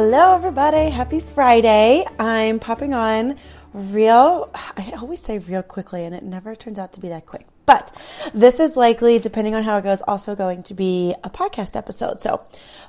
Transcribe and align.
Hello, 0.00 0.36
everybody. 0.36 0.90
Happy 0.90 1.18
Friday. 1.18 2.04
I'm 2.20 2.60
popping 2.60 2.94
on 2.94 3.36
real, 3.72 4.48
I 4.54 4.92
always 4.92 5.20
say 5.20 5.38
real 5.38 5.64
quickly, 5.64 6.04
and 6.04 6.14
it 6.14 6.22
never 6.22 6.54
turns 6.54 6.78
out 6.78 6.92
to 6.92 7.00
be 7.00 7.08
that 7.08 7.26
quick. 7.26 7.48
But 7.66 7.90
this 8.32 8.60
is 8.60 8.76
likely, 8.76 9.18
depending 9.18 9.56
on 9.56 9.64
how 9.64 9.76
it 9.76 9.82
goes, 9.82 10.00
also 10.02 10.36
going 10.36 10.62
to 10.62 10.74
be 10.74 11.16
a 11.24 11.30
podcast 11.30 11.74
episode. 11.74 12.20
So, 12.20 12.42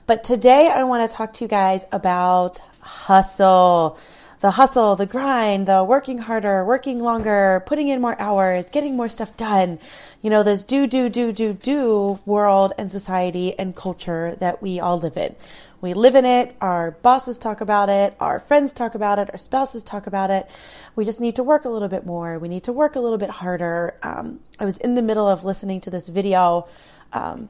but 0.05 0.23
today 0.23 0.69
I 0.69 0.83
want 0.83 1.09
to 1.09 1.17
talk 1.17 1.33
to 1.33 1.45
you 1.45 1.47
guys 1.47 1.83
about 1.91 2.61
hustle 2.79 3.97
the 4.41 4.51
hustle, 4.51 4.95
the 4.95 5.05
grind, 5.05 5.67
the 5.67 5.83
working 5.83 6.17
harder, 6.17 6.63
working 6.63 6.99
longer, 6.99 7.61
putting 7.65 7.89
in 7.89 7.99
more 7.99 8.19
hours, 8.19 8.69
getting 8.69 8.95
more 8.95 9.09
stuff 9.09 9.35
done. 9.35 9.79
You 10.21 10.29
know, 10.29 10.43
this 10.43 10.63
do, 10.63 10.87
do, 10.87 11.09
do, 11.09 11.31
do, 11.33 11.53
do 11.53 12.19
world 12.25 12.73
and 12.77 12.89
society 12.91 13.57
and 13.59 13.75
culture 13.75 14.35
that 14.39 14.61
we 14.61 14.79
all 14.79 14.97
live 14.97 15.17
in. 15.17 15.35
We 15.81 15.93
live 15.93 16.15
in 16.15 16.25
it. 16.25 16.55
Our 16.61 16.91
bosses 16.91 17.37
talk 17.37 17.61
about 17.61 17.89
it. 17.89 18.15
Our 18.19 18.39
friends 18.39 18.73
talk 18.73 18.95
about 18.95 19.19
it. 19.19 19.29
Our 19.31 19.37
spouses 19.37 19.83
talk 19.83 20.07
about 20.07 20.29
it. 20.29 20.49
We 20.95 21.05
just 21.05 21.21
need 21.21 21.35
to 21.37 21.43
work 21.43 21.65
a 21.65 21.69
little 21.69 21.87
bit 21.87 22.05
more. 22.05 22.39
We 22.39 22.47
need 22.49 22.63
to 22.63 22.73
work 22.73 22.95
a 22.95 22.99
little 22.99 23.17
bit 23.17 23.29
harder. 23.29 23.97
Um, 24.03 24.39
I 24.59 24.65
was 24.65 24.77
in 24.77 24.95
the 24.95 25.01
middle 25.01 25.27
of 25.27 25.43
listening 25.43 25.81
to 25.81 25.89
this 25.89 26.09
video 26.09 26.67
um, 27.13 27.49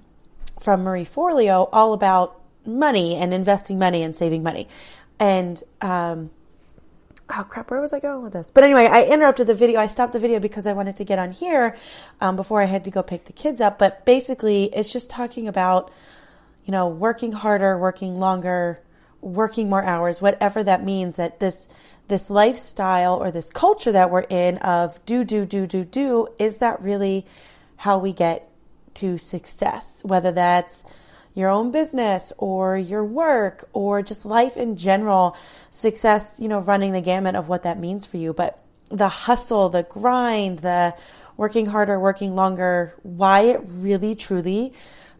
from 0.59 0.83
Marie 0.83 1.05
Forleo 1.05 1.69
all 1.71 1.93
about 1.93 2.39
money 2.65 3.15
and 3.15 3.33
investing 3.33 3.79
money 3.79 4.03
and 4.03 4.15
saving 4.15 4.43
money. 4.43 4.67
And 5.19 5.61
um, 5.81 6.29
oh 7.29 7.45
crap, 7.47 7.69
where 7.71 7.81
was 7.81 7.93
I 7.93 7.99
going 7.99 8.23
with 8.23 8.33
this? 8.33 8.51
But 8.51 8.63
anyway, 8.63 8.85
I 8.85 9.05
interrupted 9.05 9.47
the 9.47 9.53
video. 9.53 9.79
I 9.79 9.87
stopped 9.87 10.13
the 10.13 10.19
video 10.19 10.39
because 10.39 10.65
I 10.65 10.73
wanted 10.73 10.95
to 10.97 11.03
get 11.03 11.19
on 11.19 11.31
here 11.31 11.77
um, 12.21 12.35
before 12.35 12.61
I 12.61 12.65
had 12.65 12.85
to 12.85 12.91
go 12.91 13.03
pick 13.03 13.25
the 13.25 13.33
kids 13.33 13.61
up. 13.61 13.77
But 13.77 14.05
basically, 14.05 14.65
it's 14.65 14.91
just 14.91 15.09
talking 15.09 15.47
about, 15.47 15.91
you 16.65 16.71
know, 16.71 16.87
working 16.87 17.31
harder, 17.31 17.77
working 17.77 18.19
longer, 18.19 18.81
working 19.21 19.69
more 19.69 19.83
hours, 19.83 20.21
whatever 20.21 20.63
that 20.63 20.83
means. 20.83 21.17
That 21.17 21.39
this 21.39 21.69
this 22.07 22.29
lifestyle 22.29 23.21
or 23.21 23.31
this 23.31 23.49
culture 23.49 23.91
that 23.91 24.09
we're 24.09 24.21
in 24.21 24.57
of 24.57 25.03
do 25.05 25.23
do 25.23 25.45
do 25.45 25.67
do 25.67 25.85
do 25.85 26.27
is 26.39 26.57
that 26.57 26.81
really 26.81 27.25
how 27.77 27.99
we 27.99 28.13
get 28.13 28.49
to 28.95 29.17
success? 29.17 30.01
Whether 30.03 30.31
that's 30.31 30.83
your 31.33 31.49
own 31.49 31.71
business 31.71 32.33
or 32.37 32.77
your 32.77 33.03
work 33.03 33.69
or 33.73 34.01
just 34.01 34.25
life 34.25 34.57
in 34.57 34.75
general, 34.75 35.37
success, 35.71 36.39
you 36.39 36.47
know, 36.47 36.59
running 36.59 36.93
the 36.93 37.01
gamut 37.01 37.35
of 37.35 37.47
what 37.47 37.63
that 37.63 37.79
means 37.79 38.05
for 38.05 38.17
you. 38.17 38.33
But 38.33 38.61
the 38.89 39.09
hustle, 39.09 39.69
the 39.69 39.83
grind, 39.83 40.59
the 40.59 40.95
working 41.37 41.67
harder, 41.67 41.99
working 41.99 42.35
longer, 42.35 42.95
why 43.03 43.41
it 43.41 43.61
really 43.65 44.15
truly 44.15 44.73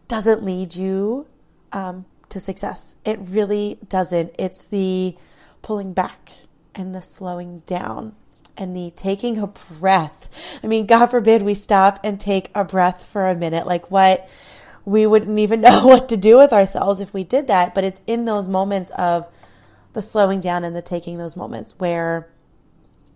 doesn't 0.08 0.42
lead 0.42 0.74
you 0.74 1.26
um, 1.72 2.04
to 2.28 2.40
success. 2.40 2.96
It 3.04 3.18
really 3.20 3.78
doesn't. 3.88 4.34
It's 4.38 4.66
the 4.66 5.16
pulling 5.62 5.92
back 5.92 6.32
and 6.74 6.94
the 6.94 7.02
slowing 7.02 7.60
down 7.66 8.14
and 8.56 8.76
the 8.76 8.92
taking 8.94 9.38
a 9.38 9.46
breath. 9.46 10.28
I 10.62 10.66
mean, 10.66 10.86
God 10.86 11.06
forbid 11.06 11.42
we 11.42 11.54
stop 11.54 12.00
and 12.04 12.20
take 12.20 12.50
a 12.54 12.64
breath 12.64 13.06
for 13.06 13.28
a 13.28 13.34
minute. 13.34 13.66
Like, 13.66 13.90
what? 13.90 14.28
We 14.84 15.06
wouldn't 15.06 15.38
even 15.38 15.60
know 15.62 15.86
what 15.86 16.08
to 16.08 16.16
do 16.16 16.38
with 16.38 16.52
ourselves 16.52 17.00
if 17.00 17.12
we 17.12 17.24
did 17.24 17.46
that. 17.48 17.74
But 17.74 17.84
it's 17.84 18.00
in 18.06 18.24
those 18.24 18.48
moments 18.48 18.90
of 18.90 19.26
the 19.92 20.02
slowing 20.02 20.40
down 20.40 20.64
and 20.64 20.74
the 20.74 20.82
taking 20.82 21.18
those 21.18 21.36
moments 21.36 21.74
where 21.78 22.28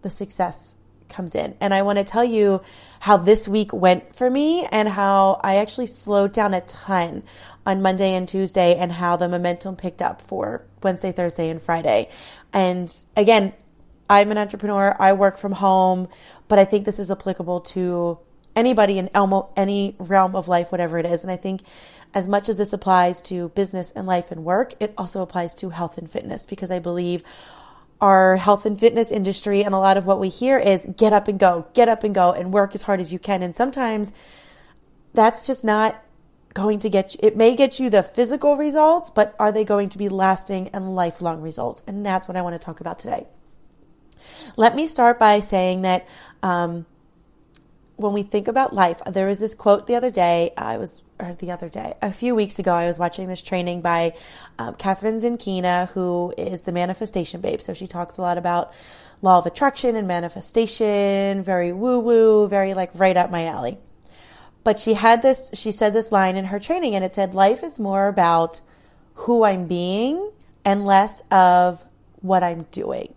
the 0.02 0.10
success 0.10 0.74
comes 1.08 1.34
in. 1.34 1.56
And 1.60 1.72
I 1.72 1.82
want 1.82 1.98
to 1.98 2.04
tell 2.04 2.24
you 2.24 2.60
how 3.00 3.16
this 3.16 3.46
week 3.46 3.72
went 3.72 4.16
for 4.16 4.28
me 4.28 4.66
and 4.70 4.88
how 4.88 5.40
I 5.42 5.56
actually 5.56 5.86
slowed 5.86 6.32
down 6.32 6.54
a 6.54 6.60
ton 6.62 7.22
on 7.64 7.82
Monday 7.82 8.14
and 8.14 8.28
Tuesday 8.28 8.76
and 8.76 8.90
how 8.90 9.16
the 9.16 9.28
momentum 9.28 9.76
picked 9.76 10.02
up 10.02 10.22
for 10.22 10.64
Wednesday, 10.82 11.12
Thursday, 11.12 11.48
and 11.48 11.62
Friday. 11.62 12.08
And 12.52 12.92
again, 13.16 13.52
I'm 14.08 14.30
an 14.30 14.38
entrepreneur, 14.38 14.94
I 14.98 15.14
work 15.14 15.38
from 15.38 15.52
home, 15.52 16.08
but 16.48 16.58
I 16.58 16.64
think 16.64 16.84
this 16.84 16.98
is 16.98 17.10
applicable 17.10 17.60
to 17.60 18.18
anybody 18.56 18.98
in 18.98 19.10
Elmo, 19.14 19.50
any 19.56 19.96
realm 19.98 20.36
of 20.36 20.48
life, 20.48 20.70
whatever 20.70 20.98
it 20.98 21.06
is. 21.06 21.22
And 21.22 21.30
I 21.30 21.36
think 21.36 21.62
as 22.12 22.28
much 22.28 22.48
as 22.48 22.58
this 22.58 22.72
applies 22.72 23.20
to 23.22 23.48
business 23.50 23.90
and 23.92 24.06
life 24.06 24.30
and 24.30 24.44
work, 24.44 24.74
it 24.80 24.94
also 24.96 25.20
applies 25.22 25.54
to 25.56 25.70
health 25.70 25.98
and 25.98 26.10
fitness 26.10 26.46
because 26.46 26.70
I 26.70 26.78
believe 26.78 27.24
our 28.00 28.36
health 28.36 28.66
and 28.66 28.78
fitness 28.78 29.10
industry 29.10 29.62
and 29.62 29.74
a 29.74 29.78
lot 29.78 29.96
of 29.96 30.06
what 30.06 30.20
we 30.20 30.28
hear 30.28 30.58
is 30.58 30.86
get 30.96 31.12
up 31.12 31.26
and 31.26 31.38
go, 31.38 31.66
get 31.74 31.88
up 31.88 32.04
and 32.04 32.14
go 32.14 32.32
and 32.32 32.52
work 32.52 32.74
as 32.74 32.82
hard 32.82 33.00
as 33.00 33.12
you 33.12 33.18
can. 33.18 33.42
And 33.42 33.54
sometimes 33.56 34.12
that's 35.12 35.42
just 35.42 35.64
not 35.64 36.02
going 36.54 36.78
to 36.78 36.88
get 36.88 37.14
you, 37.14 37.20
it 37.22 37.36
may 37.36 37.56
get 37.56 37.80
you 37.80 37.90
the 37.90 38.02
physical 38.02 38.56
results, 38.56 39.10
but 39.10 39.34
are 39.38 39.50
they 39.50 39.64
going 39.64 39.88
to 39.88 39.98
be 39.98 40.08
lasting 40.08 40.68
and 40.68 40.94
lifelong 40.94 41.40
results? 41.40 41.82
And 41.86 42.06
that's 42.06 42.28
what 42.28 42.36
I 42.36 42.42
want 42.42 42.54
to 42.54 42.64
talk 42.64 42.80
about 42.80 42.98
today. 42.98 43.26
Let 44.56 44.76
me 44.76 44.86
start 44.86 45.18
by 45.18 45.40
saying 45.40 45.82
that 45.82 46.06
um, 46.42 46.86
when 47.96 48.12
we 48.12 48.22
think 48.22 48.48
about 48.48 48.74
life, 48.74 49.00
there 49.06 49.26
was 49.26 49.38
this 49.38 49.54
quote 49.54 49.86
the 49.86 49.94
other 49.94 50.10
day. 50.10 50.52
I 50.56 50.78
was, 50.78 51.02
or 51.20 51.34
the 51.34 51.52
other 51.52 51.68
day, 51.68 51.94
a 52.02 52.12
few 52.12 52.34
weeks 52.34 52.58
ago, 52.58 52.72
I 52.72 52.86
was 52.86 52.98
watching 52.98 53.28
this 53.28 53.40
training 53.40 53.82
by 53.82 54.14
um, 54.58 54.74
Kathrin 54.74 55.20
Zenkina, 55.20 55.88
who 55.90 56.34
is 56.36 56.62
the 56.62 56.72
manifestation 56.72 57.40
babe. 57.40 57.60
So 57.60 57.72
she 57.72 57.86
talks 57.86 58.18
a 58.18 58.22
lot 58.22 58.36
about 58.36 58.72
law 59.22 59.38
of 59.38 59.46
attraction 59.46 59.96
and 59.96 60.08
manifestation, 60.08 61.42
very 61.42 61.72
woo 61.72 62.00
woo, 62.00 62.48
very 62.48 62.74
like 62.74 62.90
right 62.94 63.16
up 63.16 63.30
my 63.30 63.46
alley. 63.46 63.78
But 64.64 64.80
she 64.80 64.94
had 64.94 65.22
this, 65.22 65.50
she 65.54 65.70
said 65.70 65.92
this 65.92 66.10
line 66.10 66.36
in 66.36 66.46
her 66.46 66.58
training, 66.58 66.94
and 66.94 67.04
it 67.04 67.14
said, 67.14 67.34
Life 67.34 67.62
is 67.62 67.78
more 67.78 68.08
about 68.08 68.60
who 69.14 69.44
I'm 69.44 69.66
being 69.66 70.32
and 70.64 70.84
less 70.84 71.22
of 71.30 71.84
what 72.16 72.42
I'm 72.42 72.64
doing. 72.72 73.14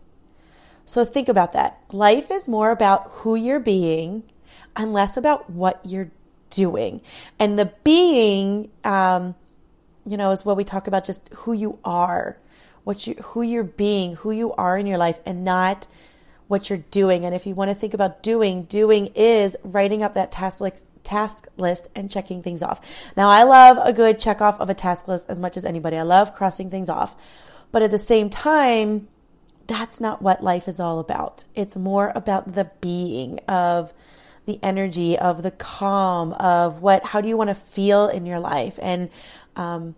So 0.86 1.04
think 1.04 1.30
about 1.30 1.54
that. 1.54 1.82
Life 1.92 2.30
is 2.30 2.48
more 2.48 2.72
about 2.72 3.10
who 3.10 3.36
you're 3.36 3.60
being 3.60 4.24
and 4.78 4.94
less 4.94 5.18
about 5.18 5.50
what 5.50 5.82
you're 5.84 6.12
doing. 6.50 7.02
And 7.40 7.58
the 7.60 7.72
being, 7.84 8.70
um, 8.84 9.36
you 10.06 10.18
know, 10.18 10.32
is 10.32 10.46
what 10.46 10.56
we 10.56 10.64
talk 10.64 10.88
about 10.88 11.04
just 11.06 11.30
who 11.34 11.54
you 11.54 11.80
are, 11.84 12.38
what 12.84 13.06
you, 13.06 13.16
who 13.16 13.42
you're 13.42 13.64
being, 13.64 14.16
who 14.16 14.32
you 14.32 14.54
are 14.54 14.78
in 14.78 14.86
your 14.86 14.98
life, 14.98 15.20
and 15.26 15.44
not 15.44 15.88
what 16.48 16.70
you're 16.70 16.84
doing. 16.92 17.26
And 17.26 17.36
if 17.36 17.46
you 17.46 17.54
want 17.54 17.70
to 17.72 17.76
think 17.76 17.94
about 17.94 18.24
doing, 18.24 18.64
doing 18.64 19.08
is 19.16 19.58
writing 19.64 20.04
up 20.04 20.14
that 20.14 20.32
task 20.32 20.62
list, 20.62 20.86
task 21.04 21.48
list 21.58 21.88
and 21.96 22.10
checking 22.10 22.42
things 22.44 22.62
off. 22.62 22.82
Now, 23.16 23.30
I 23.30 23.44
love 23.44 23.78
a 23.82 23.94
good 23.94 24.20
check 24.20 24.42
off 24.42 24.60
of 24.60 24.70
a 24.70 24.74
task 24.74 25.08
list 25.08 25.26
as 25.30 25.40
much 25.40 25.58
as 25.58 25.66
anybody. 25.66 25.98
I 25.98 26.04
love 26.04 26.36
crossing 26.36 26.70
things 26.70 26.90
off. 26.90 27.16
But 27.72 27.82
at 27.82 27.92
the 27.92 28.00
same 28.00 28.30
time, 28.30 29.08
that's 29.68 30.00
not 30.00 30.22
what 30.22 30.44
life 30.44 30.68
is 30.68 30.80
all 30.80 31.00
about. 31.00 31.44
It's 31.56 31.76
more 31.76 32.14
about 32.16 32.54
the 32.54 32.72
being 32.80 33.40
of 33.48 33.94
the 34.48 34.60
energy 34.64 35.20
of 35.20 35.44
the 35.44 35.52
calm 35.52 36.32
of 36.34 36.82
what 36.82 37.04
how 37.04 37.22
do 37.22 37.28
you 37.28 37.38
want 37.38 37.50
to 37.50 37.56
feel 37.56 38.08
in 38.08 38.26
your 38.26 38.40
life? 38.40 38.80
And 38.82 39.10
um, 39.58 39.94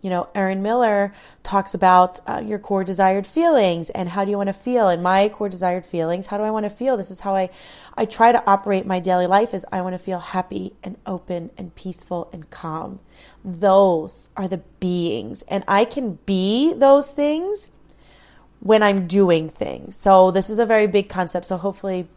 you 0.00 0.08
know 0.08 0.28
Aaron 0.36 0.62
Miller 0.62 1.12
talks 1.42 1.74
about 1.74 2.20
uh, 2.26 2.40
your 2.42 2.60
core 2.60 2.84
desired 2.84 3.26
feelings 3.26 3.90
and 3.90 4.08
how 4.08 4.24
do 4.24 4.30
you 4.30 4.36
want 4.36 4.46
to 4.46 4.52
feel? 4.52 4.88
And 4.88 5.02
my 5.02 5.28
core 5.28 5.48
desired 5.48 5.84
feelings 5.84 6.26
how 6.26 6.38
do 6.38 6.44
I 6.44 6.52
want 6.52 6.64
to 6.64 6.70
feel? 6.70 6.96
This 6.96 7.10
is 7.10 7.20
how 7.20 7.34
I 7.34 7.50
I 7.96 8.04
try 8.04 8.30
to 8.30 8.42
operate 8.48 8.86
my 8.86 9.00
daily 9.00 9.26
life 9.26 9.52
is 9.52 9.66
I 9.72 9.82
want 9.82 9.94
to 9.94 9.98
feel 9.98 10.20
happy 10.20 10.74
and 10.84 10.96
open 11.04 11.50
and 11.58 11.74
peaceful 11.74 12.30
and 12.32 12.48
calm. 12.48 13.00
Those 13.44 14.28
are 14.36 14.46
the 14.46 14.62
beings. 14.78 15.42
And 15.48 15.64
I 15.66 15.84
can 15.84 16.20
be 16.24 16.72
those 16.72 17.10
things 17.10 17.66
when 18.60 18.84
I'm 18.84 19.08
doing 19.08 19.48
things. 19.48 19.96
So 19.96 20.30
this 20.30 20.48
is 20.48 20.60
a 20.60 20.66
very 20.66 20.86
big 20.86 21.08
concept. 21.08 21.46
So 21.46 21.56
hopefully 21.56 22.08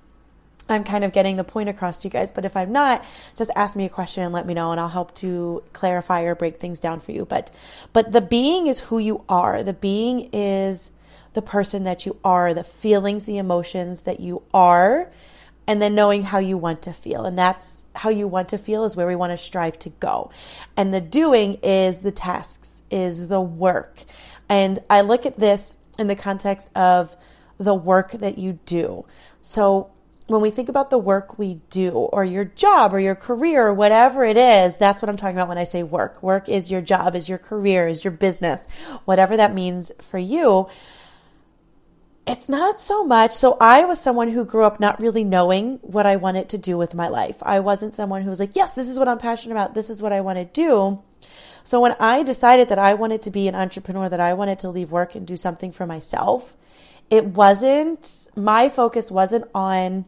I'm 0.70 0.84
kind 0.84 1.04
of 1.04 1.12
getting 1.12 1.36
the 1.36 1.44
point 1.44 1.70
across 1.70 2.00
to 2.00 2.08
you 2.08 2.12
guys. 2.12 2.32
But 2.32 2.46
if 2.46 2.56
I'm 2.56 2.72
not, 2.72 3.04
just 3.36 3.52
ask 3.56 3.76
me 3.76 3.86
a 3.86 3.90
question 3.90 4.24
and 4.24 4.34
let 4.34 4.46
me 4.46 4.54
know 4.54 4.72
and 4.72 4.80
I'll 4.80 4.90
help 4.90 5.14
to 5.16 5.64
clarify 5.74 6.22
or 6.22 6.36
break 6.36 6.60
things 6.60 6.80
down 6.80 7.00
for 7.00 7.12
you. 7.12 7.26
But 7.26 7.52
but 7.94 8.12
the 8.12 8.22
being 8.22 8.68
is 8.68 8.80
who 8.80 9.00
you 9.00 9.24
are. 9.28 9.64
The 9.64 9.74
being 9.74 10.30
is 10.32 10.92
the 11.34 11.42
person 11.42 11.84
that 11.84 12.06
you 12.06 12.18
are, 12.24 12.54
the 12.54 12.64
feelings, 12.64 13.24
the 13.24 13.38
emotions 13.38 14.04
that 14.04 14.20
you 14.20 14.44
are, 14.54 15.12
and 15.68 15.82
then 15.82 15.96
knowing 15.96 16.24
how 16.24 16.40
you 16.40 16.58
want 16.58 16.82
to 16.84 16.94
feel. 16.94 17.26
And 17.26 17.38
that's 17.38 17.86
how 17.96 18.10
you 18.10 18.28
want 18.28 18.50
to 18.50 18.58
feel 18.58 18.84
is 18.84 18.96
where 18.96 19.08
we 19.08 19.16
want 19.16 19.32
to 19.32 19.38
strive 19.38 19.80
to 19.80 19.90
go. 19.90 20.32
And 20.76 20.94
the 20.94 21.02
doing 21.02 21.56
is 21.64 22.00
the 22.00 22.12
tasks, 22.12 22.82
is 22.90 23.28
the 23.28 23.42
work. 23.42 24.04
And 24.50 24.80
I 24.90 25.02
look 25.02 25.26
at 25.26 25.40
this 25.40 25.78
in 25.98 26.08
the 26.08 26.16
context 26.16 26.70
of 26.76 27.16
the 27.58 27.76
work 27.76 28.12
that 28.12 28.38
you 28.38 28.60
do. 28.66 29.06
So 29.42 29.92
when 30.32 30.42
we 30.42 30.50
think 30.50 30.70
about 30.70 30.90
the 30.90 30.98
work 30.98 31.38
we 31.38 31.62
do 31.70 31.92
or 31.92 32.24
your 32.24 32.46
job 32.46 32.94
or 32.94 33.00
your 33.00 33.16
career 33.16 33.68
or 33.68 33.74
whatever 33.74 34.24
it 34.24 34.38
is, 34.38 34.78
that's 34.78 35.02
what 35.02 35.10
I'm 35.10 35.18
talking 35.18 35.36
about 35.36 35.48
when 35.48 35.58
I 35.58 35.64
say 35.64 35.84
work. 35.84 36.22
Work 36.24 36.50
is 36.50 36.72
your 36.72 36.82
job, 36.82 37.16
is 37.16 37.28
your 37.30 37.38
career, 37.38 37.88
is 37.88 38.04
your 38.04 38.12
business, 38.12 38.68
whatever 39.06 39.38
that 39.38 39.54
means 39.54 39.92
for 40.02 40.18
you. 40.18 40.68
It's 42.28 42.48
not 42.48 42.80
so 42.80 43.04
much. 43.04 43.34
So 43.34 43.58
I 43.60 43.86
was 43.86 44.00
someone 44.00 44.30
who 44.30 44.46
grew 44.46 44.64
up 44.64 44.80
not 44.80 45.02
really 45.02 45.24
knowing 45.24 45.80
what 45.82 46.06
I 46.06 46.16
wanted 46.16 46.50
to 46.50 46.58
do 46.58 46.78
with 46.78 46.94
my 46.94 47.08
life. 47.08 47.38
I 47.42 47.60
wasn't 47.60 47.96
someone 47.96 48.22
who 48.22 48.30
was 48.30 48.40
like, 48.40 48.56
yes, 48.56 48.74
this 48.74 48.88
is 48.88 49.00
what 49.00 49.08
I'm 49.08 49.18
passionate 49.18 49.56
about. 49.56 49.74
This 49.74 49.90
is 49.90 50.02
what 50.02 50.14
I 50.14 50.22
want 50.22 50.38
to 50.38 50.46
do. 50.46 51.02
So 51.64 51.80
when 51.80 51.96
I 52.00 52.24
decided 52.24 52.70
that 52.70 52.80
I 52.80 52.94
wanted 52.94 53.24
to 53.24 53.32
be 53.32 53.48
an 53.48 53.56
entrepreneur, 53.56 54.08
that 54.08 54.20
I 54.20 54.34
wanted 54.34 54.60
to 54.60 54.70
leave 54.70 54.92
work 54.92 55.16
and 55.16 55.28
do 55.28 55.36
something 55.36 55.72
for 55.72 55.86
myself, 55.86 56.56
it 57.10 57.26
wasn't, 57.26 58.30
my 58.36 58.70
focus 58.70 59.12
wasn't 59.12 59.46
on 59.54 60.06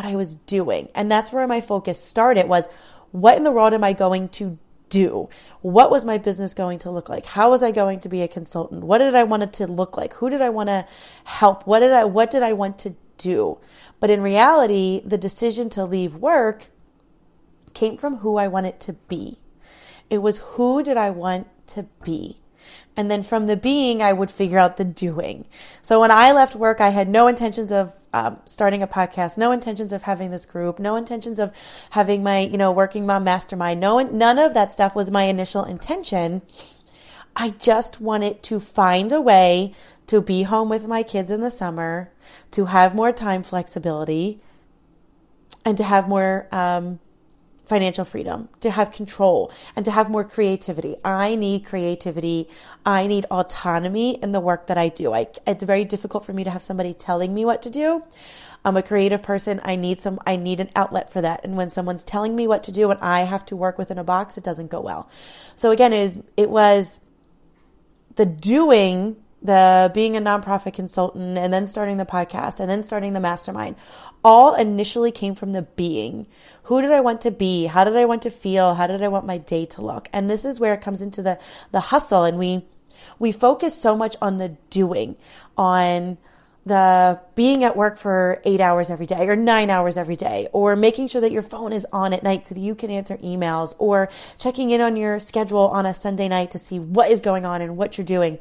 what 0.00 0.10
I 0.10 0.16
was 0.16 0.36
doing. 0.36 0.88
And 0.94 1.10
that's 1.10 1.30
where 1.30 1.46
my 1.46 1.60
focus 1.60 2.02
started 2.02 2.48
was 2.48 2.66
what 3.10 3.36
in 3.36 3.44
the 3.44 3.52
world 3.52 3.74
am 3.74 3.84
I 3.84 3.92
going 3.92 4.30
to 4.30 4.58
do? 4.88 5.28
What 5.60 5.90
was 5.90 6.06
my 6.06 6.16
business 6.16 6.54
going 6.54 6.78
to 6.80 6.90
look 6.90 7.10
like? 7.10 7.26
How 7.26 7.50
was 7.50 7.62
I 7.62 7.70
going 7.70 8.00
to 8.00 8.08
be 8.08 8.22
a 8.22 8.28
consultant? 8.28 8.82
What 8.82 8.98
did 8.98 9.14
I 9.14 9.24
want 9.24 9.42
it 9.42 9.52
to 9.54 9.66
look 9.66 9.98
like? 9.98 10.14
Who 10.14 10.30
did 10.30 10.40
I 10.40 10.48
want 10.48 10.68
to 10.70 10.86
help? 11.24 11.66
What 11.66 11.80
did 11.80 11.92
I 11.92 12.04
what 12.04 12.30
did 12.30 12.42
I 12.42 12.54
want 12.54 12.78
to 12.78 12.94
do? 13.18 13.58
But 14.00 14.08
in 14.08 14.22
reality, 14.22 15.02
the 15.04 15.18
decision 15.18 15.68
to 15.70 15.84
leave 15.84 16.14
work 16.14 16.68
came 17.74 17.98
from 17.98 18.16
who 18.18 18.38
I 18.38 18.48
wanted 18.48 18.80
to 18.80 18.94
be. 18.94 19.38
It 20.08 20.18
was 20.18 20.38
who 20.38 20.82
did 20.82 20.96
I 20.96 21.10
want 21.10 21.46
to 21.68 21.82
be? 22.02 22.39
And 22.96 23.10
then 23.10 23.22
from 23.22 23.46
the 23.46 23.56
being, 23.56 24.02
I 24.02 24.12
would 24.12 24.30
figure 24.30 24.58
out 24.58 24.76
the 24.76 24.84
doing. 24.84 25.46
So 25.82 26.00
when 26.00 26.10
I 26.10 26.32
left 26.32 26.54
work, 26.54 26.80
I 26.80 26.90
had 26.90 27.08
no 27.08 27.28
intentions 27.28 27.72
of 27.72 27.96
um, 28.12 28.38
starting 28.44 28.82
a 28.82 28.88
podcast, 28.88 29.38
no 29.38 29.52
intentions 29.52 29.92
of 29.92 30.02
having 30.02 30.30
this 30.30 30.44
group, 30.44 30.78
no 30.78 30.96
intentions 30.96 31.38
of 31.38 31.52
having 31.90 32.22
my, 32.22 32.40
you 32.40 32.58
know, 32.58 32.72
working 32.72 33.06
mom 33.06 33.24
mastermind. 33.24 33.80
No, 33.80 34.00
none 34.00 34.38
of 34.38 34.54
that 34.54 34.72
stuff 34.72 34.94
was 34.94 35.10
my 35.10 35.24
initial 35.24 35.64
intention. 35.64 36.42
I 37.36 37.50
just 37.50 38.00
wanted 38.00 38.42
to 38.44 38.58
find 38.58 39.12
a 39.12 39.20
way 39.20 39.74
to 40.08 40.20
be 40.20 40.42
home 40.42 40.68
with 40.68 40.88
my 40.88 41.04
kids 41.04 41.30
in 41.30 41.40
the 41.40 41.50
summer, 41.50 42.10
to 42.50 42.66
have 42.66 42.94
more 42.96 43.12
time 43.12 43.44
flexibility, 43.44 44.40
and 45.64 45.76
to 45.76 45.84
have 45.84 46.08
more 46.08 46.48
um, 46.50 46.98
financial 47.70 48.04
freedom, 48.04 48.48
to 48.60 48.70
have 48.70 48.90
control, 48.90 49.50
and 49.76 49.84
to 49.84 49.92
have 49.92 50.10
more 50.10 50.24
creativity. 50.24 50.96
I 51.04 51.36
need 51.36 51.64
creativity. 51.64 52.48
I 52.84 53.06
need 53.06 53.26
autonomy 53.30 54.18
in 54.20 54.32
the 54.32 54.40
work 54.40 54.66
that 54.66 54.76
I 54.76 54.88
do. 54.88 55.14
I, 55.14 55.28
it's 55.46 55.62
very 55.62 55.84
difficult 55.84 56.26
for 56.26 56.32
me 56.32 56.42
to 56.44 56.50
have 56.50 56.64
somebody 56.64 56.92
telling 56.92 57.32
me 57.32 57.44
what 57.44 57.62
to 57.62 57.70
do. 57.70 58.02
I'm 58.64 58.76
a 58.76 58.82
creative 58.82 59.22
person. 59.22 59.60
I 59.62 59.76
need 59.76 60.00
some, 60.00 60.18
I 60.26 60.34
need 60.34 60.58
an 60.58 60.70
outlet 60.74 61.12
for 61.12 61.22
that. 61.22 61.44
And 61.44 61.56
when 61.56 61.70
someone's 61.70 62.02
telling 62.02 62.34
me 62.34 62.48
what 62.48 62.64
to 62.64 62.72
do 62.72 62.90
and 62.90 63.00
I 63.00 63.20
have 63.20 63.46
to 63.46 63.56
work 63.56 63.78
within 63.78 63.98
a 63.98 64.04
box, 64.04 64.36
it 64.36 64.44
doesn't 64.44 64.70
go 64.70 64.80
well. 64.80 65.08
So 65.54 65.70
again, 65.70 65.92
it, 65.92 66.00
is, 66.00 66.20
it 66.36 66.50
was 66.50 66.98
the 68.16 68.26
doing 68.26 69.16
the 69.42 69.90
being 69.94 70.18
a 70.18 70.20
nonprofit 70.20 70.74
consultant 70.74 71.38
and 71.38 71.50
then 71.50 71.66
starting 71.66 71.96
the 71.96 72.04
podcast 72.04 72.60
and 72.60 72.68
then 72.68 72.82
starting 72.82 73.14
the 73.14 73.20
mastermind 73.20 73.74
all 74.22 74.54
initially 74.54 75.10
came 75.10 75.34
from 75.34 75.52
the 75.52 75.62
being. 75.62 76.26
Who 76.70 76.80
did 76.80 76.92
I 76.92 77.00
want 77.00 77.22
to 77.22 77.32
be? 77.32 77.66
How 77.66 77.82
did 77.82 77.96
I 77.96 78.04
want 78.04 78.22
to 78.22 78.30
feel? 78.30 78.74
How 78.74 78.86
did 78.86 79.02
I 79.02 79.08
want 79.08 79.26
my 79.26 79.38
day 79.38 79.66
to 79.66 79.82
look? 79.82 80.08
And 80.12 80.30
this 80.30 80.44
is 80.44 80.60
where 80.60 80.72
it 80.72 80.80
comes 80.80 81.02
into 81.02 81.20
the 81.20 81.36
the 81.72 81.80
hustle 81.80 82.22
and 82.22 82.38
we 82.38 82.64
we 83.18 83.32
focus 83.32 83.74
so 83.76 83.96
much 83.96 84.14
on 84.22 84.38
the 84.38 84.50
doing, 84.70 85.16
on 85.56 86.16
the 86.64 87.18
being 87.34 87.64
at 87.64 87.76
work 87.76 87.98
for 87.98 88.40
eight 88.44 88.60
hours 88.60 88.88
every 88.88 89.06
day 89.06 89.26
or 89.26 89.34
nine 89.34 89.68
hours 89.68 89.98
every 89.98 90.14
day, 90.14 90.46
or 90.52 90.76
making 90.76 91.08
sure 91.08 91.20
that 91.20 91.32
your 91.32 91.42
phone 91.42 91.72
is 91.72 91.88
on 91.92 92.12
at 92.12 92.22
night 92.22 92.46
so 92.46 92.54
that 92.54 92.60
you 92.60 92.76
can 92.76 92.88
answer 92.88 93.16
emails, 93.16 93.74
or 93.80 94.08
checking 94.38 94.70
in 94.70 94.80
on 94.80 94.94
your 94.94 95.18
schedule 95.18 95.66
on 95.70 95.86
a 95.86 95.92
Sunday 95.92 96.28
night 96.28 96.52
to 96.52 96.58
see 96.58 96.78
what 96.78 97.10
is 97.10 97.20
going 97.20 97.44
on 97.44 97.60
and 97.60 97.76
what 97.76 97.98
you're 97.98 98.04
doing. 98.04 98.38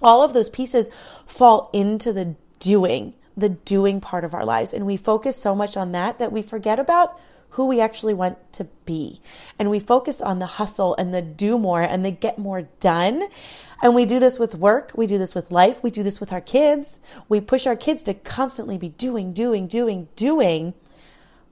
All 0.00 0.22
of 0.22 0.32
those 0.32 0.48
pieces 0.48 0.88
fall 1.26 1.68
into 1.74 2.10
the 2.14 2.36
doing 2.58 3.12
the 3.36 3.48
doing 3.48 4.00
part 4.00 4.24
of 4.24 4.34
our 4.34 4.44
lives. 4.44 4.72
And 4.72 4.86
we 4.86 4.96
focus 4.96 5.36
so 5.36 5.54
much 5.54 5.76
on 5.76 5.92
that 5.92 6.18
that 6.18 6.32
we 6.32 6.42
forget 6.42 6.78
about 6.78 7.18
who 7.50 7.66
we 7.66 7.80
actually 7.80 8.14
want 8.14 8.52
to 8.54 8.64
be. 8.84 9.20
And 9.58 9.70
we 9.70 9.80
focus 9.80 10.20
on 10.20 10.38
the 10.38 10.46
hustle 10.46 10.94
and 10.96 11.12
the 11.12 11.22
do 11.22 11.58
more 11.58 11.82
and 11.82 12.04
the 12.04 12.10
get 12.10 12.38
more 12.38 12.62
done. 12.80 13.28
And 13.82 13.94
we 13.94 14.04
do 14.04 14.18
this 14.18 14.38
with 14.38 14.54
work. 14.54 14.92
We 14.94 15.06
do 15.06 15.18
this 15.18 15.34
with 15.34 15.50
life. 15.50 15.82
We 15.82 15.90
do 15.90 16.02
this 16.02 16.20
with 16.20 16.32
our 16.32 16.40
kids. 16.40 17.00
We 17.28 17.40
push 17.40 17.66
our 17.66 17.76
kids 17.76 18.02
to 18.04 18.14
constantly 18.14 18.78
be 18.78 18.90
doing, 18.90 19.32
doing, 19.32 19.66
doing, 19.66 20.08
doing 20.16 20.74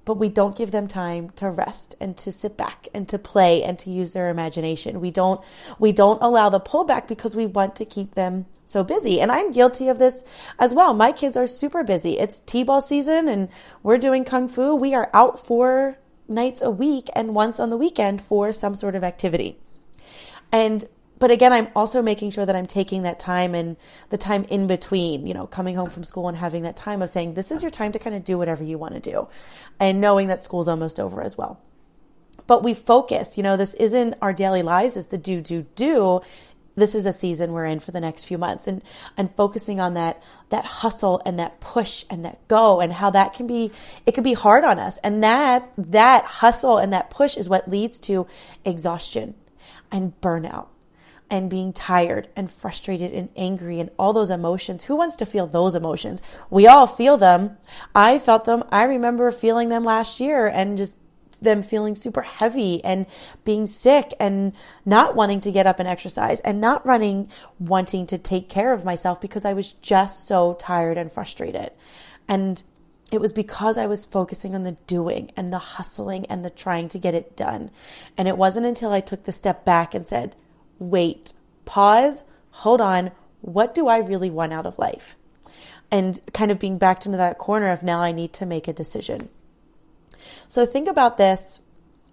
but 0.08 0.16
we 0.16 0.30
don't 0.30 0.56
give 0.56 0.70
them 0.70 0.88
time 0.88 1.28
to 1.36 1.50
rest 1.50 1.94
and 2.00 2.16
to 2.16 2.32
sit 2.32 2.56
back 2.56 2.88
and 2.94 3.06
to 3.10 3.18
play 3.18 3.62
and 3.62 3.78
to 3.78 3.90
use 3.90 4.14
their 4.14 4.30
imagination. 4.30 5.02
We 5.02 5.10
don't 5.10 5.38
we 5.78 5.92
don't 5.92 6.22
allow 6.22 6.48
the 6.48 6.60
pullback 6.60 7.06
because 7.06 7.36
we 7.36 7.44
want 7.44 7.76
to 7.76 7.84
keep 7.84 8.14
them 8.14 8.46
so 8.64 8.82
busy. 8.82 9.20
And 9.20 9.30
I'm 9.30 9.52
guilty 9.52 9.86
of 9.90 9.98
this 9.98 10.24
as 10.58 10.74
well. 10.74 10.94
My 10.94 11.12
kids 11.12 11.36
are 11.36 11.46
super 11.46 11.84
busy. 11.84 12.18
It's 12.18 12.38
T-ball 12.38 12.80
season 12.80 13.28
and 13.28 13.50
we're 13.82 13.98
doing 13.98 14.24
kung 14.24 14.48
fu. 14.48 14.74
We 14.74 14.94
are 14.94 15.10
out 15.12 15.44
four 15.46 15.98
nights 16.26 16.62
a 16.62 16.70
week 16.70 17.10
and 17.14 17.34
once 17.34 17.60
on 17.60 17.68
the 17.68 17.76
weekend 17.76 18.22
for 18.22 18.50
some 18.50 18.74
sort 18.74 18.94
of 18.94 19.04
activity. 19.04 19.58
And 20.50 20.88
but 21.18 21.30
again, 21.30 21.52
I'm 21.52 21.68
also 21.74 22.00
making 22.00 22.30
sure 22.30 22.46
that 22.46 22.54
I'm 22.54 22.66
taking 22.66 23.02
that 23.02 23.18
time 23.18 23.54
and 23.54 23.76
the 24.10 24.18
time 24.18 24.44
in 24.44 24.66
between, 24.66 25.26
you 25.26 25.34
know, 25.34 25.46
coming 25.46 25.74
home 25.74 25.90
from 25.90 26.04
school 26.04 26.28
and 26.28 26.36
having 26.36 26.62
that 26.62 26.76
time 26.76 27.02
of 27.02 27.10
saying, 27.10 27.34
this 27.34 27.50
is 27.50 27.62
your 27.62 27.70
time 27.70 27.92
to 27.92 27.98
kind 27.98 28.14
of 28.14 28.24
do 28.24 28.38
whatever 28.38 28.62
you 28.62 28.78
want 28.78 28.94
to 28.94 29.00
do 29.00 29.28
and 29.80 30.00
knowing 30.00 30.28
that 30.28 30.44
school's 30.44 30.68
almost 30.68 31.00
over 31.00 31.22
as 31.22 31.36
well. 31.36 31.60
But 32.46 32.62
we 32.62 32.72
focus, 32.72 33.36
you 33.36 33.42
know, 33.42 33.56
this 33.56 33.74
isn't 33.74 34.14
our 34.22 34.32
daily 34.32 34.62
lives, 34.62 34.96
it's 34.96 35.08
the 35.08 35.18
do, 35.18 35.40
do, 35.40 35.66
do. 35.74 36.20
This 36.76 36.94
is 36.94 37.06
a 37.06 37.12
season 37.12 37.52
we're 37.52 37.64
in 37.64 37.80
for 37.80 37.90
the 37.90 38.00
next 38.00 38.26
few 38.26 38.38
months 38.38 38.68
and, 38.68 38.82
and 39.16 39.34
focusing 39.34 39.80
on 39.80 39.94
that, 39.94 40.22
that 40.50 40.64
hustle 40.64 41.20
and 41.26 41.36
that 41.40 41.58
push 41.58 42.04
and 42.08 42.24
that 42.24 42.46
go 42.46 42.80
and 42.80 42.92
how 42.92 43.10
that 43.10 43.34
can 43.34 43.48
be, 43.48 43.72
it 44.06 44.12
can 44.12 44.22
be 44.22 44.34
hard 44.34 44.62
on 44.62 44.78
us. 44.78 44.96
And 44.98 45.24
that, 45.24 45.72
that 45.76 46.24
hustle 46.24 46.78
and 46.78 46.92
that 46.92 47.10
push 47.10 47.36
is 47.36 47.48
what 47.48 47.68
leads 47.68 47.98
to 48.00 48.28
exhaustion 48.64 49.34
and 49.90 50.18
burnout 50.20 50.68
and 51.30 51.50
being 51.50 51.72
tired 51.72 52.28
and 52.34 52.50
frustrated 52.50 53.12
and 53.12 53.28
angry 53.36 53.80
and 53.80 53.90
all 53.98 54.12
those 54.12 54.30
emotions. 54.30 54.84
Who 54.84 54.96
wants 54.96 55.16
to 55.16 55.26
feel 55.26 55.46
those 55.46 55.74
emotions? 55.74 56.22
We 56.50 56.66
all 56.66 56.86
feel 56.86 57.16
them. 57.16 57.58
I 57.94 58.18
felt 58.18 58.44
them. 58.44 58.64
I 58.70 58.84
remember 58.84 59.30
feeling 59.30 59.68
them 59.68 59.84
last 59.84 60.20
year 60.20 60.46
and 60.46 60.78
just 60.78 60.96
them 61.40 61.62
feeling 61.62 61.94
super 61.94 62.22
heavy 62.22 62.82
and 62.84 63.06
being 63.44 63.66
sick 63.66 64.12
and 64.18 64.52
not 64.84 65.14
wanting 65.14 65.40
to 65.40 65.52
get 65.52 65.66
up 65.66 65.78
and 65.78 65.88
exercise 65.88 66.40
and 66.40 66.60
not 66.60 66.84
running, 66.84 67.30
wanting 67.58 68.06
to 68.06 68.18
take 68.18 68.48
care 68.48 68.72
of 68.72 68.84
myself 68.84 69.20
because 69.20 69.44
I 69.44 69.52
was 69.52 69.72
just 69.72 70.26
so 70.26 70.54
tired 70.54 70.98
and 70.98 71.12
frustrated. 71.12 71.70
And 72.26 72.62
it 73.10 73.20
was 73.20 73.32
because 73.32 73.78
I 73.78 73.86
was 73.86 74.04
focusing 74.04 74.54
on 74.54 74.64
the 74.64 74.76
doing 74.86 75.30
and 75.36 75.52
the 75.52 75.58
hustling 75.58 76.26
and 76.26 76.44
the 76.44 76.50
trying 76.50 76.88
to 76.90 76.98
get 76.98 77.14
it 77.14 77.36
done. 77.36 77.70
And 78.16 78.28
it 78.28 78.36
wasn't 78.36 78.66
until 78.66 78.92
I 78.92 79.00
took 79.00 79.24
the 79.24 79.32
step 79.32 79.64
back 79.64 79.94
and 79.94 80.06
said, 80.06 80.34
wait, 80.78 81.32
pause, 81.64 82.22
hold 82.50 82.80
on, 82.80 83.10
what 83.40 83.74
do 83.74 83.88
I 83.88 83.98
really 83.98 84.30
want 84.30 84.52
out 84.52 84.66
of 84.66 84.78
life? 84.78 85.16
And 85.90 86.20
kind 86.32 86.50
of 86.50 86.58
being 86.58 86.78
backed 86.78 87.06
into 87.06 87.18
that 87.18 87.38
corner 87.38 87.70
of 87.70 87.82
now 87.82 88.00
I 88.00 88.12
need 88.12 88.32
to 88.34 88.46
make 88.46 88.68
a 88.68 88.72
decision. 88.72 89.28
So 90.48 90.66
think 90.66 90.88
about 90.88 91.18
this. 91.18 91.60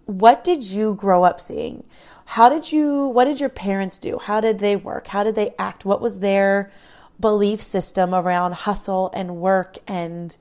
What 0.06 0.44
did 0.44 0.64
you 0.64 0.94
grow 0.94 1.24
up 1.24 1.42
seeing? 1.42 1.84
How 2.26 2.50
did 2.50 2.72
you, 2.72 3.08
what 3.08 3.26
did 3.26 3.40
your 3.40 3.50
parents 3.50 4.00
do? 4.00 4.20
How 4.20 4.40
did 4.40 4.60
they 4.60 4.76
work? 4.76 5.08
How 5.08 5.24
did 5.24 5.36
they 5.36 5.54
act? 5.58 5.86
What 5.86 6.02
was 6.02 6.20
their 6.20 6.72
belief 7.20 7.62
system 7.62 8.14
around 8.14 8.54
hustle 8.54 9.12
and 9.14 9.38
work 9.38 9.78
and 9.88 10.36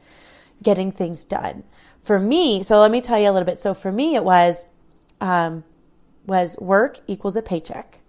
getting 0.63 0.93
things 0.93 1.25
done? 1.25 1.65
For 2.03 2.19
me, 2.21 2.63
so 2.63 2.81
let 2.81 2.91
me 2.91 3.01
tell 3.01 3.19
you 3.19 3.31
a 3.31 3.33
little 3.33 3.47
bit. 3.47 3.61
So 3.61 3.75
for 3.75 3.91
me, 3.91 4.15
it 4.15 4.25
was, 4.25 4.65
um, 5.21 5.65
was 6.27 6.57
work 6.59 7.01
equals 7.07 7.37
a 7.37 7.43
paycheck 7.43 8.01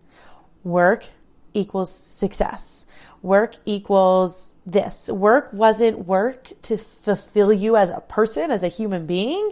work 0.66 1.06
equals 1.54 1.94
success. 1.94 2.86
work 3.22 3.56
equals 3.66 4.54
this. 4.66 5.08
Work 5.08 5.52
wasn't 5.52 6.06
work 6.06 6.52
to 6.64 6.78
fulfill 6.78 7.52
you 7.52 7.76
as 7.76 7.90
a 7.90 8.02
person, 8.02 8.52
as 8.52 8.62
a 8.62 8.68
human 8.68 9.06
being. 9.06 9.52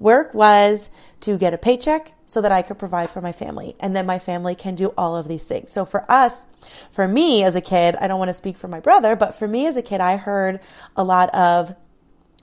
Work 0.00 0.34
was 0.34 0.90
to 1.20 1.38
get 1.38 1.54
a 1.54 1.58
paycheck 1.58 2.12
so 2.26 2.40
that 2.40 2.50
I 2.50 2.62
could 2.62 2.78
provide 2.78 3.10
for 3.10 3.20
my 3.20 3.30
family. 3.30 3.76
And 3.78 3.94
then 3.94 4.06
my 4.06 4.18
family 4.18 4.56
can 4.56 4.74
do 4.74 4.92
all 4.98 5.14
of 5.16 5.28
these 5.28 5.44
things. 5.44 5.70
So 5.70 5.84
for 5.84 6.10
us, 6.10 6.48
for 6.90 7.06
me 7.06 7.44
as 7.44 7.54
a 7.54 7.60
kid, 7.60 7.94
I 7.96 8.08
don't 8.08 8.18
want 8.18 8.30
to 8.30 8.34
speak 8.34 8.56
for 8.56 8.66
my 8.66 8.80
brother, 8.80 9.14
but 9.14 9.36
for 9.36 9.46
me 9.46 9.66
as 9.68 9.76
a 9.76 9.82
kid, 9.82 10.00
I 10.00 10.16
heard 10.16 10.58
a 10.96 11.04
lot 11.04 11.32
of 11.34 11.76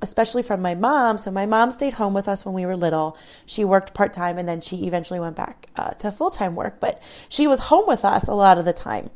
especially 0.02 0.44
from 0.44 0.62
my 0.62 0.76
mom. 0.76 1.18
So 1.18 1.32
my 1.32 1.46
mom 1.46 1.72
stayed 1.72 1.94
home 1.94 2.14
with 2.14 2.28
us 2.28 2.46
when 2.46 2.56
we 2.56 2.66
were 2.66 2.78
little. 2.78 3.18
She 3.46 3.66
worked 3.66 3.94
part 3.94 4.14
time 4.14 4.38
and 4.38 4.48
then 4.48 4.62
she 4.62 4.86
eventually 4.86 5.20
went 5.20 5.36
back 5.36 5.68
uh, 5.76 5.92
to 5.92 6.12
full 6.12 6.32
time 6.32 6.56
work, 6.56 6.80
but 6.80 7.02
she 7.28 7.48
was 7.48 7.60
home 7.60 7.86
with 7.88 8.06
us 8.06 8.28
a 8.28 8.34
lot 8.34 8.58
of 8.58 8.66
the 8.66 8.74
time. 8.74 9.10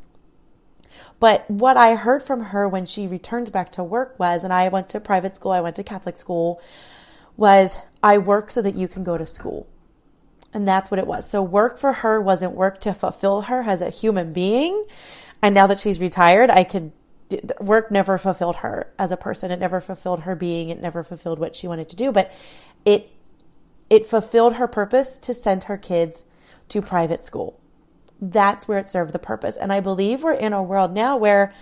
But 1.20 1.48
what 1.50 1.76
I 1.76 1.94
heard 1.94 2.22
from 2.22 2.44
her 2.46 2.68
when 2.68 2.86
she 2.86 3.06
returned 3.06 3.50
back 3.52 3.72
to 3.72 3.84
work 3.84 4.18
was, 4.18 4.44
and 4.44 4.52
I 4.52 4.68
went 4.68 4.88
to 4.90 5.00
private 5.00 5.34
school, 5.34 5.52
I 5.52 5.60
went 5.60 5.76
to 5.76 5.84
Catholic 5.84 6.16
school, 6.16 6.60
was 7.36 7.78
I 8.02 8.18
work 8.18 8.50
so 8.50 8.62
that 8.62 8.74
you 8.74 8.88
can 8.88 9.04
go 9.04 9.16
to 9.16 9.26
school. 9.26 9.66
And 10.52 10.68
that's 10.68 10.90
what 10.90 11.00
it 11.00 11.06
was. 11.06 11.28
So 11.28 11.42
work 11.42 11.78
for 11.78 11.92
her 11.94 12.20
wasn't 12.20 12.52
work 12.52 12.80
to 12.82 12.94
fulfill 12.94 13.42
her 13.42 13.62
as 13.62 13.80
a 13.80 13.90
human 13.90 14.32
being. 14.32 14.86
And 15.42 15.54
now 15.54 15.66
that 15.66 15.80
she's 15.80 15.98
retired, 15.98 16.50
I 16.50 16.62
can 16.64 16.92
work 17.60 17.90
never 17.90 18.18
fulfilled 18.18 18.56
her 18.56 18.92
as 18.98 19.10
a 19.10 19.16
person. 19.16 19.50
It 19.50 19.60
never 19.60 19.80
fulfilled 19.80 20.20
her 20.20 20.34
being. 20.34 20.70
It 20.70 20.80
never 20.80 21.02
fulfilled 21.02 21.38
what 21.38 21.56
she 21.56 21.66
wanted 21.66 21.88
to 21.90 21.96
do, 21.96 22.12
but 22.12 22.32
it, 22.84 23.10
it 23.90 24.06
fulfilled 24.06 24.54
her 24.54 24.68
purpose 24.68 25.18
to 25.18 25.34
send 25.34 25.64
her 25.64 25.76
kids 25.76 26.24
to 26.68 26.82
private 26.82 27.24
school. 27.24 27.60
That's 28.20 28.68
where 28.68 28.78
it 28.78 28.88
served 28.88 29.12
the 29.12 29.18
purpose. 29.18 29.56
And 29.56 29.72
I 29.72 29.80
believe 29.80 30.22
we're 30.22 30.32
in 30.32 30.52
a 30.52 30.62
world 30.62 30.92
now 30.92 31.16
where 31.16 31.52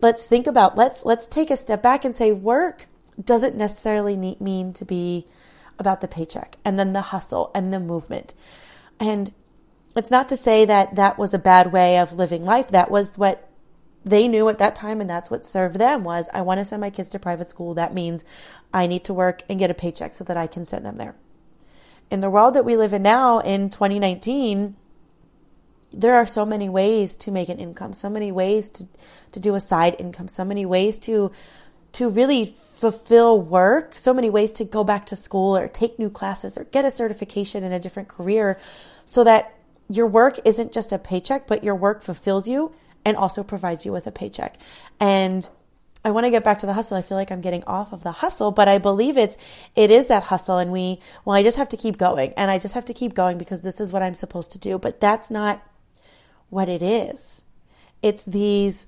let's 0.00 0.26
think 0.26 0.46
about, 0.46 0.76
let's, 0.76 1.04
let's 1.04 1.26
take 1.26 1.50
a 1.50 1.56
step 1.56 1.82
back 1.82 2.04
and 2.04 2.14
say 2.14 2.32
work 2.32 2.86
doesn't 3.22 3.56
necessarily 3.56 4.16
need, 4.16 4.40
mean 4.40 4.72
to 4.72 4.84
be 4.84 5.26
about 5.78 6.00
the 6.00 6.08
paycheck 6.08 6.56
and 6.64 6.78
then 6.78 6.92
the 6.92 7.00
hustle 7.00 7.50
and 7.54 7.72
the 7.72 7.80
movement. 7.80 8.34
And 8.98 9.32
it's 9.96 10.10
not 10.10 10.28
to 10.28 10.36
say 10.36 10.64
that 10.64 10.96
that 10.96 11.18
was 11.18 11.34
a 11.34 11.38
bad 11.38 11.72
way 11.72 11.98
of 11.98 12.12
living 12.12 12.44
life. 12.44 12.68
That 12.68 12.90
was 12.90 13.18
what 13.18 13.47
they 14.04 14.28
knew 14.28 14.48
at 14.48 14.58
that 14.58 14.74
time 14.74 15.00
and 15.00 15.10
that's 15.10 15.30
what 15.30 15.44
served 15.44 15.76
them 15.76 16.04
was 16.04 16.28
I 16.32 16.42
want 16.42 16.58
to 16.58 16.64
send 16.64 16.80
my 16.80 16.90
kids 16.90 17.10
to 17.10 17.18
private 17.18 17.50
school. 17.50 17.74
That 17.74 17.94
means 17.94 18.24
I 18.72 18.86
need 18.86 19.04
to 19.04 19.14
work 19.14 19.42
and 19.48 19.58
get 19.58 19.70
a 19.70 19.74
paycheck 19.74 20.14
so 20.14 20.24
that 20.24 20.36
I 20.36 20.46
can 20.46 20.64
send 20.64 20.86
them 20.86 20.98
there. 20.98 21.14
In 22.10 22.20
the 22.20 22.30
world 22.30 22.54
that 22.54 22.64
we 22.64 22.76
live 22.76 22.92
in 22.92 23.02
now 23.02 23.40
in 23.40 23.70
2019, 23.70 24.76
there 25.92 26.14
are 26.14 26.26
so 26.26 26.44
many 26.44 26.68
ways 26.68 27.16
to 27.16 27.30
make 27.30 27.48
an 27.48 27.58
income, 27.58 27.92
so 27.92 28.08
many 28.08 28.30
ways 28.30 28.70
to, 28.70 28.86
to 29.32 29.40
do 29.40 29.54
a 29.54 29.60
side 29.60 29.96
income, 29.98 30.28
so 30.28 30.44
many 30.44 30.64
ways 30.64 30.98
to 31.00 31.30
to 31.90 32.08
really 32.08 32.44
fulfill 32.44 33.40
work, 33.40 33.94
so 33.94 34.12
many 34.12 34.28
ways 34.28 34.52
to 34.52 34.64
go 34.64 34.84
back 34.84 35.06
to 35.06 35.16
school 35.16 35.56
or 35.56 35.66
take 35.66 35.98
new 35.98 36.10
classes 36.10 36.56
or 36.58 36.64
get 36.64 36.84
a 36.84 36.90
certification 36.90 37.64
in 37.64 37.72
a 37.72 37.80
different 37.80 38.08
career 38.08 38.58
so 39.06 39.24
that 39.24 39.54
your 39.88 40.06
work 40.06 40.38
isn't 40.44 40.70
just 40.70 40.92
a 40.92 40.98
paycheck, 40.98 41.46
but 41.46 41.64
your 41.64 41.74
work 41.74 42.02
fulfills 42.02 42.46
you 42.46 42.72
and 43.08 43.16
also 43.16 43.42
provides 43.42 43.86
you 43.86 43.92
with 43.92 44.06
a 44.06 44.12
paycheck. 44.12 44.58
And 45.00 45.48
I 46.04 46.10
want 46.10 46.26
to 46.26 46.30
get 46.30 46.44
back 46.44 46.58
to 46.58 46.66
the 46.66 46.74
hustle. 46.74 46.98
I 46.98 47.02
feel 47.02 47.16
like 47.16 47.32
I'm 47.32 47.40
getting 47.40 47.64
off 47.64 47.92
of 47.92 48.02
the 48.02 48.12
hustle, 48.12 48.50
but 48.50 48.68
I 48.68 48.76
believe 48.76 49.16
it's 49.16 49.38
it 49.74 49.90
is 49.90 50.06
that 50.06 50.24
hustle 50.24 50.58
and 50.58 50.70
we 50.70 51.00
well 51.24 51.34
I 51.34 51.42
just 51.42 51.56
have 51.56 51.70
to 51.70 51.76
keep 51.76 51.96
going 51.96 52.34
and 52.36 52.50
I 52.50 52.58
just 52.58 52.74
have 52.74 52.84
to 52.84 52.94
keep 52.94 53.14
going 53.14 53.38
because 53.38 53.62
this 53.62 53.80
is 53.80 53.92
what 53.92 54.02
I'm 54.02 54.14
supposed 54.14 54.52
to 54.52 54.58
do, 54.58 54.78
but 54.78 55.00
that's 55.00 55.30
not 55.30 55.62
what 56.50 56.68
it 56.68 56.82
is. 56.82 57.42
It's 58.02 58.24
these 58.26 58.86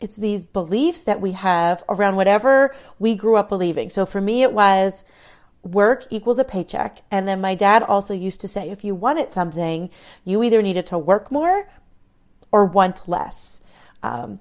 it's 0.00 0.16
these 0.16 0.46
beliefs 0.46 1.04
that 1.04 1.20
we 1.20 1.32
have 1.32 1.84
around 1.88 2.16
whatever 2.16 2.74
we 2.98 3.14
grew 3.14 3.36
up 3.36 3.50
believing. 3.50 3.90
So 3.90 4.06
for 4.06 4.22
me 4.22 4.42
it 4.42 4.52
was 4.52 5.04
work 5.62 6.06
equals 6.10 6.38
a 6.38 6.44
paycheck. 6.44 7.02
And 7.10 7.28
then 7.28 7.42
my 7.42 7.54
dad 7.54 7.82
also 7.82 8.14
used 8.14 8.40
to 8.40 8.48
say 8.48 8.70
if 8.70 8.84
you 8.84 8.94
wanted 8.94 9.32
something, 9.34 9.90
you 10.24 10.42
either 10.42 10.62
needed 10.62 10.86
to 10.86 10.98
work 10.98 11.30
more 11.30 11.68
or 12.54 12.64
want 12.64 13.08
less. 13.08 13.60
Um, 14.04 14.38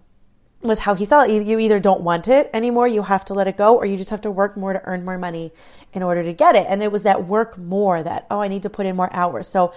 was 0.61 0.77
how 0.77 0.93
he 0.93 1.03
saw 1.03 1.23
it. 1.23 1.31
You 1.31 1.57
either 1.57 1.79
don't 1.79 2.01
want 2.01 2.27
it 2.27 2.47
anymore, 2.53 2.87
you 2.87 3.01
have 3.01 3.25
to 3.25 3.33
let 3.33 3.47
it 3.47 3.57
go, 3.57 3.75
or 3.75 3.87
you 3.87 3.97
just 3.97 4.11
have 4.11 4.21
to 4.21 4.29
work 4.29 4.55
more 4.55 4.71
to 4.71 4.81
earn 4.85 5.03
more 5.03 5.17
money 5.17 5.51
in 5.93 6.03
order 6.03 6.21
to 6.21 6.31
get 6.31 6.55
it. 6.55 6.67
And 6.69 6.83
it 6.83 6.91
was 6.91 7.03
that 7.03 7.25
work 7.25 7.57
more 7.57 8.03
that, 8.03 8.27
oh, 8.29 8.39
I 8.39 8.47
need 8.47 8.61
to 8.63 8.69
put 8.69 8.85
in 8.85 8.95
more 8.95 9.09
hours. 9.11 9.47
So 9.49 9.73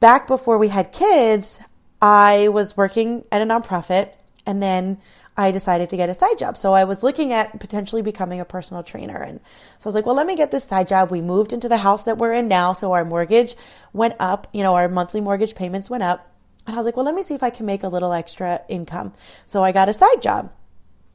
back 0.00 0.26
before 0.26 0.58
we 0.58 0.68
had 0.68 0.90
kids, 0.90 1.60
I 2.02 2.48
was 2.48 2.76
working 2.76 3.24
at 3.30 3.40
a 3.40 3.46
nonprofit 3.46 4.10
and 4.44 4.60
then 4.60 4.98
I 5.36 5.52
decided 5.52 5.88
to 5.90 5.96
get 5.96 6.08
a 6.10 6.14
side 6.14 6.36
job. 6.36 6.56
So 6.56 6.72
I 6.72 6.82
was 6.82 7.04
looking 7.04 7.32
at 7.32 7.60
potentially 7.60 8.02
becoming 8.02 8.40
a 8.40 8.44
personal 8.44 8.82
trainer. 8.82 9.22
And 9.22 9.38
so 9.78 9.86
I 9.86 9.88
was 9.88 9.94
like, 9.94 10.04
well, 10.04 10.16
let 10.16 10.26
me 10.26 10.34
get 10.34 10.50
this 10.50 10.64
side 10.64 10.88
job. 10.88 11.12
We 11.12 11.22
moved 11.22 11.52
into 11.52 11.68
the 11.68 11.78
house 11.78 12.02
that 12.04 12.18
we're 12.18 12.32
in 12.32 12.48
now. 12.48 12.72
So 12.72 12.92
our 12.92 13.04
mortgage 13.04 13.54
went 13.92 14.14
up, 14.18 14.48
you 14.52 14.64
know, 14.64 14.74
our 14.74 14.88
monthly 14.88 15.20
mortgage 15.20 15.54
payments 15.54 15.88
went 15.88 16.02
up. 16.02 16.28
And 16.66 16.74
I 16.74 16.78
was 16.78 16.86
like, 16.86 16.96
well, 16.96 17.06
let 17.06 17.14
me 17.14 17.22
see 17.22 17.34
if 17.34 17.42
I 17.42 17.50
can 17.50 17.66
make 17.66 17.82
a 17.82 17.88
little 17.88 18.12
extra 18.12 18.62
income. 18.68 19.12
So 19.46 19.64
I 19.64 19.72
got 19.72 19.88
a 19.88 19.92
side 19.92 20.22
job. 20.22 20.52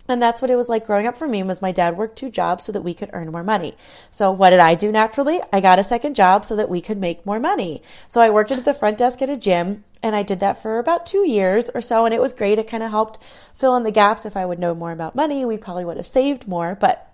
And 0.09 0.21
that's 0.21 0.41
what 0.41 0.51
it 0.51 0.55
was 0.55 0.69
like 0.69 0.85
growing 0.85 1.05
up 1.05 1.17
for 1.17 1.27
me 1.27 1.43
was 1.43 1.61
my 1.61 1.71
dad 1.71 1.97
worked 1.97 2.17
two 2.17 2.29
jobs 2.29 2.63
so 2.63 2.71
that 2.71 2.83
we 2.83 2.93
could 2.93 3.09
earn 3.11 3.31
more 3.31 3.43
money. 3.43 3.75
So 4.09 4.31
what 4.31 4.51
did 4.51 4.59
I 4.59 4.73
do 4.73 4.91
naturally? 4.91 5.41
I 5.51 5.59
got 5.59 5.79
a 5.79 5.83
second 5.83 6.15
job 6.15 6.45
so 6.45 6.55
that 6.55 6.69
we 6.69 6.79
could 6.79 6.97
make 6.97 7.25
more 7.25 7.39
money. 7.39 7.81
So 8.07 8.21
I 8.21 8.29
worked 8.29 8.51
at 8.51 8.63
the 8.63 8.73
front 8.73 8.97
desk 8.97 9.21
at 9.21 9.29
a 9.29 9.35
gym 9.35 9.83
and 10.01 10.15
I 10.15 10.23
did 10.23 10.39
that 10.39 10.61
for 10.61 10.79
about 10.79 11.05
two 11.05 11.27
years 11.27 11.69
or 11.73 11.81
so. 11.81 12.05
And 12.05 12.13
it 12.13 12.21
was 12.21 12.31
great. 12.31 12.57
It 12.57 12.69
kind 12.69 12.83
of 12.83 12.91
helped 12.91 13.19
fill 13.55 13.75
in 13.75 13.83
the 13.83 13.91
gaps. 13.91 14.25
If 14.25 14.37
I 14.37 14.45
would 14.45 14.59
know 14.59 14.73
more 14.73 14.91
about 14.91 15.15
money, 15.15 15.43
we 15.43 15.57
probably 15.57 15.83
would 15.83 15.97
have 15.97 16.05
saved 16.05 16.47
more. 16.47 16.77
But 16.79 17.11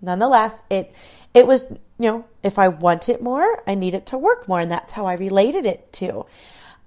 nonetheless, 0.00 0.62
it, 0.68 0.92
it 1.34 1.46
was, 1.46 1.62
you 1.70 1.78
know, 1.98 2.24
if 2.42 2.58
I 2.58 2.68
want 2.68 3.08
it 3.08 3.22
more, 3.22 3.62
I 3.68 3.76
need 3.76 3.94
it 3.94 4.06
to 4.06 4.18
work 4.18 4.48
more. 4.48 4.58
And 4.58 4.72
that's 4.72 4.92
how 4.92 5.06
I 5.06 5.14
related 5.14 5.64
it 5.64 5.92
to. 5.94 6.26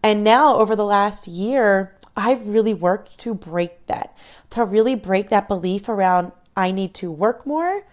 And 0.06 0.24
now 0.24 0.58
over 0.58 0.76
the 0.76 0.86
last 0.86 1.28
year, 1.28 1.96
I've 2.16 2.48
really 2.48 2.76
worked 2.76 3.18
to 3.22 3.34
break 3.34 3.88
that, 3.88 4.16
to 4.52 4.64
really 4.64 4.94
break 4.94 5.30
that 5.30 5.48
belief 5.48 5.90
around 5.90 6.32
I 6.56 6.70
need 6.70 6.94
to 6.96 7.12
work 7.12 7.48
more 7.48 7.88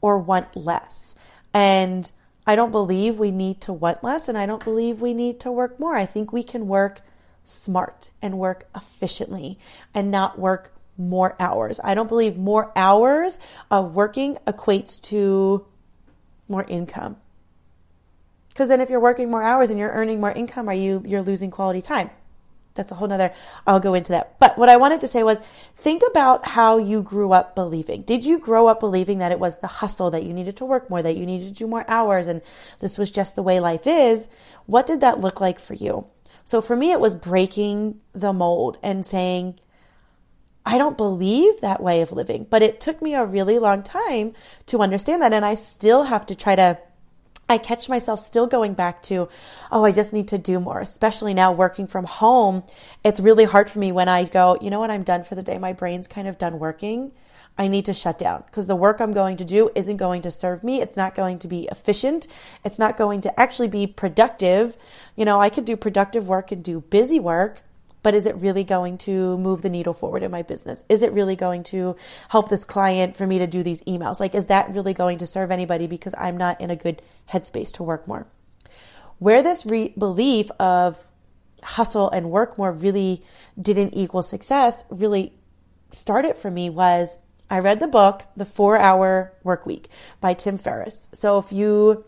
or 0.00 0.18
want 0.18 0.56
less. 0.56 1.14
And 1.52 2.10
I 2.46 2.56
don't 2.56 2.70
believe 2.70 3.18
we 3.18 3.30
need 3.30 3.60
to 3.60 3.74
want 3.74 4.02
less 4.02 4.26
and 4.26 4.38
I 4.38 4.46
don't 4.46 4.64
believe 4.64 5.02
we 5.02 5.12
need 5.12 5.38
to 5.40 5.52
work 5.52 5.78
more. 5.78 5.94
I 5.94 6.06
think 6.06 6.32
we 6.32 6.42
can 6.42 6.66
work 6.66 7.02
smart 7.44 8.08
and 8.22 8.38
work 8.38 8.66
efficiently 8.74 9.58
and 9.92 10.10
not 10.10 10.38
work 10.38 10.74
more 10.96 11.36
hours. 11.38 11.78
I 11.84 11.92
don't 11.92 12.08
believe 12.08 12.38
more 12.38 12.72
hours 12.74 13.38
of 13.70 13.94
working 13.94 14.38
equates 14.46 14.98
to 15.10 15.66
more 16.48 16.64
income. 16.64 17.18
Because 18.50 18.68
then 18.68 18.80
if 18.80 18.90
you're 18.90 19.00
working 19.00 19.30
more 19.30 19.42
hours 19.42 19.70
and 19.70 19.78
you're 19.78 19.90
earning 19.90 20.20
more 20.20 20.30
income, 20.30 20.68
are 20.68 20.74
you 20.74 21.02
you're 21.06 21.22
losing 21.22 21.50
quality 21.50 21.80
time? 21.80 22.10
That's 22.74 22.92
a 22.92 22.94
whole 22.94 23.08
nother 23.08 23.32
I'll 23.66 23.80
go 23.80 23.94
into 23.94 24.12
that. 24.12 24.38
But 24.38 24.56
what 24.56 24.68
I 24.68 24.76
wanted 24.76 25.00
to 25.00 25.08
say 25.08 25.22
was 25.22 25.40
think 25.76 26.02
about 26.08 26.46
how 26.46 26.78
you 26.78 27.02
grew 27.02 27.32
up 27.32 27.54
believing. 27.54 28.02
Did 28.02 28.24
you 28.24 28.38
grow 28.38 28.68
up 28.68 28.80
believing 28.80 29.18
that 29.18 29.32
it 29.32 29.40
was 29.40 29.58
the 29.58 29.66
hustle, 29.66 30.10
that 30.12 30.24
you 30.24 30.32
needed 30.32 30.56
to 30.58 30.64
work 30.64 30.88
more, 30.88 31.02
that 31.02 31.16
you 31.16 31.26
needed 31.26 31.48
to 31.48 31.54
do 31.54 31.66
more 31.66 31.84
hours, 31.88 32.26
and 32.26 32.42
this 32.80 32.96
was 32.96 33.10
just 33.10 33.34
the 33.36 33.42
way 33.42 33.60
life 33.60 33.86
is? 33.86 34.28
What 34.66 34.86
did 34.86 35.00
that 35.00 35.20
look 35.20 35.40
like 35.40 35.58
for 35.58 35.74
you? 35.74 36.06
So 36.44 36.60
for 36.60 36.76
me, 36.76 36.92
it 36.92 37.00
was 37.00 37.16
breaking 37.16 38.00
the 38.12 38.32
mold 38.32 38.78
and 38.82 39.04
saying, 39.04 39.58
I 40.64 40.78
don't 40.78 40.96
believe 40.96 41.60
that 41.60 41.82
way 41.82 42.00
of 42.00 42.12
living. 42.12 42.46
But 42.48 42.62
it 42.62 42.80
took 42.80 43.00
me 43.00 43.14
a 43.14 43.24
really 43.24 43.58
long 43.58 43.82
time 43.82 44.34
to 44.66 44.80
understand 44.80 45.22
that. 45.22 45.32
And 45.32 45.44
I 45.44 45.54
still 45.54 46.04
have 46.04 46.26
to 46.26 46.34
try 46.34 46.54
to 46.56 46.78
I 47.50 47.58
catch 47.58 47.88
myself 47.88 48.20
still 48.20 48.46
going 48.46 48.74
back 48.74 49.02
to, 49.04 49.28
oh, 49.72 49.84
I 49.84 49.90
just 49.90 50.12
need 50.12 50.28
to 50.28 50.38
do 50.38 50.60
more, 50.60 50.80
especially 50.80 51.34
now 51.34 51.50
working 51.50 51.88
from 51.88 52.04
home. 52.04 52.62
It's 53.02 53.18
really 53.18 53.44
hard 53.44 53.68
for 53.68 53.80
me 53.80 53.90
when 53.90 54.08
I 54.08 54.22
go, 54.22 54.56
you 54.60 54.70
know 54.70 54.78
what, 54.78 54.90
I'm 54.90 55.02
done 55.02 55.24
for 55.24 55.34
the 55.34 55.42
day. 55.42 55.58
My 55.58 55.72
brain's 55.72 56.06
kind 56.06 56.28
of 56.28 56.38
done 56.38 56.60
working. 56.60 57.10
I 57.58 57.66
need 57.66 57.86
to 57.86 57.92
shut 57.92 58.18
down 58.18 58.44
because 58.46 58.68
the 58.68 58.76
work 58.76 59.00
I'm 59.00 59.12
going 59.12 59.36
to 59.38 59.44
do 59.44 59.68
isn't 59.74 59.96
going 59.96 60.22
to 60.22 60.30
serve 60.30 60.62
me. 60.62 60.80
It's 60.80 60.96
not 60.96 61.16
going 61.16 61.40
to 61.40 61.48
be 61.48 61.68
efficient. 61.72 62.28
It's 62.64 62.78
not 62.78 62.96
going 62.96 63.20
to 63.22 63.40
actually 63.40 63.68
be 63.68 63.86
productive. 63.86 64.76
You 65.16 65.24
know, 65.24 65.40
I 65.40 65.50
could 65.50 65.64
do 65.64 65.76
productive 65.76 66.28
work 66.28 66.52
and 66.52 66.62
do 66.62 66.82
busy 66.82 67.18
work, 67.18 67.62
but 68.02 68.14
is 68.14 68.26
it 68.26 68.34
really 68.36 68.64
going 68.64 68.98
to 68.98 69.36
move 69.38 69.62
the 69.62 69.68
needle 69.68 69.94
forward 69.94 70.22
in 70.22 70.30
my 70.30 70.42
business? 70.42 70.84
Is 70.88 71.02
it 71.02 71.12
really 71.12 71.36
going 71.36 71.62
to 71.64 71.96
help 72.28 72.48
this 72.48 72.64
client 72.64 73.16
for 73.16 73.26
me 73.26 73.38
to 73.38 73.46
do 73.46 73.62
these 73.62 73.82
emails? 73.82 74.20
Like, 74.20 74.34
is 74.34 74.46
that 74.46 74.74
really 74.74 74.94
going 74.94 75.18
to 75.18 75.26
serve 75.26 75.50
anybody 75.50 75.86
because 75.86 76.14
I'm 76.16 76.36
not 76.36 76.60
in 76.60 76.70
a 76.70 76.76
good 76.76 77.02
headspace 77.32 77.72
to 77.74 77.82
work 77.82 78.08
more? 78.08 78.26
Where 79.18 79.42
this 79.42 79.66
re- 79.66 79.92
belief 79.98 80.50
of 80.58 80.98
hustle 81.62 82.08
and 82.10 82.30
work 82.30 82.56
more 82.56 82.72
really 82.72 83.22
didn't 83.60 83.94
equal 83.94 84.22
success 84.22 84.84
really 84.88 85.34
started 85.90 86.36
for 86.36 86.50
me 86.50 86.70
was 86.70 87.18
I 87.50 87.58
read 87.58 87.80
the 87.80 87.88
book, 87.88 88.22
The 88.36 88.44
Four 88.44 88.78
Hour 88.78 89.32
Work 89.42 89.66
Week 89.66 89.88
by 90.20 90.34
Tim 90.34 90.56
Ferriss. 90.56 91.08
So 91.12 91.38
if 91.38 91.52
you, 91.52 92.04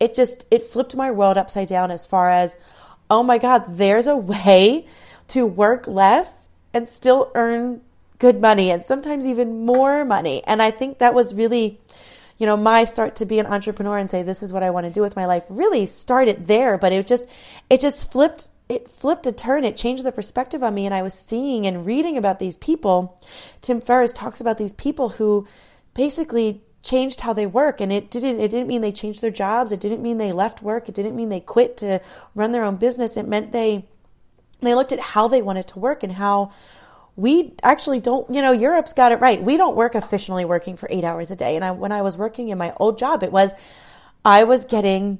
it 0.00 0.14
just, 0.14 0.46
it 0.50 0.62
flipped 0.62 0.96
my 0.96 1.10
world 1.10 1.36
upside 1.36 1.68
down 1.68 1.90
as 1.90 2.06
far 2.06 2.30
as, 2.30 2.56
oh 3.10 3.22
my 3.22 3.38
God, 3.38 3.76
there's 3.76 4.06
a 4.06 4.16
way 4.16 4.86
to 5.28 5.46
work 5.46 5.86
less 5.86 6.48
and 6.72 6.88
still 6.88 7.30
earn 7.34 7.80
good 8.18 8.40
money 8.40 8.70
and 8.70 8.84
sometimes 8.84 9.26
even 9.26 9.64
more 9.64 10.04
money. 10.04 10.42
And 10.44 10.60
I 10.60 10.70
think 10.70 10.98
that 10.98 11.14
was 11.14 11.34
really, 11.34 11.80
you 12.36 12.46
know, 12.46 12.56
my 12.56 12.84
start 12.84 13.16
to 13.16 13.26
be 13.26 13.38
an 13.38 13.46
entrepreneur 13.46 13.98
and 13.98 14.10
say, 14.10 14.22
this 14.22 14.42
is 14.42 14.52
what 14.52 14.62
I 14.62 14.70
want 14.70 14.86
to 14.86 14.92
do 14.92 15.00
with 15.00 15.16
my 15.16 15.26
life 15.26 15.44
really 15.48 15.86
started 15.86 16.46
there. 16.46 16.76
But 16.76 16.92
it 16.92 17.06
just, 17.06 17.24
it 17.70 17.80
just 17.80 18.10
flipped 18.10 18.48
it 18.68 18.90
flipped 18.90 19.26
a 19.26 19.32
turn. 19.32 19.64
It 19.64 19.76
changed 19.76 20.04
the 20.04 20.12
perspective 20.12 20.62
on 20.62 20.74
me. 20.74 20.84
And 20.84 20.94
I 20.94 21.02
was 21.02 21.14
seeing 21.14 21.66
and 21.66 21.86
reading 21.86 22.18
about 22.18 22.38
these 22.38 22.56
people. 22.56 23.18
Tim 23.62 23.80
Ferriss 23.80 24.12
talks 24.12 24.40
about 24.40 24.58
these 24.58 24.74
people 24.74 25.08
who 25.10 25.48
basically 25.94 26.62
changed 26.88 27.20
how 27.20 27.32
they 27.32 27.46
work. 27.46 27.80
And 27.80 27.92
it 27.92 28.10
didn't, 28.10 28.40
it 28.40 28.50
didn't 28.50 28.66
mean 28.66 28.80
they 28.80 28.92
changed 28.92 29.20
their 29.20 29.30
jobs. 29.30 29.72
It 29.72 29.80
didn't 29.80 30.02
mean 30.02 30.18
they 30.18 30.32
left 30.32 30.62
work. 30.62 30.88
It 30.88 30.94
didn't 30.94 31.14
mean 31.14 31.28
they 31.28 31.40
quit 31.40 31.76
to 31.78 32.00
run 32.34 32.52
their 32.52 32.64
own 32.64 32.76
business. 32.76 33.16
It 33.16 33.28
meant 33.28 33.52
they, 33.52 33.86
they 34.60 34.74
looked 34.74 34.92
at 34.92 35.00
how 35.00 35.28
they 35.28 35.42
wanted 35.42 35.66
to 35.68 35.78
work 35.78 36.02
and 36.02 36.12
how 36.12 36.52
we 37.14 37.54
actually 37.62 38.00
don't, 38.00 38.32
you 38.32 38.40
know, 38.40 38.52
Europe's 38.52 38.92
got 38.92 39.12
it 39.12 39.20
right. 39.20 39.42
We 39.42 39.56
don't 39.56 39.76
work 39.76 39.94
efficiently 39.94 40.44
working 40.44 40.76
for 40.76 40.88
eight 40.90 41.04
hours 41.04 41.30
a 41.30 41.36
day. 41.36 41.56
And 41.56 41.64
I, 41.64 41.72
when 41.72 41.92
I 41.92 42.02
was 42.02 42.16
working 42.16 42.48
in 42.48 42.58
my 42.58 42.72
old 42.78 42.98
job, 42.98 43.22
it 43.22 43.32
was, 43.32 43.52
I 44.24 44.44
was 44.44 44.64
getting 44.64 45.18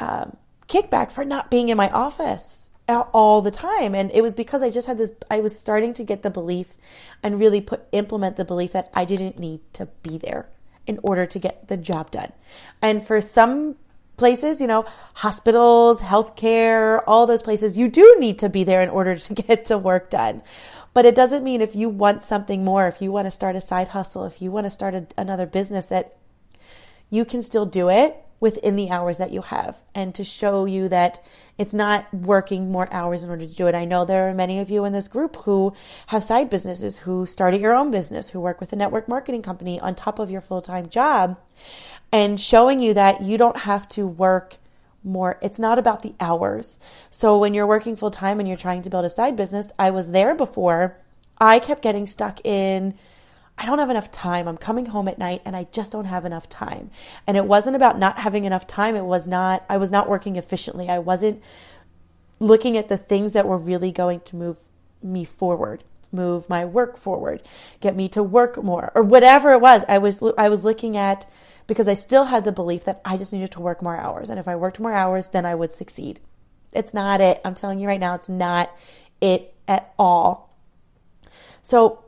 um, 0.00 0.36
kickback 0.68 1.12
for 1.12 1.24
not 1.24 1.50
being 1.50 1.68
in 1.68 1.76
my 1.76 1.90
office 1.90 2.70
all 2.88 3.40
the 3.40 3.50
time 3.50 3.94
and 3.94 4.10
it 4.10 4.20
was 4.20 4.34
because 4.34 4.62
i 4.62 4.68
just 4.68 4.86
had 4.86 4.98
this 4.98 5.12
i 5.30 5.40
was 5.40 5.58
starting 5.58 5.94
to 5.94 6.04
get 6.04 6.22
the 6.22 6.28
belief 6.28 6.74
and 7.22 7.40
really 7.40 7.60
put 7.60 7.86
implement 7.92 8.36
the 8.36 8.44
belief 8.44 8.72
that 8.72 8.90
i 8.94 9.04
didn't 9.04 9.38
need 9.38 9.60
to 9.72 9.86
be 10.02 10.18
there 10.18 10.46
in 10.86 10.98
order 11.02 11.26
to 11.26 11.38
get 11.38 11.68
the 11.68 11.76
job 11.76 12.10
done. 12.10 12.32
And 12.80 13.06
for 13.06 13.20
some 13.20 13.76
places 14.16 14.60
you 14.60 14.66
know 14.66 14.84
hospitals 15.14 16.00
healthcare 16.00 17.02
all 17.06 17.26
those 17.26 17.42
places 17.42 17.78
you 17.78 17.88
do 17.88 18.16
need 18.20 18.38
to 18.38 18.48
be 18.48 18.62
there 18.62 18.82
in 18.82 18.90
order 18.90 19.16
to 19.16 19.34
get 19.42 19.66
to 19.66 19.78
work 19.78 20.10
done. 20.10 20.42
But 20.94 21.06
it 21.06 21.14
doesn't 21.14 21.42
mean 21.42 21.62
if 21.62 21.74
you 21.74 21.88
want 21.88 22.22
something 22.22 22.64
more 22.64 22.86
if 22.86 23.00
you 23.00 23.10
want 23.10 23.26
to 23.26 23.30
start 23.30 23.56
a 23.56 23.60
side 23.60 23.88
hustle 23.88 24.24
if 24.24 24.42
you 24.42 24.50
want 24.50 24.66
to 24.66 24.70
start 24.70 24.94
a, 24.94 25.06
another 25.16 25.46
business 25.46 25.86
that 25.86 26.16
you 27.10 27.24
can 27.24 27.42
still 27.42 27.66
do 27.66 27.88
it 27.88 28.16
within 28.42 28.74
the 28.74 28.90
hours 28.90 29.18
that 29.18 29.30
you 29.30 29.40
have 29.40 29.76
and 29.94 30.12
to 30.16 30.24
show 30.24 30.64
you 30.64 30.88
that 30.88 31.24
it's 31.58 31.72
not 31.72 32.12
working 32.12 32.72
more 32.72 32.92
hours 32.92 33.22
in 33.22 33.30
order 33.30 33.46
to 33.46 33.54
do 33.54 33.68
it. 33.68 33.74
I 33.74 33.84
know 33.84 34.04
there 34.04 34.28
are 34.28 34.34
many 34.34 34.58
of 34.58 34.68
you 34.68 34.84
in 34.84 34.92
this 34.92 35.06
group 35.06 35.36
who 35.44 35.72
have 36.08 36.24
side 36.24 36.50
businesses, 36.50 36.98
who 36.98 37.24
started 37.24 37.60
your 37.60 37.72
own 37.72 37.92
business, 37.92 38.30
who 38.30 38.40
work 38.40 38.60
with 38.60 38.72
a 38.72 38.76
network 38.76 39.06
marketing 39.06 39.42
company 39.42 39.78
on 39.78 39.94
top 39.94 40.18
of 40.18 40.28
your 40.28 40.40
full 40.40 40.60
time 40.60 40.88
job, 40.88 41.38
and 42.10 42.40
showing 42.40 42.80
you 42.80 42.92
that 42.94 43.22
you 43.22 43.38
don't 43.38 43.58
have 43.58 43.88
to 43.90 44.08
work 44.08 44.56
more. 45.04 45.38
It's 45.40 45.60
not 45.60 45.78
about 45.78 46.02
the 46.02 46.16
hours. 46.18 46.78
So 47.10 47.38
when 47.38 47.54
you're 47.54 47.64
working 47.64 47.94
full 47.94 48.10
time 48.10 48.40
and 48.40 48.48
you're 48.48 48.58
trying 48.58 48.82
to 48.82 48.90
build 48.90 49.04
a 49.04 49.10
side 49.10 49.36
business, 49.36 49.70
I 49.78 49.92
was 49.92 50.10
there 50.10 50.34
before. 50.34 50.98
I 51.38 51.60
kept 51.60 51.80
getting 51.80 52.08
stuck 52.08 52.44
in 52.44 52.98
I 53.58 53.66
don't 53.66 53.78
have 53.78 53.90
enough 53.90 54.10
time. 54.10 54.48
I'm 54.48 54.56
coming 54.56 54.86
home 54.86 55.08
at 55.08 55.18
night 55.18 55.42
and 55.44 55.54
I 55.54 55.68
just 55.72 55.92
don't 55.92 56.06
have 56.06 56.24
enough 56.24 56.48
time. 56.48 56.90
And 57.26 57.36
it 57.36 57.44
wasn't 57.44 57.76
about 57.76 57.98
not 57.98 58.18
having 58.18 58.44
enough 58.44 58.66
time. 58.66 58.96
It 58.96 59.04
was 59.04 59.28
not, 59.28 59.64
I 59.68 59.76
was 59.76 59.90
not 59.90 60.08
working 60.08 60.36
efficiently. 60.36 60.88
I 60.88 60.98
wasn't 60.98 61.42
looking 62.40 62.76
at 62.76 62.88
the 62.88 62.96
things 62.96 63.34
that 63.34 63.46
were 63.46 63.58
really 63.58 63.92
going 63.92 64.20
to 64.20 64.36
move 64.36 64.58
me 65.02 65.24
forward, 65.24 65.84
move 66.10 66.48
my 66.48 66.64
work 66.64 66.96
forward, 66.96 67.42
get 67.80 67.94
me 67.94 68.08
to 68.08 68.22
work 68.22 68.62
more 68.62 68.90
or 68.94 69.02
whatever 69.02 69.52
it 69.52 69.60
was. 69.60 69.84
I 69.88 69.98
was, 69.98 70.22
I 70.36 70.48
was 70.48 70.64
looking 70.64 70.96
at 70.96 71.28
because 71.66 71.86
I 71.86 71.94
still 71.94 72.24
had 72.24 72.44
the 72.44 72.52
belief 72.52 72.84
that 72.84 73.00
I 73.04 73.16
just 73.16 73.32
needed 73.32 73.52
to 73.52 73.60
work 73.60 73.82
more 73.82 73.96
hours. 73.96 74.28
And 74.28 74.40
if 74.40 74.48
I 74.48 74.56
worked 74.56 74.80
more 74.80 74.92
hours, 74.92 75.28
then 75.28 75.46
I 75.46 75.54
would 75.54 75.72
succeed. 75.72 76.18
It's 76.72 76.94
not 76.94 77.20
it. 77.20 77.40
I'm 77.44 77.54
telling 77.54 77.78
you 77.78 77.86
right 77.86 78.00
now, 78.00 78.14
it's 78.14 78.28
not 78.28 78.74
it 79.20 79.54
at 79.68 79.92
all. 79.98 80.50
So 81.60 82.01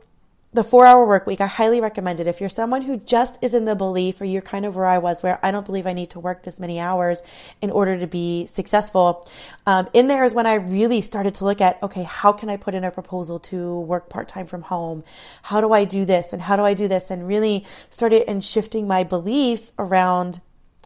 the 0.55 0.63
four 0.63 0.85
hour 0.85 1.05
work 1.05 1.27
week, 1.27 1.41
I 1.41 1.47
highly 1.47 1.81
recommend 1.81 2.21
it. 2.21 2.27
If 2.27 2.39
you're 2.39 2.47
someone 2.47 2.81
who 2.81 2.95
just 2.95 3.37
is 3.43 3.53
in 3.53 3.65
the 3.65 3.75
belief, 3.75 4.21
or 4.21 4.25
you're 4.25 4.41
kind 4.41 4.65
of 4.65 4.73
where 4.77 4.85
I 4.85 4.99
was, 4.99 5.21
where 5.21 5.37
I 5.43 5.51
don't 5.51 5.65
believe 5.65 5.85
I 5.85 5.91
need 5.91 6.11
to 6.11 6.19
work 6.21 6.43
this 6.43 6.61
many 6.61 6.79
hours 6.79 7.21
in 7.61 7.71
order 7.71 7.99
to 7.99 8.07
be 8.07 8.45
successful, 8.45 9.29
um, 9.65 9.89
in 9.91 10.07
there 10.07 10.23
is 10.23 10.33
when 10.33 10.47
I 10.47 10.53
really 10.53 11.01
started 11.01 11.35
to 11.35 11.43
look 11.43 11.59
at, 11.59 11.77
okay, 11.83 12.03
how 12.03 12.31
can 12.31 12.49
I 12.49 12.55
put 12.55 12.73
in 12.73 12.85
a 12.85 12.91
proposal 12.91 13.37
to 13.39 13.81
work 13.81 14.09
part 14.09 14.29
time 14.29 14.47
from 14.47 14.61
home? 14.61 15.03
How 15.41 15.59
do 15.59 15.73
I 15.73 15.83
do 15.83 16.05
this? 16.05 16.31
And 16.31 16.41
how 16.41 16.55
do 16.55 16.63
I 16.63 16.73
do 16.73 16.87
this? 16.87 17.11
And 17.11 17.27
really 17.27 17.65
started 17.89 18.29
in 18.29 18.39
shifting 18.39 18.87
my 18.87 19.03
beliefs 19.03 19.73
around, 19.77 20.39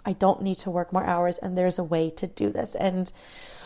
I 0.03 0.13
don't 0.13 0.41
need 0.41 0.57
to 0.59 0.71
work 0.71 0.91
more 0.91 1.05
hours 1.05 1.37
and 1.37 1.55
there's 1.55 1.77
a 1.77 1.83
way 1.83 2.09
to 2.09 2.25
do 2.25 2.49
this. 2.49 2.73
And 2.73 3.11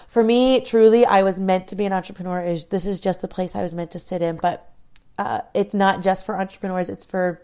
for 0.10 0.22
me, 0.22 0.60
truly, 0.60 1.06
I 1.06 1.24
was 1.24 1.40
meant 1.40 1.70
to 1.70 1.76
be 1.76 1.86
an 1.86 1.94
entrepreneur. 1.94 2.44
Is 2.44 2.66
this 2.66 2.86
is 2.86 3.00
just 3.00 3.22
the 3.22 3.28
place 3.28 3.56
I 3.56 3.64
was 3.64 3.74
meant 3.74 3.92
to 3.92 4.00
sit 4.00 4.22
in. 4.22 4.36
But 4.36 4.73
uh, 5.18 5.42
it's 5.54 5.74
not 5.74 6.02
just 6.02 6.26
for 6.26 6.40
entrepreneurs 6.40 6.90
it's 6.90 7.06
for 7.06 7.42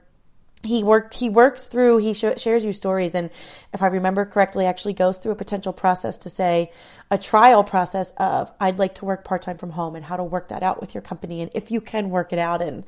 he 0.62 0.84
worked 0.84 1.14
he 1.14 1.30
works 1.30 1.68
through 1.68 1.98
he 1.98 2.14
sh- 2.14 2.26
shares 2.38 2.66
you 2.66 2.74
stories 2.74 3.16
and 3.16 3.30
if 3.74 3.82
i 3.82 3.88
remember 3.88 4.26
correctly 4.26 4.66
actually 4.66 4.94
goes 4.94 5.18
through 5.18 5.32
a 5.32 5.36
potential 5.36 5.72
process 5.72 6.18
to 6.18 6.30
say 6.30 6.70
a 7.10 7.18
trial 7.18 7.64
process 7.64 8.12
of 8.18 8.52
i'd 8.60 8.78
like 8.78 8.96
to 8.96 9.06
work 9.06 9.24
part-time 9.24 9.58
from 9.58 9.70
home 9.70 9.96
and 9.96 10.04
how 10.04 10.18
to 10.18 10.24
work 10.24 10.50
that 10.50 10.62
out 10.62 10.82
with 10.82 10.94
your 10.94 11.02
company 11.02 11.42
and 11.42 11.52
if 11.54 11.72
you 11.72 11.82
can 11.82 12.10
work 12.10 12.34
it 12.34 12.40
out. 12.40 12.62
And 12.62 12.86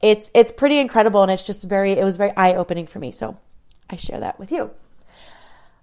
it's 0.00 0.30
it's 0.34 0.52
pretty 0.52 0.78
incredible 0.78 1.22
and 1.22 1.30
it's 1.30 1.42
just 1.42 1.64
very 1.64 1.92
it 1.92 2.04
was 2.04 2.16
very 2.16 2.32
eye-opening 2.36 2.86
for 2.86 2.98
me. 2.98 3.12
So 3.12 3.38
i 3.90 3.96
share 3.96 4.20
that 4.20 4.38
with 4.38 4.52
you. 4.52 4.70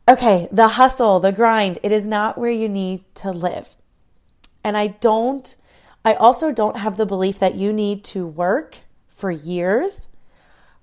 Okay 0.07 0.47
the 0.51 0.67
hustle 0.67 1.19
the 1.19 1.31
grind 1.31 1.79
it 1.83 1.91
is 1.91 2.07
not 2.07 2.37
where 2.37 2.51
you 2.51 2.69
need 2.69 3.03
to 3.15 3.31
live. 3.31 3.75
And 4.63 4.77
i 4.77 4.87
don't 4.87 5.55
I 6.03 6.15
also 6.15 6.51
don't 6.51 6.77
have 6.77 6.97
the 6.97 7.05
belief 7.05 7.39
that 7.39 7.55
you 7.55 7.71
need 7.71 8.03
to 8.05 8.25
work 8.25 8.79
for 9.09 9.29
years, 9.29 10.07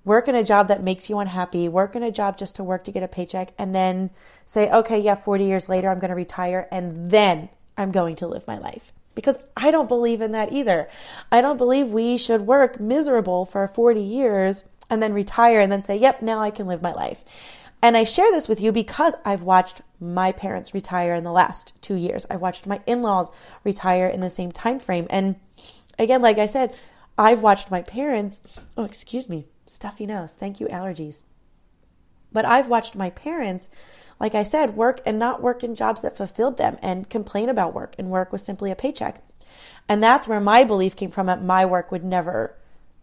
work 0.05 0.27
in 0.27 0.35
a 0.35 0.43
job 0.43 0.69
that 0.69 0.81
makes 0.81 1.09
you 1.09 1.19
unhappy, 1.19 1.67
work 1.67 1.95
in 1.95 2.03
a 2.03 2.11
job 2.11 2.37
just 2.37 2.55
to 2.55 2.63
work 2.63 2.85
to 2.85 2.91
get 2.91 3.03
a 3.03 3.07
paycheck, 3.07 3.53
and 3.57 3.75
then 3.75 4.11
say, 4.45 4.71
okay, 4.71 4.97
yeah, 4.97 5.15
40 5.15 5.43
years 5.43 5.67
later, 5.67 5.89
I'm 5.89 5.99
going 5.99 6.09
to 6.09 6.15
retire 6.15 6.67
and 6.71 7.11
then 7.11 7.49
I'm 7.77 7.91
going 7.91 8.15
to 8.17 8.27
live 8.27 8.47
my 8.47 8.57
life. 8.57 8.93
Because 9.13 9.37
I 9.57 9.71
don't 9.71 9.89
believe 9.89 10.21
in 10.21 10.31
that 10.31 10.53
either. 10.53 10.87
I 11.31 11.41
don't 11.41 11.57
believe 11.57 11.89
we 11.89 12.17
should 12.17 12.41
work 12.41 12.79
miserable 12.79 13.45
for 13.45 13.67
40 13.67 13.99
years 13.99 14.63
and 14.89 15.03
then 15.03 15.13
retire 15.13 15.59
and 15.59 15.71
then 15.71 15.83
say, 15.83 15.97
yep, 15.97 16.21
now 16.21 16.39
I 16.39 16.51
can 16.51 16.67
live 16.67 16.81
my 16.81 16.93
life. 16.93 17.25
And 17.81 17.97
I 17.97 18.05
share 18.05 18.31
this 18.31 18.47
with 18.47 18.61
you 18.61 18.71
because 18.71 19.15
I've 19.25 19.43
watched 19.43 19.81
my 19.99 20.31
parents 20.31 20.73
retire 20.73 21.15
in 21.15 21.23
the 21.23 21.31
last 21.31 21.79
two 21.81 21.95
years. 21.95 22.25
I've 22.29 22.41
watched 22.41 22.67
my 22.67 22.81
in-laws 22.85 23.29
retire 23.63 24.07
in 24.07 24.21
the 24.21 24.29
same 24.29 24.51
time 24.51 24.79
frame. 24.79 25.07
And 25.09 25.35
again, 25.97 26.21
like 26.21 26.37
I 26.37 26.45
said, 26.45 26.73
I've 27.17 27.41
watched 27.41 27.69
my 27.69 27.81
parents, 27.81 28.39
oh, 28.77 28.85
excuse 28.85 29.27
me, 29.27 29.45
stuffy 29.65 30.05
nose. 30.05 30.31
Thank 30.31 30.59
you, 30.59 30.67
allergies. 30.67 31.21
But 32.31 32.45
I've 32.45 32.67
watched 32.67 32.95
my 32.95 33.09
parents, 33.09 33.69
like 34.19 34.35
I 34.35 34.43
said, 34.43 34.75
work 34.75 35.01
and 35.05 35.19
not 35.19 35.41
work 35.41 35.63
in 35.63 35.75
jobs 35.75 36.01
that 36.01 36.15
fulfilled 36.15 36.57
them 36.57 36.77
and 36.81 37.09
complain 37.09 37.49
about 37.49 37.73
work 37.73 37.95
and 37.97 38.09
work 38.09 38.31
was 38.31 38.43
simply 38.43 38.71
a 38.71 38.75
paycheck. 38.75 39.23
And 39.87 40.03
that's 40.03 40.27
where 40.27 40.39
my 40.39 40.63
belief 40.63 40.95
came 40.95 41.11
from 41.11 41.25
that 41.25 41.43
my 41.43 41.65
work 41.65 41.91
would 41.91 42.03
never 42.03 42.55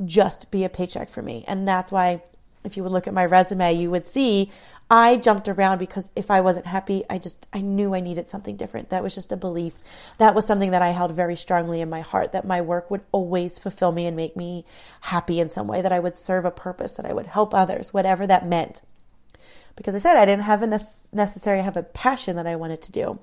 just 0.04 0.50
be 0.50 0.64
a 0.64 0.68
paycheck 0.68 1.10
for 1.10 1.22
me. 1.22 1.44
And 1.48 1.66
that's 1.66 1.90
why 1.90 2.22
if 2.64 2.76
you 2.76 2.82
would 2.82 2.92
look 2.92 3.06
at 3.06 3.14
my 3.14 3.24
resume, 3.24 3.74
you 3.74 3.90
would 3.90 4.06
see 4.06 4.50
I 4.88 5.16
jumped 5.16 5.48
around 5.48 5.78
because 5.78 6.10
if 6.14 6.30
I 6.30 6.40
wasn't 6.40 6.66
happy, 6.66 7.02
I 7.10 7.18
just, 7.18 7.48
I 7.52 7.60
knew 7.60 7.94
I 7.94 8.00
needed 8.00 8.30
something 8.30 8.56
different. 8.56 8.90
That 8.90 9.02
was 9.02 9.16
just 9.16 9.32
a 9.32 9.36
belief. 9.36 9.74
That 10.18 10.34
was 10.34 10.46
something 10.46 10.70
that 10.70 10.82
I 10.82 10.90
held 10.90 11.12
very 11.12 11.34
strongly 11.34 11.80
in 11.80 11.90
my 11.90 12.02
heart 12.02 12.30
that 12.32 12.46
my 12.46 12.60
work 12.60 12.88
would 12.88 13.00
always 13.10 13.58
fulfill 13.58 13.90
me 13.90 14.06
and 14.06 14.16
make 14.16 14.36
me 14.36 14.64
happy 15.00 15.40
in 15.40 15.50
some 15.50 15.66
way, 15.66 15.82
that 15.82 15.92
I 15.92 15.98
would 15.98 16.16
serve 16.16 16.44
a 16.44 16.52
purpose, 16.52 16.92
that 16.92 17.06
I 17.06 17.12
would 17.12 17.26
help 17.26 17.52
others, 17.52 17.92
whatever 17.92 18.28
that 18.28 18.46
meant. 18.46 18.82
Because 19.74 19.96
I 19.96 19.98
said 19.98 20.16
I 20.16 20.24
didn't 20.24 20.44
have 20.44 20.62
a 20.62 20.66
necessary 20.66 21.62
have 21.62 21.76
a 21.76 21.82
passion 21.82 22.36
that 22.36 22.46
I 22.46 22.54
wanted 22.54 22.80
to 22.82 22.92
do. 22.92 23.18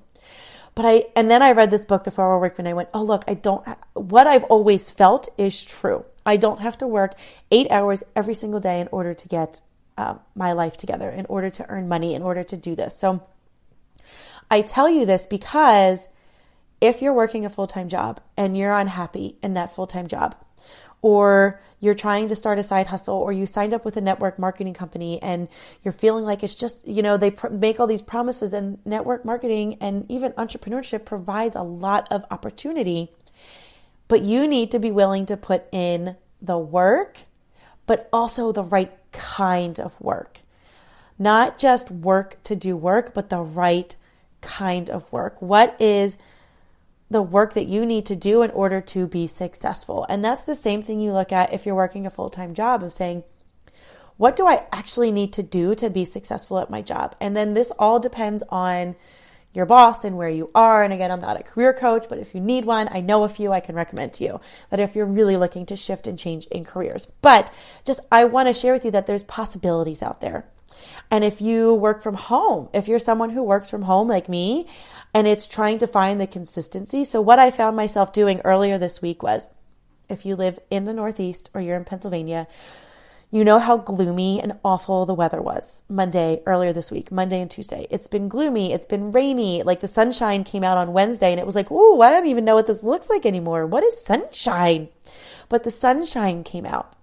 But 0.74 0.84
I, 0.84 1.04
and 1.16 1.30
then 1.30 1.40
I 1.40 1.52
read 1.52 1.70
this 1.70 1.84
book, 1.84 2.04
The 2.04 2.10
Four 2.10 2.26
Hour 2.26 2.40
Work, 2.40 2.58
and 2.58 2.68
I 2.68 2.74
went, 2.74 2.90
oh, 2.92 3.02
look, 3.02 3.24
I 3.26 3.34
don't, 3.34 3.66
what 3.94 4.26
I've 4.26 4.44
always 4.44 4.90
felt 4.90 5.28
is 5.38 5.64
true. 5.64 6.04
I 6.26 6.36
don't 6.36 6.60
have 6.60 6.76
to 6.78 6.86
work 6.86 7.14
eight 7.50 7.70
hours 7.70 8.02
every 8.14 8.34
single 8.34 8.60
day 8.60 8.80
in 8.80 8.88
order 8.90 9.14
to 9.14 9.28
get 9.28 9.60
uh, 9.96 10.16
my 10.34 10.52
life 10.52 10.76
together, 10.76 11.08
in 11.10 11.26
order 11.26 11.50
to 11.50 11.68
earn 11.68 11.88
money, 11.88 12.14
in 12.14 12.22
order 12.22 12.44
to 12.44 12.56
do 12.56 12.74
this. 12.74 12.98
So 12.98 13.26
I 14.50 14.62
tell 14.62 14.88
you 14.88 15.06
this 15.06 15.26
because 15.26 16.08
if 16.80 17.00
you're 17.00 17.12
working 17.12 17.44
a 17.44 17.50
full 17.50 17.66
time 17.66 17.88
job 17.88 18.20
and 18.36 18.56
you're 18.56 18.72
unhappy 18.72 19.36
in 19.42 19.54
that 19.54 19.74
full 19.74 19.86
time 19.86 20.06
job, 20.06 20.36
or 21.02 21.60
you're 21.80 21.94
trying 21.94 22.28
to 22.28 22.34
start 22.34 22.58
a 22.58 22.62
side 22.62 22.86
hustle, 22.86 23.14
or 23.14 23.32
you 23.32 23.46
signed 23.46 23.74
up 23.74 23.84
with 23.84 23.96
a 23.96 24.00
network 24.00 24.38
marketing 24.38 24.74
company 24.74 25.20
and 25.22 25.48
you're 25.82 25.92
feeling 25.92 26.24
like 26.24 26.42
it's 26.42 26.54
just, 26.54 26.86
you 26.88 27.02
know, 27.02 27.16
they 27.16 27.30
pr- 27.30 27.48
make 27.48 27.78
all 27.78 27.86
these 27.86 28.02
promises, 28.02 28.52
and 28.52 28.78
network 28.86 29.24
marketing 29.24 29.76
and 29.80 30.10
even 30.10 30.32
entrepreneurship 30.32 31.04
provides 31.04 31.54
a 31.54 31.62
lot 31.62 32.08
of 32.10 32.24
opportunity 32.30 33.10
but 34.08 34.22
you 34.22 34.46
need 34.46 34.70
to 34.72 34.78
be 34.78 34.90
willing 34.90 35.26
to 35.26 35.36
put 35.36 35.64
in 35.72 36.16
the 36.42 36.58
work, 36.58 37.18
but 37.86 38.08
also 38.12 38.52
the 38.52 38.62
right 38.62 38.92
kind 39.36 39.80
of 39.80 40.00
work. 40.00 40.40
Not 41.18 41.58
just 41.58 41.90
work 41.90 42.42
to 42.44 42.56
do 42.56 42.76
work, 42.76 43.14
but 43.14 43.30
the 43.30 43.40
right 43.40 43.94
kind 44.40 44.90
of 44.90 45.10
work. 45.12 45.40
What 45.40 45.76
is 45.80 46.18
the 47.10 47.22
work 47.22 47.54
that 47.54 47.66
you 47.66 47.86
need 47.86 48.04
to 48.06 48.16
do 48.16 48.42
in 48.42 48.50
order 48.50 48.80
to 48.80 49.06
be 49.06 49.26
successful. 49.26 50.04
And 50.08 50.24
that's 50.24 50.44
the 50.44 50.54
same 50.54 50.82
thing 50.82 51.00
you 51.00 51.12
look 51.12 51.32
at 51.32 51.52
if 51.52 51.64
you're 51.64 51.74
working 51.74 52.06
a 52.06 52.10
full 52.10 52.30
time 52.30 52.54
job 52.54 52.82
of 52.82 52.92
saying, 52.92 53.22
what 54.16 54.36
do 54.36 54.46
I 54.46 54.64
actually 54.72 55.12
need 55.12 55.32
to 55.34 55.42
do 55.42 55.74
to 55.76 55.90
be 55.90 56.04
successful 56.04 56.58
at 56.58 56.70
my 56.70 56.82
job? 56.82 57.14
And 57.20 57.36
then 57.36 57.54
this 57.54 57.72
all 57.78 58.00
depends 58.00 58.42
on 58.48 58.96
your 59.54 59.66
boss 59.66 60.04
and 60.04 60.16
where 60.16 60.28
you 60.28 60.50
are. 60.54 60.82
And 60.82 60.92
again, 60.92 61.10
I'm 61.10 61.20
not 61.20 61.38
a 61.38 61.44
career 61.44 61.72
coach, 61.72 62.06
but 62.08 62.18
if 62.18 62.34
you 62.34 62.40
need 62.40 62.64
one, 62.64 62.88
I 62.90 63.00
know 63.00 63.24
a 63.24 63.28
few 63.28 63.52
I 63.52 63.60
can 63.60 63.74
recommend 63.74 64.12
to 64.14 64.24
you 64.24 64.40
that 64.70 64.80
if 64.80 64.94
you're 64.94 65.06
really 65.06 65.36
looking 65.36 65.64
to 65.66 65.76
shift 65.76 66.06
and 66.06 66.18
change 66.18 66.46
in 66.46 66.64
careers. 66.64 67.06
But 67.22 67.52
just, 67.84 68.00
I 68.10 68.24
want 68.24 68.48
to 68.48 68.54
share 68.54 68.72
with 68.72 68.84
you 68.84 68.90
that 68.90 69.06
there's 69.06 69.22
possibilities 69.22 70.02
out 70.02 70.20
there. 70.20 70.46
And 71.10 71.22
if 71.22 71.40
you 71.40 71.74
work 71.74 72.02
from 72.02 72.14
home, 72.14 72.68
if 72.72 72.88
you're 72.88 72.98
someone 72.98 73.30
who 73.30 73.42
works 73.42 73.70
from 73.70 73.82
home 73.82 74.08
like 74.08 74.28
me, 74.28 74.68
and 75.12 75.26
it's 75.28 75.46
trying 75.46 75.78
to 75.78 75.86
find 75.86 76.20
the 76.20 76.26
consistency. 76.26 77.04
So, 77.04 77.20
what 77.20 77.38
I 77.38 77.50
found 77.50 77.76
myself 77.76 78.12
doing 78.12 78.40
earlier 78.44 78.78
this 78.78 79.00
week 79.00 79.22
was 79.22 79.50
if 80.08 80.26
you 80.26 80.34
live 80.34 80.58
in 80.70 80.84
the 80.84 80.92
Northeast 80.92 81.50
or 81.54 81.60
you're 81.60 81.76
in 81.76 81.84
Pennsylvania, 81.84 82.48
you 83.34 83.44
know 83.44 83.58
how 83.58 83.76
gloomy 83.76 84.40
and 84.40 84.52
awful 84.64 85.06
the 85.06 85.12
weather 85.12 85.42
was 85.42 85.82
Monday, 85.88 86.40
earlier 86.46 86.72
this 86.72 86.92
week, 86.92 87.10
Monday 87.10 87.40
and 87.40 87.50
Tuesday. 87.50 87.84
It's 87.90 88.06
been 88.06 88.28
gloomy. 88.28 88.72
It's 88.72 88.86
been 88.86 89.10
rainy. 89.10 89.64
Like 89.64 89.80
the 89.80 89.88
sunshine 89.88 90.44
came 90.44 90.62
out 90.62 90.78
on 90.78 90.92
Wednesday 90.92 91.32
and 91.32 91.40
it 91.40 91.44
was 91.44 91.56
like, 91.56 91.68
ooh, 91.72 92.00
I 92.00 92.10
don't 92.10 92.28
even 92.28 92.44
know 92.44 92.54
what 92.54 92.68
this 92.68 92.84
looks 92.84 93.10
like 93.10 93.26
anymore. 93.26 93.66
What 93.66 93.82
is 93.82 94.00
sunshine? 94.00 94.88
But 95.48 95.64
the 95.64 95.72
sunshine 95.72 96.44
came 96.44 96.64
out 96.64 96.94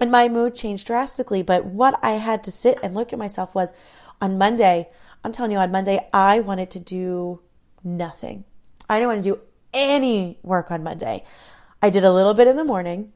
and 0.00 0.10
my 0.10 0.28
mood 0.28 0.56
changed 0.56 0.88
drastically. 0.88 1.42
But 1.42 1.64
what 1.64 2.00
I 2.02 2.14
had 2.14 2.42
to 2.44 2.50
sit 2.50 2.80
and 2.82 2.92
look 2.92 3.12
at 3.12 3.18
myself 3.20 3.54
was 3.54 3.72
on 4.20 4.38
Monday, 4.38 4.90
I'm 5.22 5.30
telling 5.30 5.52
you, 5.52 5.58
on 5.58 5.70
Monday, 5.70 6.04
I 6.12 6.40
wanted 6.40 6.72
to 6.72 6.80
do 6.80 7.42
nothing. 7.84 8.42
I 8.90 8.96
didn't 8.98 9.08
want 9.08 9.22
to 9.22 9.30
do 9.36 9.40
any 9.72 10.36
work 10.42 10.72
on 10.72 10.82
Monday. 10.82 11.24
I 11.80 11.90
did 11.90 12.02
a 12.02 12.12
little 12.12 12.34
bit 12.34 12.48
in 12.48 12.56
the 12.56 12.64
morning 12.64 13.12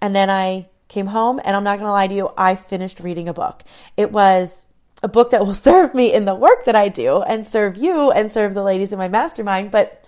and 0.00 0.14
then 0.14 0.30
I 0.30 0.68
came 0.92 1.06
home 1.06 1.40
and 1.44 1.56
I'm 1.56 1.64
not 1.64 1.78
going 1.78 1.88
to 1.88 1.92
lie 1.92 2.06
to 2.06 2.14
you, 2.14 2.30
I 2.36 2.54
finished 2.54 3.00
reading 3.00 3.28
a 3.28 3.32
book. 3.32 3.62
It 3.96 4.12
was 4.12 4.66
a 5.02 5.08
book 5.08 5.30
that 5.30 5.44
will 5.44 5.54
serve 5.70 5.94
me 5.94 6.12
in 6.12 6.26
the 6.26 6.34
work 6.34 6.66
that 6.66 6.76
I 6.76 6.88
do 6.88 7.22
and 7.22 7.46
serve 7.46 7.76
you 7.76 8.10
and 8.10 8.30
serve 8.30 8.54
the 8.54 8.62
ladies 8.62 8.92
in 8.92 8.98
my 8.98 9.08
mastermind, 9.08 9.70
but 9.70 10.06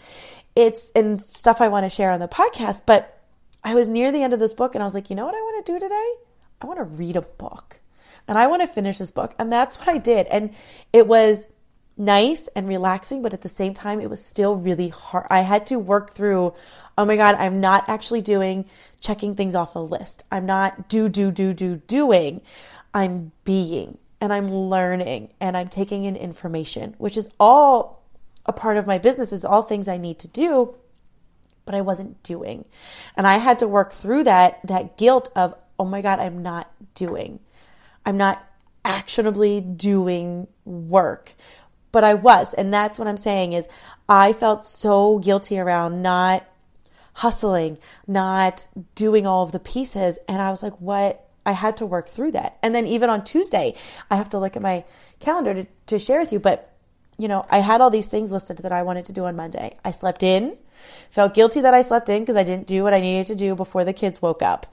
it's 0.55 0.91
in 0.91 1.19
stuff 1.19 1.61
I 1.61 1.69
want 1.69 1.85
to 1.85 1.91
share 1.91 2.11
on 2.11 2.21
the 2.21 2.29
podcast. 2.29 2.83
But 2.87 3.23
I 3.65 3.75
was 3.75 3.89
near 3.89 4.13
the 4.13 4.23
end 4.23 4.35
of 4.35 4.41
this 4.41 4.55
book 4.55 4.75
and 4.75 4.83
I 4.83 4.87
was 4.87 4.95
like, 4.95 5.11
you 5.11 5.17
know 5.17 5.25
what 5.25 5.35
I 5.35 5.41
want 5.41 5.67
to 5.67 5.73
do 5.73 5.81
today? 5.81 6.13
I 6.61 6.67
want 6.67 6.79
to 6.79 6.85
read 6.85 7.17
a 7.17 7.23
book 7.23 7.81
and 8.29 8.39
I 8.39 8.47
want 8.47 8.63
to 8.63 8.69
finish 8.69 8.99
this 8.99 9.11
book. 9.11 9.35
And 9.39 9.51
that's 9.51 9.79
what 9.79 9.89
I 9.89 9.99
did. 9.99 10.27
And 10.27 10.55
it 10.93 11.07
was 11.07 11.49
nice 11.97 12.49
and 12.49 12.69
relaxing, 12.69 13.23
but 13.23 13.35
at 13.35 13.43
the 13.43 13.49
same 13.49 13.75
time, 13.75 14.01
it 14.01 14.11
was 14.11 14.25
still 14.25 14.57
really 14.57 14.89
hard. 14.89 15.27
I 15.31 15.43
had 15.43 15.67
to 15.69 15.79
work 15.79 16.15
through, 16.15 16.55
oh 16.97 17.05
my 17.05 17.17
God, 17.17 17.37
I'm 17.39 17.61
not 17.61 17.89
actually 17.89 18.23
doing 18.23 18.67
checking 19.01 19.35
things 19.35 19.55
off 19.55 19.75
a 19.75 19.81
list. 19.81 20.23
I'm 20.31 20.47
not 20.47 20.89
do, 20.89 21.09
do, 21.09 21.31
do, 21.31 21.53
do, 21.53 21.77
doing. 21.87 22.41
I'm 22.93 23.33
being 23.45 23.99
and 24.21 24.33
I'm 24.33 24.49
learning 24.49 25.35
and 25.41 25.57
I'm 25.57 25.69
taking 25.69 26.05
in 26.05 26.17
information, 26.17 26.95
which 26.99 27.17
is 27.17 27.29
all 27.39 28.03
a 28.47 28.53
part 28.53 28.77
of 28.77 28.87
my 28.87 28.99
business, 28.99 29.33
is 29.33 29.45
all 29.45 29.63
things 29.63 29.89
I 29.89 29.97
need 29.97 30.19
to 30.21 30.29
do, 30.29 30.77
but 31.65 31.75
I 31.75 31.81
wasn't 31.81 32.23
doing. 32.23 32.65
And 33.17 33.27
I 33.27 33.39
had 33.39 33.59
to 33.59 33.69
work 33.69 33.93
through 33.93 34.25
that, 34.25 34.61
that 34.65 34.97
guilt 34.97 35.31
of, 35.35 35.55
oh 35.79 35.85
my 35.85 36.01
God, 36.01 36.21
I'm 36.21 36.43
not 36.43 36.71
doing. 36.95 37.41
I'm 38.07 38.17
not 38.17 38.47
actionably 38.85 39.61
doing 39.61 40.47
work, 40.65 41.35
but 41.91 42.05
I 42.05 42.15
was. 42.15 42.55
And 42.55 42.73
that's 42.73 42.99
what 42.99 43.09
I'm 43.09 43.17
saying 43.17 43.55
is 43.55 43.67
I 44.09 44.33
felt 44.33 44.65
so 44.65 45.19
guilty 45.19 45.59
around 45.59 46.03
not 46.03 46.47
hustling, 47.15 47.79
not 48.07 48.69
doing 48.95 49.27
all 49.27 49.43
of 49.43 49.53
the 49.53 49.59
pieces. 49.59 50.19
And 50.29 50.41
I 50.41 50.51
was 50.51 50.63
like, 50.63 50.81
what? 50.81 51.29
I 51.47 51.53
had 51.53 51.77
to 51.79 51.87
work 51.87 52.09
through 52.09 52.33
that. 52.33 52.59
And 52.63 52.75
then 52.75 52.87
even 52.87 53.11
on 53.11 53.25
Tuesday, 53.25 53.75
I 54.11 54.17
have 54.17 54.31
to 54.31 54.39
look 54.39 54.57
at 54.57 54.63
my 54.63 54.85
calendar 55.21 55.55
to, 55.55 55.67
to 55.87 55.99
share 55.99 56.21
with 56.21 56.33
you. 56.33 56.41
But, 56.41 56.73
you 57.19 57.29
know, 57.29 57.45
I 57.51 57.59
had 57.59 57.81
all 57.81 57.91
these 57.91 58.09
things 58.09 58.33
listed 58.33 58.59
that 58.59 58.73
I 58.73 58.83
wanted 58.83 59.05
to 59.07 59.13
do 59.13 59.25
on 59.25 59.37
Monday. 59.37 59.75
I 59.85 59.91
slept 59.91 60.23
in, 60.23 60.57
felt 61.11 61.35
guilty 61.35 61.61
that 61.61 61.75
I 61.75 61.83
slept 61.83 62.09
in 62.09 62.23
because 62.23 62.37
I 62.37 62.45
didn't 62.45 62.67
do 62.67 62.83
what 62.83 62.95
I 62.95 63.01
needed 63.01 63.27
to 63.29 63.35
do 63.35 63.55
before 63.55 63.85
the 63.85 63.93
kids 63.93 64.23
woke 64.23 64.43
up 64.43 64.67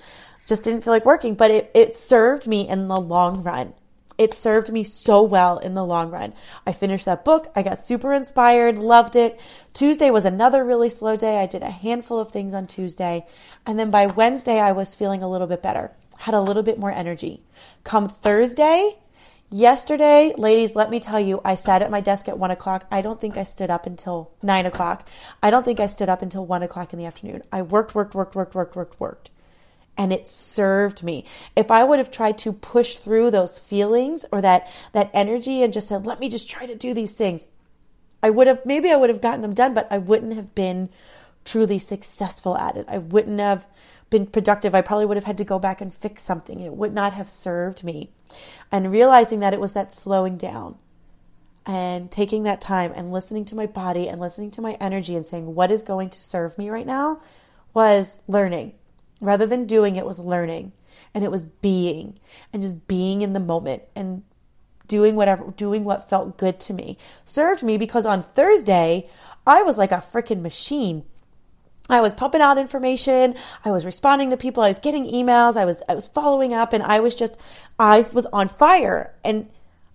just 0.46 0.64
didn't 0.64 0.84
feel 0.84 0.94
like 0.94 1.06
working, 1.06 1.36
but 1.36 1.52
it, 1.52 1.72
it 1.74 1.98
served 1.98 2.48
me 2.48 2.68
in 2.68 2.88
the 2.88 3.00
long 3.00 3.44
run. 3.44 3.74
It 4.22 4.36
served 4.36 4.72
me 4.72 4.84
so 4.84 5.24
well 5.24 5.58
in 5.58 5.74
the 5.74 5.84
long 5.84 6.12
run. 6.12 6.34
I 6.64 6.74
finished 6.74 7.06
that 7.06 7.26
book. 7.26 7.52
I 7.56 7.64
got 7.64 7.82
super 7.82 8.14
inspired, 8.14 8.78
loved 8.78 9.16
it. 9.16 9.40
Tuesday 9.74 10.12
was 10.12 10.26
another 10.26 10.64
really 10.64 10.92
slow 10.92 11.18
day. 11.18 11.40
I 11.40 11.48
did 11.48 11.64
a 11.64 11.72
handful 11.72 12.20
of 12.20 12.30
things 12.30 12.54
on 12.54 12.68
Tuesday. 12.68 13.26
And 13.66 13.80
then 13.80 13.90
by 13.90 14.06
Wednesday, 14.06 14.60
I 14.60 14.74
was 14.74 14.94
feeling 14.94 15.24
a 15.24 15.28
little 15.28 15.48
bit 15.48 15.64
better, 15.64 15.90
had 16.18 16.36
a 16.36 16.40
little 16.40 16.62
bit 16.62 16.78
more 16.78 16.92
energy. 16.92 17.42
Come 17.84 18.10
Thursday, 18.10 19.00
Yesterday, 19.50 20.34
ladies, 20.38 20.76
let 20.76 20.92
me 20.92 21.00
tell 21.00 21.20
you, 21.20 21.42
I 21.44 21.56
sat 21.56 21.82
at 21.82 21.92
my 21.92 22.00
desk 22.00 22.30
at 22.30 22.38
one 22.38 22.52
o'clock. 22.52 22.86
I 22.90 23.02
don't 23.02 23.20
think 23.20 23.36
I 23.36 23.44
stood 23.44 23.70
up 23.70 23.86
until 23.86 24.32
nine 24.42 24.66
o'clock. 24.66 25.06
I 25.44 25.50
don't 25.50 25.66
think 25.66 25.80
I 25.80 25.88
stood 25.88 26.08
up 26.08 26.22
until 26.22 26.46
one 26.46 26.64
o'clock 26.64 26.94
in 26.94 27.00
the 27.00 27.06
afternoon. 27.06 27.42
I 27.52 27.64
worked, 27.64 27.94
worked, 27.94 28.16
worked, 28.16 28.34
worked, 28.34 28.56
worked, 28.56 28.76
worked, 28.78 29.00
worked 29.00 29.31
and 30.02 30.12
it 30.12 30.28
served 30.28 31.04
me. 31.04 31.24
If 31.56 31.70
I 31.70 31.84
would 31.84 32.00
have 32.00 32.10
tried 32.10 32.40
to 32.40 32.52
push 32.52 32.96
through 32.96 33.30
those 33.30 33.60
feelings 33.60 34.26
or 34.32 34.42
that 34.42 34.68
that 34.94 35.12
energy 35.14 35.62
and 35.62 35.72
just 35.72 35.90
said, 35.90 36.08
"Let 36.08 36.20
me 36.20 36.28
just 36.28 36.50
try 36.50 36.66
to 36.66 36.74
do 36.74 36.92
these 36.96 37.14
things." 37.14 37.48
I 38.24 38.32
would 38.32 38.48
have 38.48 38.66
maybe 38.66 38.92
I 38.92 38.96
would 38.96 39.12
have 39.12 39.22
gotten 39.22 39.44
them 39.44 39.54
done, 39.54 39.76
but 39.76 39.88
I 39.92 40.00
wouldn't 40.00 40.34
have 40.34 40.56
been 40.56 40.90
truly 41.46 41.78
successful 41.78 42.58
at 42.58 42.78
it. 42.78 42.88
I 42.88 42.98
wouldn't 42.98 43.40
have 43.40 43.68
been 44.10 44.26
productive. 44.26 44.74
I 44.74 44.82
probably 44.82 45.06
would 45.06 45.18
have 45.18 45.26
had 45.26 45.38
to 45.38 45.44
go 45.44 45.60
back 45.60 45.82
and 45.82 45.94
fix 45.94 46.24
something. 46.24 46.60
It 46.60 46.74
would 46.74 46.96
not 46.96 47.14
have 47.14 47.30
served 47.30 47.84
me. 47.84 48.10
And 48.72 48.92
realizing 48.92 49.40
that 49.42 49.54
it 49.54 49.60
was 49.60 49.74
that 49.74 49.94
slowing 49.94 50.36
down 50.36 50.80
and 51.64 52.10
taking 52.10 52.42
that 52.44 52.60
time 52.60 52.92
and 52.96 53.14
listening 53.14 53.46
to 53.46 53.56
my 53.56 53.68
body 53.68 54.10
and 54.10 54.20
listening 54.20 54.50
to 54.52 54.62
my 54.62 54.74
energy 54.82 55.16
and 55.16 55.28
saying 55.28 55.54
what 55.54 55.70
is 55.70 55.84
going 55.84 56.10
to 56.10 56.24
serve 56.24 56.58
me 56.58 56.72
right 56.72 56.88
now 56.88 57.22
was 57.76 58.18
learning 58.28 58.74
rather 59.22 59.46
than 59.46 59.66
doing 59.66 59.96
it 59.96 60.06
was 60.06 60.20
learning 60.20 60.74
and 61.14 61.24
it 61.24 61.32
was 61.32 61.46
being 61.46 62.20
and 62.52 62.62
just 62.62 62.88
being 62.88 63.22
in 63.22 63.34
the 63.34 63.40
moment 63.40 63.84
and 63.96 64.24
doing 64.88 65.16
whatever 65.16 65.52
doing 65.52 65.86
what 65.86 66.10
felt 66.10 66.38
good 66.38 66.60
to 66.60 66.74
me. 66.74 66.98
Served 67.24 67.64
me 67.64 67.78
because 67.78 68.06
on 68.06 68.24
Thursday 68.24 69.10
I 69.48 69.64
was 69.64 69.78
like 69.78 69.92
a 69.92 70.04
freaking 70.14 70.42
machine. 70.42 71.06
I 71.90 72.02
was 72.02 72.14
pumping 72.14 72.42
out 72.42 72.58
information. 72.58 73.36
I 73.66 73.72
was 73.72 73.86
responding 73.86 74.30
to 74.30 74.38
people. 74.38 74.64
I 74.64 74.70
was 74.70 74.80
getting 74.80 75.06
emails. 75.06 75.56
I 75.56 75.66
was 75.66 75.82
I 75.88 75.96
was 75.96 76.08
following 76.08 76.54
up 76.54 76.74
and 76.74 76.84
I 76.84 77.00
was 77.00 77.16
just 77.16 77.38
I 77.80 78.02
was 78.14 78.26
on 78.28 78.50
fire. 78.50 79.16
And 79.24 79.50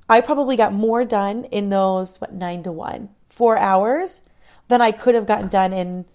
I 0.08 0.20
probably 0.20 0.56
got 0.56 0.72
more 0.72 1.04
done 1.04 1.44
in 1.44 1.68
those 1.68 2.20
what 2.20 2.32
9 2.32 2.62
to 2.62 2.72
1 2.72 3.08
4 3.28 3.58
hours 3.58 4.20
than 4.68 4.80
I 4.80 4.92
could 4.92 5.14
have 5.14 5.26
gotten 5.26 5.48
done 5.48 5.72
in 5.72 6.06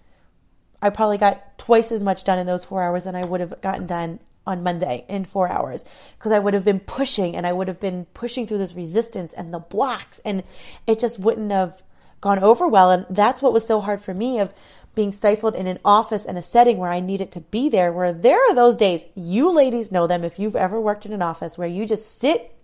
I 0.82 0.90
probably 0.90 1.16
got 1.16 1.56
twice 1.58 1.92
as 1.92 2.02
much 2.02 2.24
done 2.24 2.38
in 2.38 2.46
those 2.46 2.64
four 2.64 2.82
hours 2.82 3.04
than 3.04 3.14
I 3.14 3.24
would 3.24 3.40
have 3.40 3.60
gotten 3.62 3.86
done 3.86 4.18
on 4.46 4.64
Monday 4.64 5.04
in 5.08 5.24
four 5.24 5.48
hours. 5.48 5.84
Because 6.18 6.32
I 6.32 6.40
would 6.40 6.54
have 6.54 6.64
been 6.64 6.80
pushing 6.80 7.36
and 7.36 7.46
I 7.46 7.52
would 7.52 7.68
have 7.68 7.80
been 7.80 8.06
pushing 8.14 8.46
through 8.46 8.58
this 8.58 8.74
resistance 8.74 9.32
and 9.32 9.54
the 9.54 9.60
blocks 9.60 10.20
and 10.24 10.42
it 10.86 10.98
just 10.98 11.20
wouldn't 11.20 11.52
have 11.52 11.82
gone 12.20 12.40
over 12.40 12.66
well. 12.66 12.90
And 12.90 13.06
that's 13.08 13.40
what 13.40 13.52
was 13.52 13.66
so 13.66 13.80
hard 13.80 14.00
for 14.00 14.12
me 14.12 14.40
of 14.40 14.52
being 14.94 15.12
stifled 15.12 15.54
in 15.54 15.66
an 15.66 15.78
office 15.84 16.24
and 16.24 16.36
a 16.36 16.42
setting 16.42 16.78
where 16.78 16.90
I 16.90 17.00
needed 17.00 17.30
to 17.32 17.40
be 17.40 17.68
there, 17.68 17.92
where 17.92 18.12
there 18.12 18.38
are 18.50 18.54
those 18.54 18.76
days, 18.76 19.04
you 19.14 19.50
ladies 19.50 19.90
know 19.92 20.06
them 20.06 20.24
if 20.24 20.38
you've 20.38 20.56
ever 20.56 20.80
worked 20.80 21.06
in 21.06 21.12
an 21.12 21.22
office 21.22 21.56
where 21.56 21.68
you 21.68 21.86
just 21.86 22.18
sit 22.18 22.54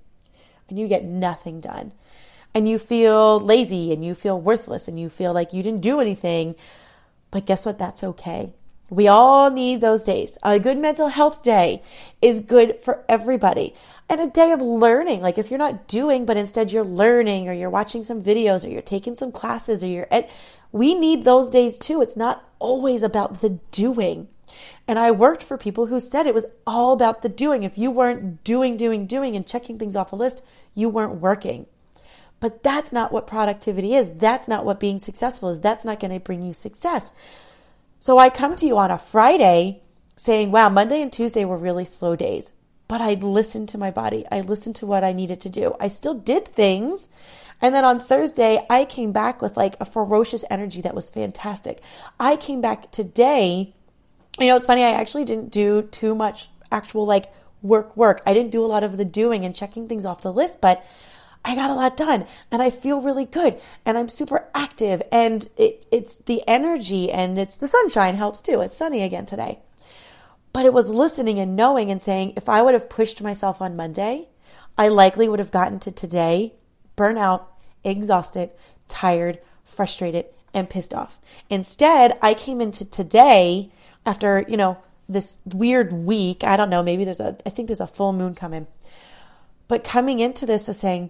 and 0.68 0.78
you 0.78 0.88
get 0.88 1.04
nothing 1.04 1.60
done. 1.60 1.92
And 2.54 2.68
you 2.68 2.78
feel 2.78 3.38
lazy 3.38 3.92
and 3.92 4.04
you 4.04 4.14
feel 4.14 4.40
worthless 4.40 4.88
and 4.88 4.98
you 4.98 5.08
feel 5.08 5.32
like 5.32 5.52
you 5.52 5.62
didn't 5.62 5.80
do 5.80 6.00
anything 6.00 6.54
but 7.30 7.46
guess 7.46 7.66
what? 7.66 7.78
That's 7.78 8.02
okay. 8.02 8.52
We 8.90 9.06
all 9.06 9.50
need 9.50 9.80
those 9.80 10.02
days. 10.02 10.38
A 10.42 10.58
good 10.58 10.78
mental 10.78 11.08
health 11.08 11.42
day 11.42 11.82
is 12.22 12.40
good 12.40 12.80
for 12.80 13.04
everybody. 13.08 13.74
And 14.08 14.20
a 14.20 14.26
day 14.26 14.52
of 14.52 14.62
learning, 14.62 15.20
like 15.20 15.36
if 15.36 15.50
you're 15.50 15.58
not 15.58 15.86
doing, 15.86 16.24
but 16.24 16.38
instead 16.38 16.72
you're 16.72 16.84
learning 16.84 17.48
or 17.48 17.52
you're 17.52 17.68
watching 17.68 18.02
some 18.02 18.22
videos 18.22 18.64
or 18.64 18.70
you're 18.70 18.80
taking 18.80 19.14
some 19.14 19.30
classes 19.30 19.84
or 19.84 19.88
you're 19.88 20.08
at, 20.10 20.30
we 20.72 20.94
need 20.94 21.24
those 21.24 21.50
days 21.50 21.76
too. 21.76 22.00
It's 22.00 22.16
not 22.16 22.48
always 22.58 23.02
about 23.02 23.42
the 23.42 23.58
doing. 23.70 24.28
And 24.86 24.98
I 24.98 25.10
worked 25.10 25.42
for 25.42 25.58
people 25.58 25.86
who 25.86 26.00
said 26.00 26.26
it 26.26 26.34
was 26.34 26.46
all 26.66 26.92
about 26.92 27.20
the 27.20 27.28
doing. 27.28 27.62
If 27.62 27.76
you 27.76 27.90
weren't 27.90 28.42
doing, 28.44 28.78
doing, 28.78 29.06
doing 29.06 29.36
and 29.36 29.46
checking 29.46 29.78
things 29.78 29.96
off 29.96 30.12
a 30.12 30.16
list, 30.16 30.42
you 30.74 30.88
weren't 30.88 31.20
working. 31.20 31.66
But 32.40 32.62
that's 32.62 32.92
not 32.92 33.10
what 33.12 33.26
productivity 33.26 33.94
is. 33.94 34.12
That's 34.12 34.46
not 34.48 34.64
what 34.64 34.78
being 34.80 34.98
successful 34.98 35.48
is. 35.48 35.60
That's 35.60 35.84
not 35.84 35.98
going 36.00 36.12
to 36.12 36.20
bring 36.20 36.42
you 36.42 36.52
success. 36.52 37.12
So 38.00 38.18
I 38.18 38.30
come 38.30 38.54
to 38.56 38.66
you 38.66 38.78
on 38.78 38.90
a 38.90 38.98
Friday 38.98 39.82
saying, 40.16 40.52
wow, 40.52 40.68
Monday 40.68 41.02
and 41.02 41.12
Tuesday 41.12 41.44
were 41.44 41.56
really 41.56 41.84
slow 41.84 42.14
days. 42.14 42.52
but 42.88 43.02
I 43.02 43.14
listened 43.14 43.68
to 43.70 43.78
my 43.78 43.90
body. 43.90 44.24
I 44.32 44.40
listened 44.40 44.74
to 44.76 44.86
what 44.86 45.04
I 45.04 45.12
needed 45.12 45.40
to 45.42 45.50
do. 45.50 45.76
I 45.78 45.88
still 45.88 46.14
did 46.14 46.48
things. 46.48 47.08
And 47.60 47.74
then 47.74 47.84
on 47.84 48.00
Thursday, 48.00 48.64
I 48.70 48.86
came 48.86 49.12
back 49.12 49.42
with 49.42 49.56
like 49.56 49.76
a 49.78 49.84
ferocious 49.84 50.44
energy 50.50 50.80
that 50.80 50.94
was 50.94 51.10
fantastic. 51.10 51.82
I 52.18 52.36
came 52.36 52.60
back 52.62 52.90
today. 52.90 53.74
You 54.40 54.46
know, 54.46 54.56
it's 54.56 54.66
funny, 54.66 54.84
I 54.84 54.92
actually 54.92 55.24
didn't 55.24 55.50
do 55.50 55.82
too 55.82 56.14
much 56.14 56.48
actual 56.72 57.04
like 57.04 57.26
work, 57.60 57.94
work. 57.96 58.22
I 58.24 58.32
didn't 58.32 58.52
do 58.52 58.64
a 58.64 58.66
lot 58.66 58.84
of 58.84 58.96
the 58.96 59.04
doing 59.04 59.44
and 59.44 59.54
checking 59.54 59.86
things 59.88 60.06
off 60.06 60.22
the 60.22 60.32
list, 60.32 60.60
but 60.60 60.84
I 61.48 61.54
got 61.54 61.70
a 61.70 61.74
lot 61.74 61.96
done 61.96 62.26
and 62.50 62.60
I 62.60 62.68
feel 62.68 63.00
really 63.00 63.24
good 63.24 63.58
and 63.86 63.96
I'm 63.96 64.10
super 64.10 64.44
active 64.54 65.02
and 65.10 65.48
it, 65.56 65.86
it's 65.90 66.18
the 66.18 66.42
energy 66.46 67.10
and 67.10 67.38
it's 67.38 67.56
the 67.56 67.66
sunshine 67.66 68.16
helps 68.16 68.42
too. 68.42 68.60
It's 68.60 68.76
sunny 68.76 69.02
again 69.02 69.24
today. 69.24 69.58
But 70.52 70.66
it 70.66 70.74
was 70.74 70.90
listening 70.90 71.38
and 71.38 71.56
knowing 71.56 71.90
and 71.90 72.02
saying, 72.02 72.34
if 72.36 72.50
I 72.50 72.60
would 72.60 72.74
have 72.74 72.90
pushed 72.90 73.22
myself 73.22 73.62
on 73.62 73.76
Monday, 73.76 74.28
I 74.76 74.88
likely 74.88 75.26
would 75.26 75.38
have 75.38 75.50
gotten 75.50 75.80
to 75.80 75.90
today 75.90 76.52
burnout, 76.98 77.46
exhausted, 77.82 78.50
tired, 78.88 79.38
frustrated, 79.64 80.26
and 80.52 80.68
pissed 80.68 80.92
off. 80.92 81.18
Instead, 81.48 82.18
I 82.20 82.34
came 82.34 82.60
into 82.60 82.84
today 82.84 83.72
after, 84.04 84.44
you 84.46 84.58
know, 84.58 84.76
this 85.08 85.38
weird 85.46 85.94
week. 85.94 86.44
I 86.44 86.58
don't 86.58 86.68
know, 86.68 86.82
maybe 86.82 87.06
there's 87.06 87.20
a, 87.20 87.38
I 87.46 87.48
think 87.48 87.68
there's 87.68 87.80
a 87.80 87.86
full 87.86 88.12
moon 88.12 88.34
coming. 88.34 88.66
But 89.66 89.82
coming 89.82 90.20
into 90.20 90.44
this 90.44 90.68
of 90.68 90.76
saying, 90.76 91.08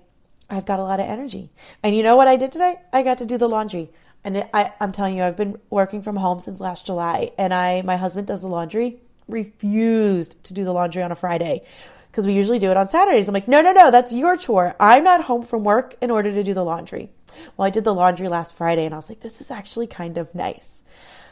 I've 0.50 0.66
got 0.66 0.78
a 0.78 0.82
lot 0.82 1.00
of 1.00 1.06
energy. 1.06 1.50
And 1.82 1.94
you 1.94 2.02
know 2.02 2.16
what 2.16 2.28
I 2.28 2.36
did 2.36 2.52
today? 2.52 2.80
I 2.92 3.02
got 3.02 3.18
to 3.18 3.26
do 3.26 3.38
the 3.38 3.48
laundry. 3.48 3.90
And 4.24 4.46
I, 4.52 4.72
I'm 4.80 4.92
telling 4.92 5.16
you, 5.16 5.22
I've 5.22 5.36
been 5.36 5.58
working 5.70 6.02
from 6.02 6.16
home 6.16 6.40
since 6.40 6.60
last 6.60 6.86
July. 6.86 7.32
And 7.38 7.54
I, 7.54 7.82
my 7.82 7.96
husband 7.96 8.26
does 8.26 8.40
the 8.40 8.48
laundry, 8.48 8.98
refused 9.28 10.42
to 10.44 10.54
do 10.54 10.64
the 10.64 10.72
laundry 10.72 11.02
on 11.02 11.12
a 11.12 11.16
Friday 11.16 11.62
because 12.10 12.26
we 12.26 12.32
usually 12.32 12.58
do 12.58 12.70
it 12.70 12.76
on 12.76 12.88
Saturdays. 12.88 13.28
I'm 13.28 13.34
like, 13.34 13.48
no, 13.48 13.60
no, 13.60 13.72
no, 13.72 13.90
that's 13.90 14.12
your 14.12 14.36
chore. 14.36 14.74
I'm 14.80 15.04
not 15.04 15.24
home 15.24 15.44
from 15.44 15.64
work 15.64 15.96
in 16.00 16.10
order 16.10 16.32
to 16.32 16.42
do 16.42 16.54
the 16.54 16.64
laundry. 16.64 17.10
Well, 17.56 17.66
I 17.66 17.70
did 17.70 17.84
the 17.84 17.94
laundry 17.94 18.28
last 18.28 18.56
Friday 18.56 18.84
and 18.84 18.94
I 18.94 18.98
was 18.98 19.08
like, 19.08 19.20
this 19.20 19.40
is 19.40 19.50
actually 19.50 19.86
kind 19.86 20.18
of 20.18 20.34
nice. 20.34 20.82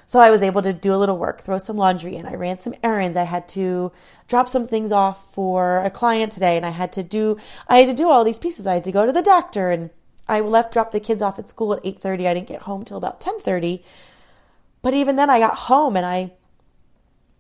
So 0.06 0.20
I 0.20 0.30
was 0.30 0.42
able 0.42 0.62
to 0.62 0.72
do 0.72 0.94
a 0.94 0.96
little 0.96 1.18
work, 1.18 1.42
throw 1.42 1.58
some 1.58 1.76
laundry 1.76 2.14
in. 2.14 2.26
I 2.26 2.34
ran 2.34 2.58
some 2.58 2.74
errands. 2.82 3.16
I 3.16 3.24
had 3.24 3.48
to 3.50 3.90
drop 4.28 4.48
some 4.48 4.68
things 4.68 4.92
off 4.92 5.32
for 5.34 5.78
a 5.82 5.90
client 5.90 6.32
today 6.32 6.56
and 6.56 6.64
I 6.64 6.70
had 6.70 6.92
to 6.92 7.02
do 7.02 7.38
I 7.68 7.78
had 7.78 7.88
to 7.88 7.94
do 7.94 8.08
all 8.08 8.22
these 8.22 8.38
pieces. 8.38 8.66
I 8.66 8.74
had 8.74 8.84
to 8.84 8.92
go 8.92 9.04
to 9.04 9.12
the 9.12 9.22
doctor 9.22 9.70
and 9.70 9.90
I 10.28 10.40
left 10.40 10.72
drop 10.72 10.92
the 10.92 11.00
kids 11.00 11.22
off 11.22 11.38
at 11.38 11.48
school 11.48 11.72
at 11.72 11.84
8:30. 11.84 12.28
I 12.28 12.34
didn't 12.34 12.48
get 12.48 12.62
home 12.62 12.84
till 12.84 12.96
about 12.96 13.20
10:30. 13.20 13.82
But 14.80 14.94
even 14.94 15.16
then 15.16 15.28
I 15.28 15.40
got 15.40 15.56
home 15.56 15.96
and 15.96 16.06
I 16.06 16.32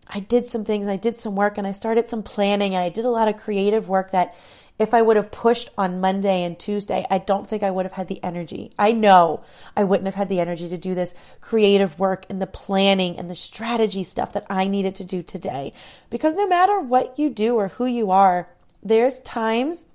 I 0.08 0.20
did 0.20 0.46
some 0.46 0.64
things, 0.64 0.88
I 0.88 0.96
did 0.96 1.16
some 1.16 1.34
work 1.36 1.58
and 1.58 1.66
I 1.66 1.72
started 1.72 2.08
some 2.08 2.22
planning 2.22 2.74
and 2.74 2.82
I 2.82 2.88
did 2.88 3.04
a 3.04 3.10
lot 3.10 3.28
of 3.28 3.36
creative 3.36 3.88
work 3.88 4.10
that 4.12 4.34
if 4.78 4.92
I 4.92 5.00
would 5.00 5.16
have 5.16 5.30
pushed 5.30 5.70
on 5.78 6.00
Monday 6.00 6.42
and 6.42 6.58
Tuesday, 6.58 7.06
I 7.10 7.18
don't 7.18 7.48
think 7.48 7.62
I 7.62 7.70
would 7.70 7.86
have 7.86 7.92
had 7.92 8.08
the 8.08 8.22
energy. 8.22 8.72
I 8.78 8.92
know 8.92 9.42
I 9.76 9.84
wouldn't 9.84 10.06
have 10.06 10.14
had 10.14 10.28
the 10.28 10.40
energy 10.40 10.68
to 10.68 10.76
do 10.76 10.94
this 10.94 11.14
creative 11.40 11.98
work 11.98 12.26
and 12.28 12.42
the 12.42 12.46
planning 12.46 13.18
and 13.18 13.30
the 13.30 13.34
strategy 13.34 14.02
stuff 14.02 14.34
that 14.34 14.46
I 14.50 14.68
needed 14.68 14.94
to 14.96 15.04
do 15.04 15.22
today. 15.22 15.72
Because 16.10 16.36
no 16.36 16.46
matter 16.46 16.78
what 16.78 17.18
you 17.18 17.30
do 17.30 17.56
or 17.56 17.68
who 17.68 17.86
you 17.86 18.10
are, 18.10 18.48
there's 18.82 19.20
times 19.22 19.86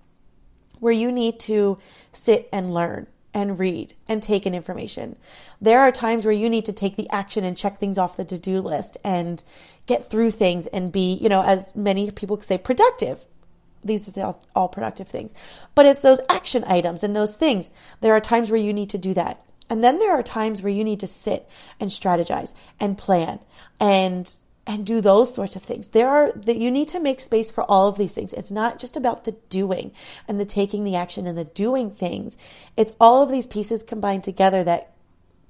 where 0.80 0.94
you 0.94 1.12
need 1.12 1.40
to 1.42 1.78
sit 2.12 2.50
and 2.52 2.74
learn 2.74 3.06
and 3.34 3.60
read 3.60 3.94
and 4.08 4.22
take 4.22 4.46
in 4.46 4.56
information. 4.56 5.16
There 5.62 5.80
are 5.80 5.92
times 5.92 6.26
where 6.26 6.34
you 6.34 6.50
need 6.50 6.66
to 6.66 6.74
take 6.74 6.96
the 6.96 7.10
action 7.12 7.44
and 7.44 7.56
check 7.56 7.80
things 7.80 7.98
off 7.98 8.18
the 8.18 8.26
to 8.26 8.40
do 8.40 8.60
list 8.60 8.98
and 9.04 9.44
get 9.86 10.10
through 10.10 10.32
things 10.32 10.66
and 10.68 10.92
be, 10.92 11.14
you 11.14 11.30
know, 11.30 11.44
as 11.44 11.76
many 11.76 12.10
people 12.12 12.38
say, 12.42 12.58
productive 12.58 13.26
these 13.84 14.16
are 14.18 14.24
all, 14.24 14.44
all 14.56 14.68
productive 14.68 15.08
things. 15.08 15.34
But 15.76 15.86
it's 15.86 16.02
those 16.02 16.22
action 16.30 16.64
items 16.68 17.04
and 17.04 17.16
those 17.16 17.38
things. 17.38 17.70
There 18.02 18.14
are 18.14 18.22
times 18.22 18.52
where 18.52 18.60
you 18.60 18.74
need 18.74 18.90
to 18.92 18.98
do 18.98 19.14
that. 19.14 19.44
And 19.70 19.84
then 19.84 20.00
there 20.00 20.12
are 20.12 20.24
times 20.24 20.62
where 20.62 20.74
you 20.74 20.84
need 20.84 21.00
to 21.00 21.08
sit 21.08 21.48
and 21.80 21.90
strategize 21.90 22.54
and 22.80 22.98
plan 22.98 23.40
and 23.80 24.34
and 24.68 24.86
do 24.86 25.02
those 25.02 25.34
sorts 25.34 25.56
of 25.56 25.64
things. 25.64 25.90
There 25.90 26.08
are 26.08 26.32
that 26.34 26.58
you 26.58 26.70
need 26.70 26.90
to 26.90 27.00
make 27.00 27.20
space 27.20 27.52
for 27.52 27.64
all 27.64 27.88
of 27.88 27.98
these 27.98 28.14
things. 28.14 28.34
It's 28.34 28.52
not 28.52 28.80
just 28.80 28.96
about 28.96 29.24
the 29.24 29.34
doing 29.50 29.92
and 30.28 30.40
the 30.40 30.46
taking 30.46 30.84
the 30.84 30.96
action 30.96 31.26
and 31.26 31.38
the 31.38 31.46
doing 31.46 31.90
things. 31.90 32.38
It's 32.78 32.94
all 33.00 33.24
of 33.24 33.32
these 33.32 33.48
pieces 33.48 33.82
combined 33.82 34.24
together 34.24 34.64
that 34.64 34.94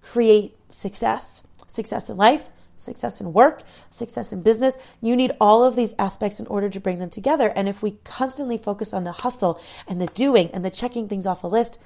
create 0.01 0.55
success. 0.69 1.43
Success 1.67 2.09
in 2.09 2.17
life, 2.17 2.49
success 2.81 3.21
in 3.21 3.33
work, 3.33 3.63
success 3.89 4.31
in 4.31 4.41
business. 4.41 4.77
You 4.99 5.15
need 5.15 5.33
all 5.39 5.63
of 5.63 5.75
these 5.75 5.93
aspects 5.99 6.39
in 6.39 6.47
order 6.47 6.69
to 6.69 6.79
bring 6.79 6.99
them 6.99 7.09
together. 7.09 7.53
And 7.55 7.69
if 7.69 7.81
we 7.81 7.91
constantly 8.03 8.57
focus 8.57 8.93
on 8.93 9.03
the 9.03 9.11
hustle 9.11 9.61
and 9.87 10.01
the 10.01 10.07
doing 10.07 10.49
and 10.51 10.65
the 10.65 10.69
checking 10.69 11.07
things 11.07 11.25
off 11.25 11.43
a 11.43 11.47
list, 11.47 11.79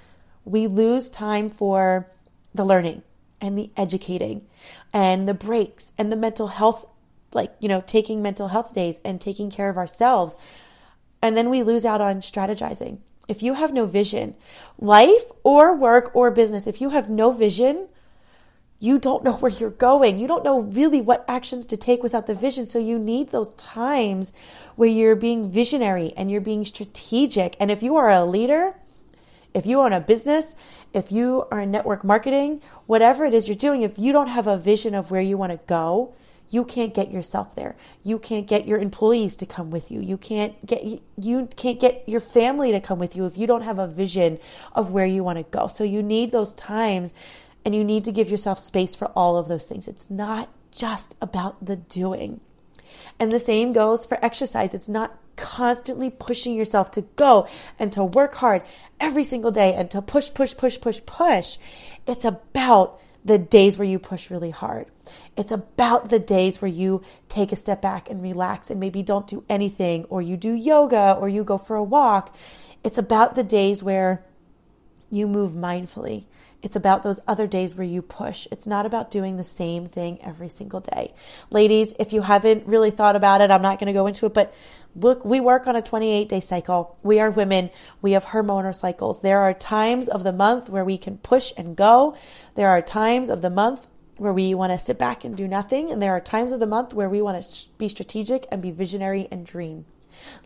we 0.45 0.67
lose 0.67 1.09
time 1.09 1.49
for 1.49 2.09
the 2.53 2.65
learning 2.65 3.03
and 3.41 3.57
the 3.57 3.71
educating 3.75 4.47
and 4.93 5.27
the 5.27 5.33
breaks 5.33 5.91
and 5.97 6.11
the 6.11 6.15
mental 6.15 6.47
health, 6.47 6.87
like, 7.33 7.53
you 7.59 7.67
know, 7.67 7.83
taking 7.85 8.21
mental 8.21 8.47
health 8.47 8.73
days 8.73 9.01
and 9.03 9.19
taking 9.19 9.51
care 9.51 9.69
of 9.69 9.77
ourselves. 9.77 10.35
And 11.21 11.35
then 11.35 11.49
we 11.49 11.63
lose 11.63 11.85
out 11.85 12.01
on 12.01 12.21
strategizing. 12.21 12.99
If 13.27 13.41
you 13.41 13.55
have 13.55 13.73
no 13.73 13.87
vision, 13.87 14.35
life 14.77 15.25
or 15.43 15.75
work 15.75 16.15
or 16.15 16.29
business, 16.29 16.67
if 16.67 16.79
you 16.79 16.89
have 16.91 17.09
no 17.09 17.31
vision, 17.31 17.89
you 18.79 18.99
don't 18.99 19.23
know 19.23 19.33
where 19.37 19.51
you're 19.51 19.69
going. 19.69 20.19
You 20.19 20.27
don't 20.27 20.43
know 20.43 20.59
really 20.59 21.01
what 21.01 21.25
actions 21.27 21.65
to 21.67 21.77
take 21.77 22.03
without 22.03 22.27
the 22.27 22.35
vision. 22.35 22.67
So 22.67 22.79
you 22.79 22.99
need 22.99 23.31
those 23.31 23.51
times 23.51 24.33
where 24.75 24.89
you're 24.89 25.15
being 25.15 25.49
visionary 25.49 26.13
and 26.17 26.29
you're 26.29 26.41
being 26.41 26.65
strategic. 26.65 27.55
And 27.59 27.71
if 27.71 27.81
you 27.81 27.95
are 27.95 28.09
a 28.09 28.25
leader, 28.25 28.75
if 29.53 29.65
you 29.65 29.79
own 29.81 29.93
a 29.93 30.01
business, 30.01 30.55
if 30.93 31.11
you 31.11 31.45
are 31.51 31.61
in 31.61 31.71
network 31.71 32.03
marketing, 32.03 32.61
whatever 32.85 33.25
it 33.25 33.33
is 33.33 33.47
you're 33.47 33.55
doing, 33.55 33.81
if 33.81 33.97
you 33.97 34.11
don't 34.11 34.27
have 34.27 34.47
a 34.47 34.57
vision 34.57 34.93
of 34.93 35.11
where 35.11 35.21
you 35.21 35.37
want 35.37 35.51
to 35.51 35.59
go, 35.65 36.13
you 36.49 36.63
can't 36.63 36.93
get 36.93 37.11
yourself 37.11 37.55
there. 37.55 37.75
You 38.03 38.19
can't 38.19 38.47
get 38.47 38.67
your 38.67 38.77
employees 38.77 39.35
to 39.37 39.45
come 39.45 39.71
with 39.71 39.89
you. 39.89 39.99
You 39.99 40.17
can't 40.17 40.63
get 40.65 40.83
you 41.17 41.49
can't 41.55 41.79
get 41.79 42.03
your 42.07 42.19
family 42.19 42.71
to 42.71 42.79
come 42.79 42.99
with 42.99 43.15
you 43.15 43.25
if 43.25 43.37
you 43.37 43.47
don't 43.47 43.63
have 43.63 43.79
a 43.79 43.87
vision 43.87 44.39
of 44.73 44.91
where 44.91 45.05
you 45.05 45.23
want 45.23 45.39
to 45.39 45.43
go. 45.43 45.67
So 45.67 45.83
you 45.83 46.03
need 46.03 46.31
those 46.31 46.53
times 46.53 47.13
and 47.65 47.73
you 47.73 47.83
need 47.83 48.05
to 48.05 48.11
give 48.11 48.29
yourself 48.29 48.59
space 48.59 48.95
for 48.95 49.07
all 49.15 49.35
of 49.35 49.47
those 49.47 49.65
things. 49.65 49.87
It's 49.87 50.09
not 50.09 50.49
just 50.71 51.15
about 51.19 51.65
the 51.65 51.75
doing. 51.75 52.39
And 53.19 53.31
the 53.31 53.39
same 53.39 53.73
goes 53.73 54.05
for 54.05 54.23
exercise. 54.23 54.73
It's 54.73 54.87
not 54.87 55.17
constantly 55.35 56.09
pushing 56.09 56.53
yourself 56.55 56.91
to 56.91 57.01
go 57.15 57.47
and 57.79 57.91
to 57.93 58.03
work 58.03 58.35
hard 58.35 58.61
every 58.99 59.23
single 59.23 59.51
day 59.51 59.73
and 59.73 59.89
to 59.91 60.01
push, 60.01 60.33
push, 60.33 60.55
push, 60.55 60.79
push, 60.79 61.01
push. 61.05 61.57
It's 62.07 62.23
about 62.23 63.01
the 63.25 63.39
days 63.39 63.77
where 63.77 63.87
you 63.87 63.97
push 63.97 64.29
really 64.29 64.51
hard. 64.51 64.85
It's 65.35 65.51
about 65.51 66.09
the 66.09 66.19
days 66.19 66.61
where 66.61 66.69
you 66.69 67.01
take 67.27 67.51
a 67.51 67.55
step 67.55 67.81
back 67.81 68.09
and 68.09 68.21
relax 68.21 68.69
and 68.69 68.79
maybe 68.79 69.01
don't 69.01 69.27
do 69.27 69.43
anything 69.49 70.05
or 70.05 70.21
you 70.21 70.37
do 70.37 70.53
yoga 70.53 71.17
or 71.19 71.27
you 71.27 71.43
go 71.43 71.57
for 71.57 71.75
a 71.75 71.83
walk. 71.83 72.33
It's 72.83 72.99
about 72.99 73.35
the 73.35 73.43
days 73.43 73.81
where 73.81 74.23
you 75.09 75.27
move 75.27 75.53
mindfully 75.53 76.25
it's 76.65 76.75
about 76.75 77.03
those 77.03 77.19
other 77.27 77.45
days 77.45 77.75
where 77.75 77.85
you 77.85 78.01
push. 78.01 78.47
It's 78.49 78.65
not 78.65 78.87
about 78.87 79.11
doing 79.11 79.37
the 79.37 79.43
same 79.43 79.85
thing 79.85 80.17
every 80.23 80.49
single 80.49 80.79
day. 80.79 81.13
Ladies, 81.51 81.93
if 81.99 82.11
you 82.11 82.23
haven't 82.23 82.65
really 82.65 82.89
thought 82.89 83.15
about 83.15 83.41
it, 83.41 83.51
I'm 83.51 83.61
not 83.61 83.77
going 83.77 83.85
to 83.85 83.93
go 83.93 84.07
into 84.07 84.25
it, 84.25 84.33
but 84.33 84.51
look, 84.95 85.23
we 85.23 85.39
work 85.39 85.67
on 85.67 85.75
a 85.75 85.81
28 85.83 86.27
day 86.27 86.39
cycle. 86.39 86.97
We 87.03 87.19
are 87.19 87.29
women. 87.29 87.69
We 88.01 88.13
have 88.13 88.25
hormonal 88.25 88.73
cycles. 88.73 89.21
There 89.21 89.41
are 89.41 89.53
times 89.53 90.07
of 90.07 90.23
the 90.23 90.33
month 90.33 90.67
where 90.67 90.83
we 90.83 90.97
can 90.97 91.19
push 91.19 91.53
and 91.55 91.75
go. 91.75 92.17
There 92.55 92.69
are 92.69 92.81
times 92.81 93.29
of 93.29 93.43
the 93.43 93.51
month 93.51 93.85
where 94.17 94.33
we 94.33 94.55
want 94.55 94.71
to 94.71 94.79
sit 94.79 94.97
back 94.97 95.23
and 95.23 95.37
do 95.37 95.47
nothing. 95.47 95.91
And 95.91 96.01
there 96.01 96.13
are 96.13 96.19
times 96.19 96.51
of 96.51 96.59
the 96.59 96.65
month 96.65 96.95
where 96.95 97.09
we 97.09 97.21
want 97.21 97.43
to 97.43 97.67
be 97.77 97.89
strategic 97.89 98.47
and 98.51 98.59
be 98.59 98.71
visionary 98.71 99.27
and 99.29 99.45
dream. 99.45 99.85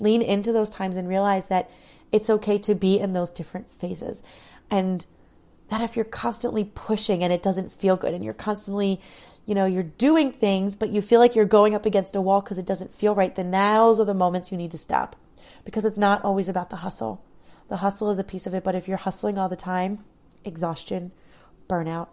Lean 0.01 0.21
into 0.21 0.51
those 0.51 0.69
times 0.69 0.97
and 0.97 1.07
realize 1.07 1.47
that 1.47 1.71
it's 2.11 2.29
okay 2.29 2.57
to 2.57 2.75
be 2.75 2.99
in 2.99 3.13
those 3.13 3.31
different 3.31 3.71
phases. 3.79 4.21
And 4.69 5.05
that 5.69 5.81
if 5.81 5.95
you're 5.95 6.05
constantly 6.05 6.63
pushing 6.63 7.23
and 7.23 7.31
it 7.31 7.43
doesn't 7.43 7.71
feel 7.71 7.95
good 7.95 8.13
and 8.13 8.23
you're 8.23 8.33
constantly, 8.33 8.99
you 9.45 9.55
know, 9.55 9.65
you're 9.65 9.83
doing 9.83 10.31
things, 10.31 10.75
but 10.75 10.89
you 10.89 11.01
feel 11.01 11.19
like 11.19 11.35
you're 11.35 11.45
going 11.45 11.75
up 11.75 11.85
against 11.85 12.15
a 12.15 12.21
wall 12.21 12.41
because 12.41 12.57
it 12.57 12.65
doesn't 12.65 12.93
feel 12.93 13.15
right, 13.15 13.35
then 13.35 13.51
nows 13.51 13.99
are 13.99 14.05
the 14.05 14.13
moments 14.13 14.51
you 14.51 14.57
need 14.57 14.71
to 14.71 14.77
stop 14.77 15.15
because 15.65 15.85
it's 15.85 15.97
not 15.97 16.23
always 16.23 16.49
about 16.49 16.69
the 16.69 16.77
hustle. 16.77 17.23
The 17.67 17.77
hustle 17.77 18.09
is 18.09 18.19
a 18.19 18.23
piece 18.23 18.47
of 18.47 18.53
it, 18.53 18.63
but 18.63 18.75
if 18.75 18.87
you're 18.87 18.97
hustling 18.97 19.37
all 19.37 19.49
the 19.49 19.55
time, 19.55 20.03
exhaustion, 20.43 21.11
burnout, 21.69 22.07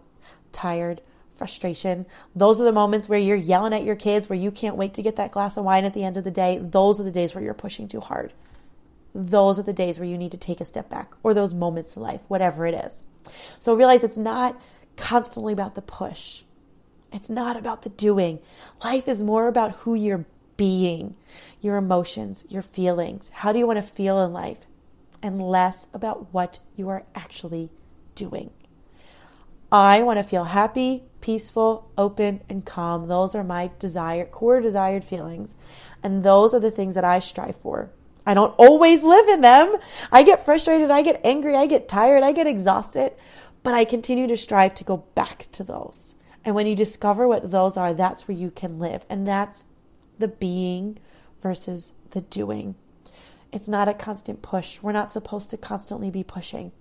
tired, 0.51 1.01
frustration. 1.37 2.05
Those 2.35 2.59
are 2.59 2.63
the 2.63 2.71
moments 2.71 3.07
where 3.07 3.19
you're 3.19 3.35
yelling 3.35 3.73
at 3.73 3.83
your 3.83 3.95
kids, 3.95 4.27
where 4.27 4.39
you 4.39 4.51
can't 4.51 4.75
wait 4.75 4.93
to 4.95 5.01
get 5.01 5.15
that 5.17 5.31
glass 5.31 5.57
of 5.57 5.63
wine 5.63 5.85
at 5.85 5.93
the 5.93 6.03
end 6.03 6.17
of 6.17 6.23
the 6.23 6.31
day. 6.31 6.57
Those 6.57 6.99
are 6.99 7.03
the 7.03 7.11
days 7.11 7.33
where 7.33 7.43
you're 7.43 7.53
pushing 7.53 7.87
too 7.87 8.01
hard. 8.01 8.33
Those 9.13 9.59
are 9.59 9.63
the 9.63 9.73
days 9.73 9.99
where 9.99 10.07
you 10.07 10.17
need 10.17 10.31
to 10.31 10.37
take 10.37 10.61
a 10.61 10.65
step 10.65 10.89
back, 10.89 11.13
or 11.23 11.33
those 11.33 11.53
moments 11.53 11.95
in 11.95 12.01
life, 12.01 12.21
whatever 12.27 12.65
it 12.65 12.73
is. 12.73 13.01
So 13.59 13.73
realize 13.73 14.03
it's 14.03 14.17
not 14.17 14.59
constantly 14.95 15.53
about 15.53 15.75
the 15.75 15.81
push. 15.81 16.43
It's 17.11 17.29
not 17.29 17.55
about 17.55 17.83
the 17.83 17.89
doing. 17.89 18.39
Life 18.83 19.07
is 19.07 19.23
more 19.23 19.47
about 19.47 19.71
who 19.77 19.95
you're 19.95 20.25
being, 20.57 21.15
your 21.61 21.77
emotions, 21.77 22.43
your 22.49 22.61
feelings. 22.61 23.29
How 23.29 23.51
do 23.51 23.59
you 23.59 23.67
want 23.67 23.77
to 23.77 23.83
feel 23.83 24.23
in 24.23 24.33
life? 24.33 24.59
And 25.21 25.41
less 25.41 25.87
about 25.93 26.33
what 26.33 26.59
you 26.75 26.89
are 26.89 27.03
actually 27.15 27.69
doing. 28.15 28.51
I 29.71 30.01
want 30.01 30.17
to 30.17 30.23
feel 30.23 30.45
happy, 30.45 31.03
peaceful, 31.21 31.91
open, 31.97 32.41
and 32.47 32.65
calm. 32.65 33.07
Those 33.07 33.35
are 33.35 33.43
my 33.43 33.71
desired, 33.79 34.31
core 34.31 34.61
desired 34.61 35.03
feelings. 35.03 35.55
And 36.01 36.23
those 36.23 36.53
are 36.53 36.59
the 36.59 36.71
things 36.71 36.95
that 36.95 37.03
I 37.03 37.19
strive 37.19 37.57
for. 37.57 37.91
I 38.27 38.33
don't 38.33 38.53
always 38.57 39.03
live 39.03 39.29
in 39.29 39.39
them. 39.39 39.77
I 40.11 40.21
get 40.21 40.43
frustrated, 40.43 40.91
I 40.91 41.01
get 41.01 41.21
angry, 41.23 41.55
I 41.55 41.65
get 41.65 41.87
tired, 41.87 42.23
I 42.23 42.33
get 42.33 42.45
exhausted, 42.45 43.13
but 43.63 43.73
I 43.73 43.85
continue 43.85 44.27
to 44.27 44.35
strive 44.35 44.75
to 44.75 44.83
go 44.83 44.97
back 45.15 45.47
to 45.53 45.63
those. 45.63 46.13
And 46.43 46.53
when 46.53 46.67
you 46.67 46.75
discover 46.75 47.25
what 47.25 47.51
those 47.51 47.77
are, 47.77 47.93
that's 47.93 48.27
where 48.27 48.35
you 48.35 48.51
can 48.51 48.79
live. 48.79 49.05
And 49.09 49.25
that's 49.25 49.63
the 50.19 50.27
being 50.27 50.99
versus 51.41 51.93
the 52.11 52.19
doing. 52.19 52.75
It's 53.53 53.69
not 53.69 53.87
a 53.87 53.93
constant 53.93 54.41
push. 54.41 54.81
We're 54.81 54.91
not 54.91 55.13
supposed 55.13 55.49
to 55.51 55.57
constantly 55.57 56.11
be 56.11 56.23
pushing. 56.23 56.73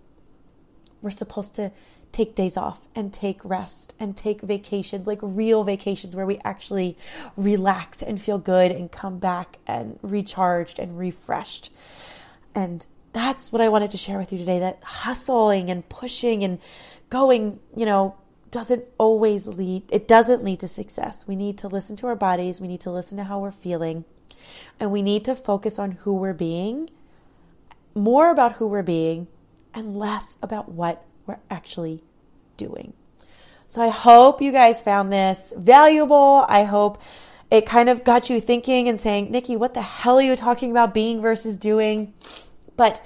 We're 1.01 1.11
supposed 1.13 1.55
to 1.55 1.71
take 2.13 2.35
days 2.35 2.57
off 2.57 2.81
and 2.95 3.13
take 3.13 3.41
rest 3.45 3.95
and 4.01 4.17
take 4.17 4.41
vacations, 4.41 5.07
like 5.07 5.19
real 5.23 5.65
vacations 5.65 6.17
where 6.17 6.27
we 6.27 6.39
actually 6.45 6.97
relax 7.37 8.03
and 8.03 8.21
feel 8.21 8.39
good 8.39 8.71
and 8.71 8.91
come 8.91 9.19
back 9.19 9.59
and 9.67 9.99
recharged 10.03 10.79
and 10.79 10.99
refreshed. 10.99 11.71
And 12.55 12.87
that's 13.13 13.53
what 13.53 13.63
I 13.63 13.69
wanted 13.69 13.91
to 13.93 13.97
share 13.97 14.19
with 14.19 14.33
you 14.33 14.39
today 14.39 14.61
that 14.61 14.79
hustling 14.83 15.71
and 15.71 15.89
pushing 15.89 16.45
and 16.45 16.59
going, 17.11 17.61
you 17.77 17.87
know, 17.87 18.17
doesn't 18.51 18.85
always 18.97 19.47
lead 19.47 19.83
it 19.91 20.09
doesn't 20.09 20.43
lead 20.43 20.61
to 20.61 20.69
success. 20.69 21.27
We 21.27 21.37
need 21.37 21.59
to 21.59 21.69
listen 21.69 21.97
to 21.97 22.07
our 22.07 22.17
bodies, 22.17 22.61
we 22.61 22.69
need 22.69 22.81
to 22.81 22.91
listen 22.91 23.19
to 23.19 23.25
how 23.25 23.41
we're 23.41 23.51
feeling, 23.51 24.05
and 24.81 24.91
we 24.91 25.03
need 25.03 25.25
to 25.27 25.35
focus 25.35 25.79
on 25.79 25.93
who 25.93 26.15
we're 26.15 26.33
being, 26.33 26.89
more 27.95 28.31
about 28.31 28.55
who 28.55 28.67
we're 28.67 28.83
being 28.83 29.27
and 29.75 29.97
less 29.97 30.37
about 30.43 30.71
what 30.71 31.05
we're 31.27 31.39
actually 31.51 32.03
doing. 32.57 32.93
So 33.69 33.83
I 33.83 33.89
hope 33.89 34.41
you 34.41 34.53
guys 34.53 34.81
found 34.81 35.13
this 35.13 35.53
valuable. 35.57 36.45
I 36.49 36.65
hope 36.65 37.01
it 37.51 37.67
kind 37.67 37.89
of 37.89 38.05
got 38.05 38.31
you 38.31 38.41
thinking 38.41 38.89
and 38.89 39.01
saying, 39.01 39.31
Nikki, 39.31 39.57
what 39.57 39.75
the 39.75 39.83
hell 39.83 40.19
are 40.19 40.23
you 40.23 40.37
talking 40.37 40.71
about 40.71 40.95
being 40.95 41.21
versus 41.21 41.57
doing? 41.57 42.15
But 42.77 43.05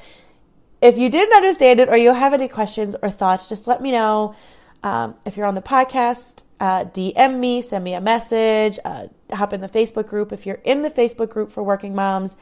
if 0.80 0.96
you 0.96 1.10
didn't 1.10 1.34
understand 1.34 1.80
it 1.80 1.88
or 1.88 1.96
you 1.96 2.12
have 2.12 2.32
any 2.32 2.48
questions 2.48 2.96
or 3.02 3.10
thoughts, 3.10 3.48
just 3.48 3.66
let 3.66 3.82
me 3.82 3.90
know. 3.90 4.34
Um, 4.82 5.16
if 5.26 5.36
you're 5.36 5.46
on 5.46 5.54
the 5.54 5.62
podcast, 5.62 6.42
uh, 6.58 6.84
DM 6.84 7.38
me, 7.38 7.60
send 7.60 7.84
me 7.84 7.94
a 7.94 8.00
message, 8.00 8.78
uh, 8.84 9.08
hop 9.30 9.52
in 9.52 9.60
the 9.60 9.68
Facebook 9.68 10.08
group. 10.08 10.32
If 10.32 10.46
you're 10.46 10.60
in 10.64 10.82
the 10.82 10.90
Facebook 10.90 11.30
group 11.30 11.52
for 11.52 11.62
working 11.62 11.94
moms, 11.94 12.36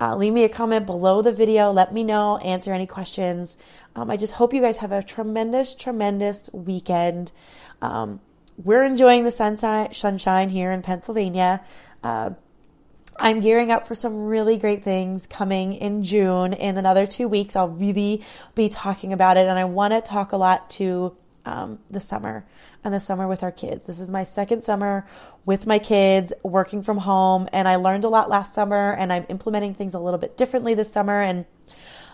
uh, 0.00 0.16
leave 0.16 0.32
me 0.32 0.44
a 0.44 0.48
comment 0.48 0.86
below 0.86 1.22
the 1.22 1.32
video. 1.32 1.70
Let 1.72 1.92
me 1.92 2.02
know, 2.02 2.38
answer 2.38 2.72
any 2.72 2.86
questions. 2.86 3.56
Um, 3.94 4.10
I 4.10 4.16
just 4.16 4.34
hope 4.34 4.54
you 4.54 4.60
guys 4.60 4.78
have 4.78 4.92
a 4.92 5.02
tremendous, 5.02 5.74
tremendous 5.74 6.48
weekend. 6.52 7.32
Um, 7.80 8.20
we're 8.56 8.84
enjoying 8.84 9.24
the 9.24 9.30
sunshine, 9.30 9.92
sunshine 9.92 10.48
here 10.48 10.72
in 10.72 10.82
Pennsylvania. 10.82 11.62
Uh, 12.02 12.30
I'm 13.16 13.40
gearing 13.40 13.70
up 13.70 13.86
for 13.86 13.94
some 13.94 14.24
really 14.24 14.56
great 14.56 14.82
things 14.82 15.26
coming 15.26 15.74
in 15.74 16.02
June. 16.02 16.54
In 16.54 16.78
another 16.78 17.06
two 17.06 17.28
weeks, 17.28 17.54
I'll 17.54 17.68
really 17.68 18.24
be 18.54 18.68
talking 18.68 19.12
about 19.12 19.36
it, 19.36 19.46
and 19.46 19.58
I 19.58 19.64
want 19.64 19.92
to 19.92 20.00
talk 20.00 20.32
a 20.32 20.36
lot 20.36 20.70
to 20.70 21.14
um, 21.44 21.78
the 21.90 22.00
summer 22.00 22.44
and 22.84 22.94
the 22.94 23.00
summer 23.00 23.28
with 23.28 23.42
our 23.42 23.52
kids. 23.52 23.86
This 23.86 24.00
is 24.00 24.10
my 24.10 24.24
second 24.24 24.62
summer 24.62 25.06
with 25.44 25.66
my 25.66 25.78
kids 25.78 26.32
working 26.42 26.82
from 26.82 26.98
home, 26.98 27.48
and 27.52 27.68
I 27.68 27.76
learned 27.76 28.04
a 28.04 28.08
lot 28.08 28.30
last 28.30 28.54
summer, 28.54 28.92
and 28.92 29.12
I'm 29.12 29.26
implementing 29.28 29.74
things 29.74 29.94
a 29.94 30.00
little 30.00 30.18
bit 30.18 30.36
differently 30.36 30.74
this 30.74 30.92
summer. 30.92 31.20
And 31.20 31.44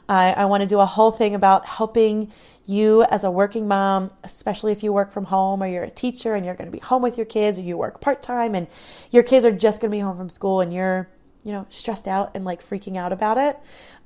I, 0.08 0.32
I 0.32 0.44
want 0.46 0.62
to 0.62 0.66
do 0.66 0.80
a 0.80 0.86
whole 0.86 1.12
thing 1.12 1.34
about 1.34 1.66
helping 1.66 2.32
you 2.66 3.02
as 3.04 3.24
a 3.24 3.30
working 3.30 3.66
mom, 3.66 4.10
especially 4.24 4.72
if 4.72 4.82
you 4.82 4.92
work 4.92 5.10
from 5.10 5.24
home 5.24 5.62
or 5.62 5.66
you're 5.66 5.84
a 5.84 5.90
teacher 5.90 6.34
and 6.34 6.44
you're 6.44 6.54
going 6.54 6.70
to 6.70 6.76
be 6.76 6.80
home 6.80 7.02
with 7.02 7.16
your 7.16 7.26
kids 7.26 7.58
or 7.58 7.62
you 7.62 7.76
work 7.76 8.00
part 8.00 8.22
time 8.22 8.54
and 8.54 8.66
your 9.10 9.22
kids 9.22 9.44
are 9.44 9.52
just 9.52 9.80
going 9.80 9.90
to 9.90 9.96
be 9.96 10.00
home 10.00 10.16
from 10.16 10.28
school 10.28 10.60
and 10.60 10.72
you're, 10.72 11.08
you 11.44 11.52
know, 11.52 11.66
stressed 11.70 12.06
out 12.06 12.32
and 12.34 12.44
like 12.44 12.66
freaking 12.66 12.96
out 12.96 13.12
about 13.12 13.38
it. 13.38 13.58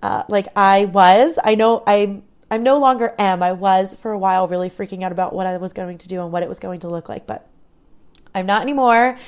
Uh, 0.02 0.22
like 0.28 0.48
I 0.56 0.84
was, 0.86 1.38
I 1.42 1.54
know 1.54 1.82
I'm 1.86 2.22
I'm 2.52 2.62
no 2.62 2.78
longer 2.78 3.14
am. 3.18 3.42
I 3.42 3.52
was 3.52 3.94
for 3.94 4.12
a 4.12 4.18
while 4.18 4.46
really 4.46 4.68
freaking 4.68 5.02
out 5.02 5.10
about 5.10 5.34
what 5.34 5.46
I 5.46 5.56
was 5.56 5.72
going 5.72 5.96
to 5.98 6.08
do 6.08 6.20
and 6.20 6.30
what 6.30 6.42
it 6.42 6.48
was 6.50 6.60
going 6.60 6.80
to 6.80 6.88
look 6.88 7.08
like, 7.08 7.26
but 7.26 7.48
I'm 8.34 8.44
not 8.44 8.60
anymore. 8.60 9.18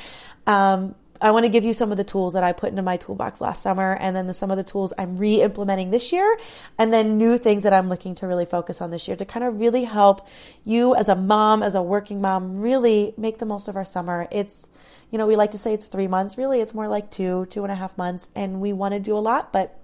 Um, 0.47 0.95
I 1.25 1.31
want 1.31 1.45
to 1.45 1.49
give 1.49 1.65
you 1.65 1.73
some 1.73 1.91
of 1.91 1.97
the 1.97 2.05
tools 2.05 2.35
that 2.35 2.45
I 2.45 2.53
put 2.53 2.69
into 2.69 2.83
my 2.83 2.99
toolbox 2.99 3.41
last 3.41 3.63
summer 3.63 3.97
and 3.99 4.15
then 4.15 4.27
the, 4.27 4.35
some 4.35 4.51
of 4.51 4.59
the 4.59 4.63
tools 4.63 4.93
I'm 4.99 5.17
re 5.17 5.41
implementing 5.41 5.91
this 5.91 6.13
year 6.13 6.39
and 6.77 6.93
then 6.93 7.17
new 7.17 7.39
things 7.39 7.63
that 7.63 7.73
I'm 7.73 7.89
looking 7.89 8.15
to 8.17 8.27
really 8.27 8.45
focus 8.45 8.83
on 8.83 8.91
this 8.91 9.09
year 9.09 9.17
to 9.17 9.25
kind 9.25 9.43
of 9.43 9.59
really 9.59 9.85
help 9.85 10.29
you 10.67 10.95
as 10.95 11.09
a 11.09 11.15
mom, 11.15 11.63
as 11.63 11.75
a 11.75 11.81
working 11.81 12.21
mom, 12.21 12.61
really 12.61 13.15
make 13.17 13.39
the 13.39 13.47
most 13.47 13.69
of 13.69 13.75
our 13.75 13.87
summer. 13.87 14.29
It's, 14.31 14.69
you 15.11 15.17
know, 15.17 15.27
we 15.27 15.35
like 15.35 15.53
to 15.53 15.59
say 15.59 15.73
it's 15.73 15.87
three 15.87 16.09
months. 16.09 16.37
Really, 16.37 16.61
it's 16.61 16.75
more 16.75 16.89
like 16.89 17.11
two, 17.11 17.47
two 17.47 17.63
and 17.63 17.73
a 17.73 17.75
half 17.75 17.97
months. 17.97 18.29
And 18.35 18.61
we 18.61 18.75
want 18.75 18.93
to 18.93 19.01
do 19.01 19.17
a 19.17 19.19
lot, 19.19 19.51
but 19.51 19.81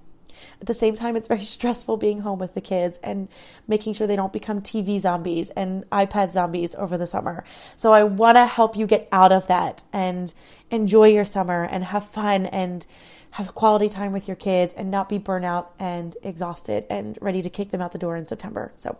at 0.60 0.66
the 0.66 0.74
same 0.74 0.94
time, 0.94 1.16
it's 1.16 1.28
very 1.28 1.44
stressful 1.56 1.96
being 1.96 2.20
home 2.20 2.38
with 2.38 2.54
the 2.54 2.60
kids 2.60 2.98
and 3.02 3.28
making 3.66 3.94
sure 3.94 4.06
they 4.06 4.16
don't 4.16 4.32
become 4.32 4.60
TV 4.60 4.98
zombies 4.98 5.50
and 5.50 5.88
iPad 5.90 6.32
zombies 6.32 6.74
over 6.76 6.96
the 6.96 7.06
summer. 7.06 7.44
So 7.76 7.92
I 7.92 8.04
want 8.04 8.36
to 8.36 8.46
help 8.46 8.76
you 8.76 8.86
get 8.86 9.08
out 9.12 9.32
of 9.32 9.46
that 9.48 9.82
and 9.92 10.32
enjoy 10.70 11.08
your 11.08 11.24
summer 11.24 11.64
and 11.64 11.84
have 11.84 12.04
fun 12.04 12.46
and 12.46 12.86
have 13.32 13.54
quality 13.54 13.88
time 13.88 14.12
with 14.12 14.26
your 14.26 14.36
kids 14.36 14.72
and 14.76 14.90
not 14.90 15.08
be 15.08 15.18
burnout 15.18 15.66
and 15.78 16.16
exhausted 16.22 16.84
and 16.90 17.16
ready 17.20 17.42
to 17.42 17.50
kick 17.50 17.70
them 17.70 17.80
out 17.80 17.92
the 17.92 17.98
door 17.98 18.16
in 18.16 18.26
September. 18.26 18.72
So 18.76 18.96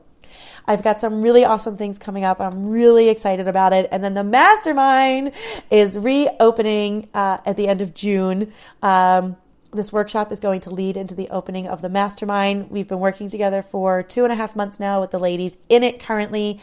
I've 0.66 0.82
got 0.82 1.00
some 1.00 1.22
really 1.22 1.44
awesome 1.44 1.76
things 1.76 1.98
coming 1.98 2.24
up. 2.24 2.40
I'm 2.40 2.68
really 2.68 3.08
excited 3.08 3.48
about 3.48 3.72
it. 3.72 3.88
And 3.90 4.02
then 4.02 4.14
the 4.14 4.24
mastermind 4.24 5.32
is 5.70 5.98
reopening 5.98 7.08
uh, 7.14 7.38
at 7.44 7.56
the 7.56 7.68
end 7.68 7.80
of 7.80 7.94
June. 7.94 8.52
Um, 8.82 9.36
this 9.72 9.92
workshop 9.92 10.32
is 10.32 10.40
going 10.40 10.60
to 10.62 10.70
lead 10.70 10.96
into 10.96 11.14
the 11.14 11.28
opening 11.30 11.66
of 11.68 11.82
the 11.82 11.88
mastermind. 11.88 12.70
We've 12.70 12.88
been 12.88 13.00
working 13.00 13.28
together 13.28 13.62
for 13.62 14.02
two 14.02 14.24
and 14.24 14.32
a 14.32 14.36
half 14.36 14.56
months 14.56 14.80
now 14.80 15.00
with 15.00 15.10
the 15.10 15.18
ladies 15.18 15.58
in 15.68 15.82
it 15.82 16.00
currently. 16.00 16.60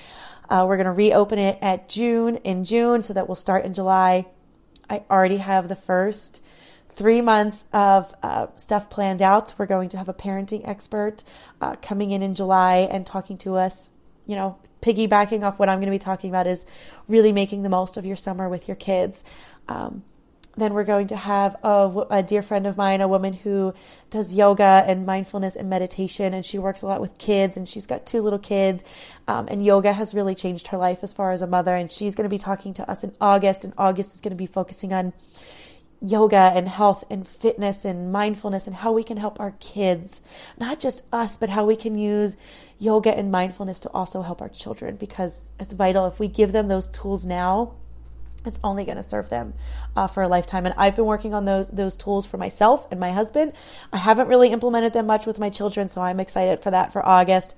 Uh, 0.50 0.66
we're 0.68 0.78
going 0.78 0.86
to 0.86 0.92
reopen 0.92 1.40
it 1.40 1.58
at 1.62 1.90
June 1.90 2.38
in 2.38 2.64
June 2.64 3.02
so 3.02 3.14
that 3.14 3.28
we'll 3.28 3.36
start 3.36 3.66
in 3.66 3.74
July. 3.74 4.26
I 4.90 5.04
already 5.10 5.38
have 5.38 5.68
the 5.68 5.76
first 5.76 6.42
three 6.90 7.22
months 7.22 7.66
of 7.74 8.14
uh, 8.24 8.48
stuff 8.56 8.90
planned 8.90 9.22
out. 9.22 9.54
We're 9.58 9.66
going 9.68 9.90
to 9.90 9.98
have 9.98 10.10
a 10.10 10.14
parenting 10.14 10.68
expert 10.68 11.24
uh, 11.62 11.76
coming 11.82 12.12
in 12.12 12.24
in 12.24 12.36
July 12.36 12.88
and 12.90 13.06
talking 13.06 13.38
to 13.40 13.56
us. 13.56 13.90
You 14.26 14.36
know, 14.36 14.58
piggybacking 14.82 15.44
off 15.44 15.60
what 15.60 15.70
I'm 15.70 15.80
going 15.80 15.88
to 15.88 15.96
be 15.96 16.00
talking 16.00 16.30
about 16.30 16.48
is 16.48 16.66
really 17.08 17.32
making 17.32 17.64
the 17.64 17.70
most 17.70 17.98
of 17.98 18.06
your 18.06 18.18
summer 18.18 18.50
with 18.50 18.68
your 18.68 18.76
kids. 18.76 19.24
Um, 19.70 20.04
then 20.58 20.74
we're 20.74 20.84
going 20.84 21.08
to 21.08 21.16
have 21.16 21.56
a, 21.64 22.06
a, 22.10 22.24
dear 22.24 22.42
friend 22.42 22.66
of 22.66 22.78
mine, 22.78 23.02
a 23.02 23.08
woman 23.08 23.34
who 23.34 23.74
does 24.10 24.34
yoga 24.34 24.84
and 24.88 25.06
mindfulness 25.06 25.56
and 25.56 25.70
meditation, 25.70 26.34
and 26.34 26.46
she 26.46 26.58
works 26.58 26.82
a 26.82 26.86
lot 26.86 27.00
with 27.00 27.18
kids, 27.18 27.58
and 27.58 27.70
she's 27.70 27.86
got 27.86 28.06
two 28.06 28.22
little 28.22 28.40
kids, 28.40 28.84
um, 29.28 29.48
and 29.50 29.66
yoga 29.66 29.94
has 29.94 30.14
really 30.14 30.36
changed 30.36 30.68
her 30.68 30.78
life 30.78 31.00
as 31.04 31.14
far 31.14 31.32
as 31.32 31.42
a 31.42 31.48
mother. 31.48 31.76
And 31.76 31.92
she's 31.92 32.16
going 32.16 32.24
to 32.24 32.30
be 32.30 32.40
talking 32.40 32.74
to 32.76 32.90
us 32.90 33.04
in 33.04 33.14
August, 33.22 33.64
and 33.64 33.74
August 33.78 34.16
is 34.16 34.22
going 34.22 34.32
to 34.32 34.36
be 34.36 34.48
focusing 34.48 34.94
on 34.94 35.14
yoga 36.02 36.52
and 36.56 36.68
health 36.68 37.04
and 37.10 37.28
fitness 37.28 37.84
and 37.84 38.12
mindfulness 38.12 38.68
and 38.68 38.76
how 38.76 38.92
we 38.92 39.04
can 39.04 39.18
help 39.18 39.40
our 39.40 39.56
kids, 39.60 40.22
not 40.60 40.80
just 40.80 41.04
us, 41.12 41.38
but 41.38 41.50
how 41.50 41.66
we 41.66 41.76
can 41.76 41.98
use 41.98 42.38
yoga 42.80 43.16
and 43.16 43.32
mindfulness 43.32 43.80
to 43.80 43.90
also 43.90 44.22
help 44.22 44.42
our 44.42 44.50
children 44.50 44.96
because 44.96 45.50
it's 45.60 45.74
vital. 45.74 46.06
If 46.06 46.20
we 46.20 46.28
give 46.28 46.52
them 46.52 46.68
those 46.68 46.90
tools 46.90 47.26
now, 47.26 47.74
it's 48.46 48.60
only 48.64 48.86
going 48.86 48.98
to 48.98 49.04
serve 49.04 49.30
them 49.30 49.54
uh, 49.96 50.08
for 50.08 50.24
a 50.24 50.28
lifetime. 50.28 50.66
And 50.66 50.76
I've 50.78 50.96
been 50.96 51.06
working 51.06 51.34
on 51.34 51.46
those 51.46 51.70
those 51.70 51.98
tools 51.98 52.26
for 52.26 52.38
myself 52.38 52.88
and 52.92 53.00
my 53.00 53.12
husband. 53.12 53.54
I 53.92 53.98
haven't 53.98 54.28
really 54.28 54.50
implemented 54.50 54.94
them 54.94 55.08
much 55.08 55.26
with 55.26 55.40
my 55.40 55.50
children, 55.50 55.90
so 55.90 56.02
I'm 56.02 56.20
excited 56.20 56.62
for 56.62 56.72
that 56.72 56.94
for 56.94 57.06
August. 57.06 57.56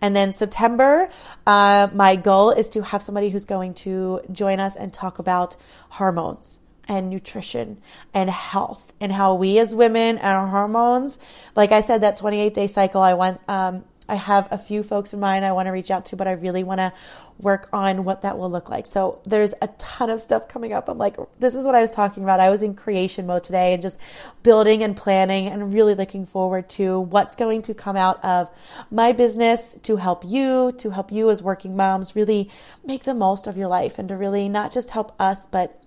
And 0.00 0.14
then 0.14 0.32
September, 0.32 1.10
uh, 1.46 1.88
my 1.92 2.16
goal 2.16 2.50
is 2.50 2.68
to 2.70 2.82
have 2.82 3.02
somebody 3.02 3.30
who's 3.30 3.44
going 3.44 3.74
to 3.74 4.20
join 4.32 4.60
us 4.60 4.76
and 4.76 4.92
talk 4.92 5.18
about 5.18 5.56
hormones 5.90 6.58
and 6.88 7.08
nutrition 7.08 7.80
and 8.12 8.28
health 8.28 8.92
and 9.00 9.12
how 9.12 9.34
we 9.34 9.58
as 9.58 9.74
women 9.74 10.18
and 10.18 10.26
our 10.26 10.48
hormones, 10.48 11.18
like 11.54 11.70
I 11.70 11.82
said, 11.82 12.00
that 12.02 12.16
28 12.16 12.52
day 12.52 12.66
cycle, 12.66 13.00
I 13.00 13.14
want, 13.14 13.40
um, 13.48 13.84
I 14.10 14.16
have 14.16 14.48
a 14.50 14.58
few 14.58 14.82
folks 14.82 15.14
in 15.14 15.20
mind 15.20 15.44
I 15.44 15.52
want 15.52 15.66
to 15.66 15.70
reach 15.70 15.90
out 15.90 16.06
to, 16.06 16.16
but 16.16 16.26
I 16.26 16.32
really 16.32 16.64
want 16.64 16.78
to 16.78 16.92
work 17.38 17.68
on 17.72 18.04
what 18.04 18.22
that 18.22 18.36
will 18.36 18.50
look 18.50 18.68
like. 18.68 18.86
So 18.86 19.20
there's 19.24 19.54
a 19.62 19.68
ton 19.78 20.10
of 20.10 20.20
stuff 20.20 20.48
coming 20.48 20.72
up. 20.72 20.88
I'm 20.88 20.98
like, 20.98 21.16
this 21.38 21.54
is 21.54 21.64
what 21.64 21.74
I 21.74 21.80
was 21.80 21.90
talking 21.90 22.22
about. 22.22 22.40
I 22.40 22.50
was 22.50 22.62
in 22.62 22.74
creation 22.74 23.26
mode 23.26 23.44
today 23.44 23.72
and 23.72 23.80
just 23.80 23.98
building 24.42 24.82
and 24.82 24.96
planning 24.96 25.46
and 25.46 25.72
really 25.72 25.94
looking 25.94 26.26
forward 26.26 26.68
to 26.70 27.00
what's 27.00 27.36
going 27.36 27.62
to 27.62 27.72
come 27.72 27.96
out 27.96 28.22
of 28.24 28.50
my 28.90 29.12
business 29.12 29.76
to 29.84 29.96
help 29.96 30.24
you, 30.26 30.72
to 30.78 30.90
help 30.90 31.12
you 31.12 31.30
as 31.30 31.42
working 31.42 31.76
moms 31.76 32.16
really 32.16 32.50
make 32.84 33.04
the 33.04 33.14
most 33.14 33.46
of 33.46 33.56
your 33.56 33.68
life 33.68 33.98
and 33.98 34.08
to 34.08 34.16
really 34.16 34.48
not 34.48 34.72
just 34.72 34.90
help 34.90 35.14
us, 35.20 35.46
but 35.46 35.82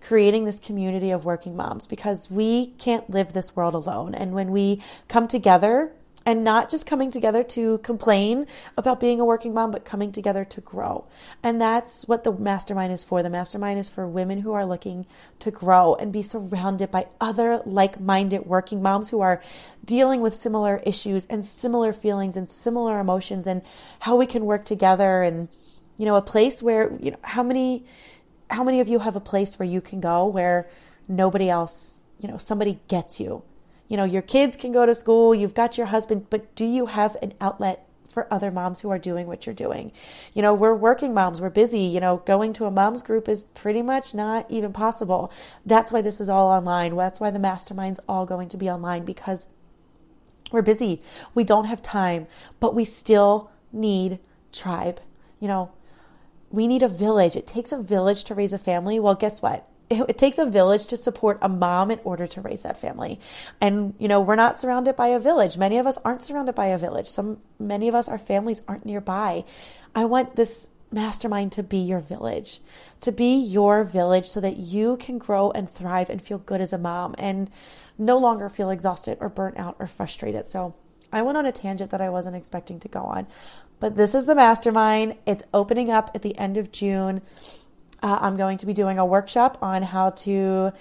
creating 0.00 0.44
this 0.44 0.60
community 0.60 1.10
of 1.10 1.24
working 1.24 1.56
moms 1.56 1.86
because 1.86 2.30
we 2.30 2.66
can't 2.78 3.08
live 3.08 3.32
this 3.32 3.54
world 3.54 3.74
alone. 3.74 4.14
And 4.14 4.32
when 4.32 4.50
we 4.50 4.82
come 5.08 5.28
together, 5.28 5.92
and 6.26 6.44
not 6.44 6.70
just 6.70 6.86
coming 6.86 7.10
together 7.10 7.42
to 7.42 7.78
complain 7.78 8.46
about 8.76 9.00
being 9.00 9.20
a 9.20 9.24
working 9.24 9.54
mom, 9.54 9.70
but 9.70 9.84
coming 9.84 10.12
together 10.12 10.44
to 10.44 10.60
grow. 10.60 11.06
And 11.42 11.60
that's 11.60 12.06
what 12.06 12.24
the 12.24 12.32
mastermind 12.32 12.92
is 12.92 13.02
for. 13.02 13.22
The 13.22 13.30
mastermind 13.30 13.78
is 13.78 13.88
for 13.88 14.06
women 14.06 14.40
who 14.40 14.52
are 14.52 14.66
looking 14.66 15.06
to 15.38 15.50
grow 15.50 15.94
and 15.94 16.12
be 16.12 16.22
surrounded 16.22 16.90
by 16.90 17.06
other 17.20 17.62
like 17.64 18.00
minded 18.00 18.46
working 18.46 18.82
moms 18.82 19.08
who 19.10 19.20
are 19.20 19.42
dealing 19.84 20.20
with 20.20 20.36
similar 20.36 20.82
issues 20.84 21.26
and 21.26 21.44
similar 21.44 21.92
feelings 21.92 22.36
and 22.36 22.48
similar 22.50 23.00
emotions 23.00 23.46
and 23.46 23.62
how 24.00 24.16
we 24.16 24.26
can 24.26 24.44
work 24.44 24.64
together 24.66 25.22
and, 25.22 25.48
you 25.96 26.04
know, 26.04 26.16
a 26.16 26.22
place 26.22 26.62
where, 26.62 26.92
you 27.00 27.10
know, 27.12 27.18
how 27.22 27.42
many, 27.42 27.84
how 28.50 28.62
many 28.62 28.80
of 28.80 28.88
you 28.88 28.98
have 28.98 29.16
a 29.16 29.20
place 29.20 29.58
where 29.58 29.68
you 29.68 29.80
can 29.80 30.00
go 30.00 30.26
where 30.26 30.68
nobody 31.08 31.48
else, 31.48 32.02
you 32.20 32.28
know, 32.28 32.36
somebody 32.36 32.78
gets 32.88 33.18
you 33.18 33.42
you 33.90 33.96
know, 33.96 34.04
your 34.04 34.22
kids 34.22 34.56
can 34.56 34.70
go 34.70 34.86
to 34.86 34.94
school, 34.94 35.34
you've 35.34 35.52
got 35.52 35.76
your 35.76 35.88
husband, 35.88 36.30
but 36.30 36.54
do 36.54 36.64
you 36.64 36.86
have 36.86 37.16
an 37.20 37.34
outlet 37.40 37.88
for 38.08 38.32
other 38.32 38.52
moms 38.52 38.80
who 38.80 38.88
are 38.88 39.00
doing 39.00 39.26
what 39.26 39.46
you're 39.46 39.54
doing? 39.54 39.90
You 40.32 40.42
know, 40.42 40.54
we're 40.54 40.76
working 40.76 41.12
moms, 41.12 41.40
we're 41.40 41.50
busy, 41.50 41.80
you 41.80 41.98
know, 41.98 42.18
going 42.18 42.52
to 42.54 42.66
a 42.66 42.70
mom's 42.70 43.02
group 43.02 43.28
is 43.28 43.44
pretty 43.52 43.82
much 43.82 44.14
not 44.14 44.48
even 44.48 44.72
possible. 44.72 45.32
That's 45.66 45.90
why 45.90 46.02
this 46.02 46.20
is 46.20 46.28
all 46.28 46.46
online. 46.46 46.96
That's 46.96 47.18
why 47.18 47.32
the 47.32 47.40
mastermind's 47.40 47.98
all 48.08 48.26
going 48.26 48.48
to 48.50 48.56
be 48.56 48.70
online 48.70 49.04
because 49.04 49.48
we're 50.52 50.62
busy. 50.62 51.02
We 51.34 51.42
don't 51.42 51.64
have 51.64 51.82
time, 51.82 52.28
but 52.60 52.76
we 52.76 52.84
still 52.84 53.50
need 53.72 54.20
tribe. 54.52 55.00
You 55.40 55.48
know, 55.48 55.72
we 56.48 56.68
need 56.68 56.84
a 56.84 56.88
village. 56.88 57.34
It 57.34 57.48
takes 57.48 57.72
a 57.72 57.82
village 57.82 58.22
to 58.24 58.36
raise 58.36 58.52
a 58.52 58.58
family. 58.58 59.00
Well, 59.00 59.16
guess 59.16 59.42
what? 59.42 59.66
It, 59.90 60.18
takes 60.18 60.38
a 60.38 60.46
village 60.46 60.86
to 60.86 60.96
support 60.96 61.38
a 61.42 61.48
mom 61.48 61.90
in 61.90 62.00
order 62.04 62.26
to 62.28 62.40
raise 62.40 62.62
that 62.62 62.80
family. 62.80 63.18
And, 63.60 63.94
you 63.98 64.06
know, 64.06 64.20
we're 64.20 64.36
not 64.36 64.60
surrounded 64.60 64.94
by 64.94 65.08
a 65.08 65.18
village. 65.18 65.58
Many 65.58 65.78
of 65.78 65.86
us 65.86 65.98
aren't 66.04 66.22
surrounded 66.22 66.54
by 66.54 66.66
a 66.66 66.78
village. 66.78 67.08
Some, 67.08 67.40
many 67.58 67.88
of 67.88 67.94
us, 67.94 68.08
our 68.08 68.18
families 68.18 68.62
aren't 68.68 68.86
nearby. 68.86 69.44
I 69.94 70.04
want 70.04 70.36
this 70.36 70.70
mastermind 70.92 71.52
to 71.52 71.62
be 71.62 71.78
your 71.78 72.00
village, 72.00 72.60
to 73.00 73.12
be 73.12 73.34
your 73.34 73.84
village 73.84 74.28
so 74.28 74.40
that 74.40 74.56
you 74.56 74.96
can 74.96 75.18
grow 75.18 75.50
and 75.50 75.68
thrive 75.72 76.08
and 76.08 76.22
feel 76.22 76.38
good 76.38 76.60
as 76.60 76.72
a 76.72 76.78
mom 76.78 77.14
and 77.18 77.50
no 77.98 78.16
longer 78.18 78.48
feel 78.48 78.70
exhausted 78.70 79.18
or 79.20 79.28
burnt 79.28 79.58
out 79.58 79.76
or 79.78 79.86
frustrated. 79.86 80.46
So 80.46 80.74
I 81.12 81.22
went 81.22 81.36
on 81.36 81.46
a 81.46 81.52
tangent 81.52 81.90
that 81.90 82.00
I 82.00 82.10
wasn't 82.10 82.36
expecting 82.36 82.80
to 82.80 82.88
go 82.88 83.00
on. 83.00 83.26
But 83.80 83.96
this 83.96 84.14
is 84.14 84.26
the 84.26 84.34
mastermind. 84.34 85.16
It's 85.26 85.42
opening 85.54 85.90
up 85.90 86.10
at 86.14 86.22
the 86.22 86.36
end 86.38 86.56
of 86.56 86.70
June. 86.70 87.22
Uh, 88.02 88.18
I'm 88.20 88.36
going 88.36 88.58
to 88.58 88.66
be 88.66 88.72
doing 88.74 88.98
a 88.98 89.04
workshop 89.04 89.58
on 89.62 89.82
how 89.82 90.10
to, 90.10 90.72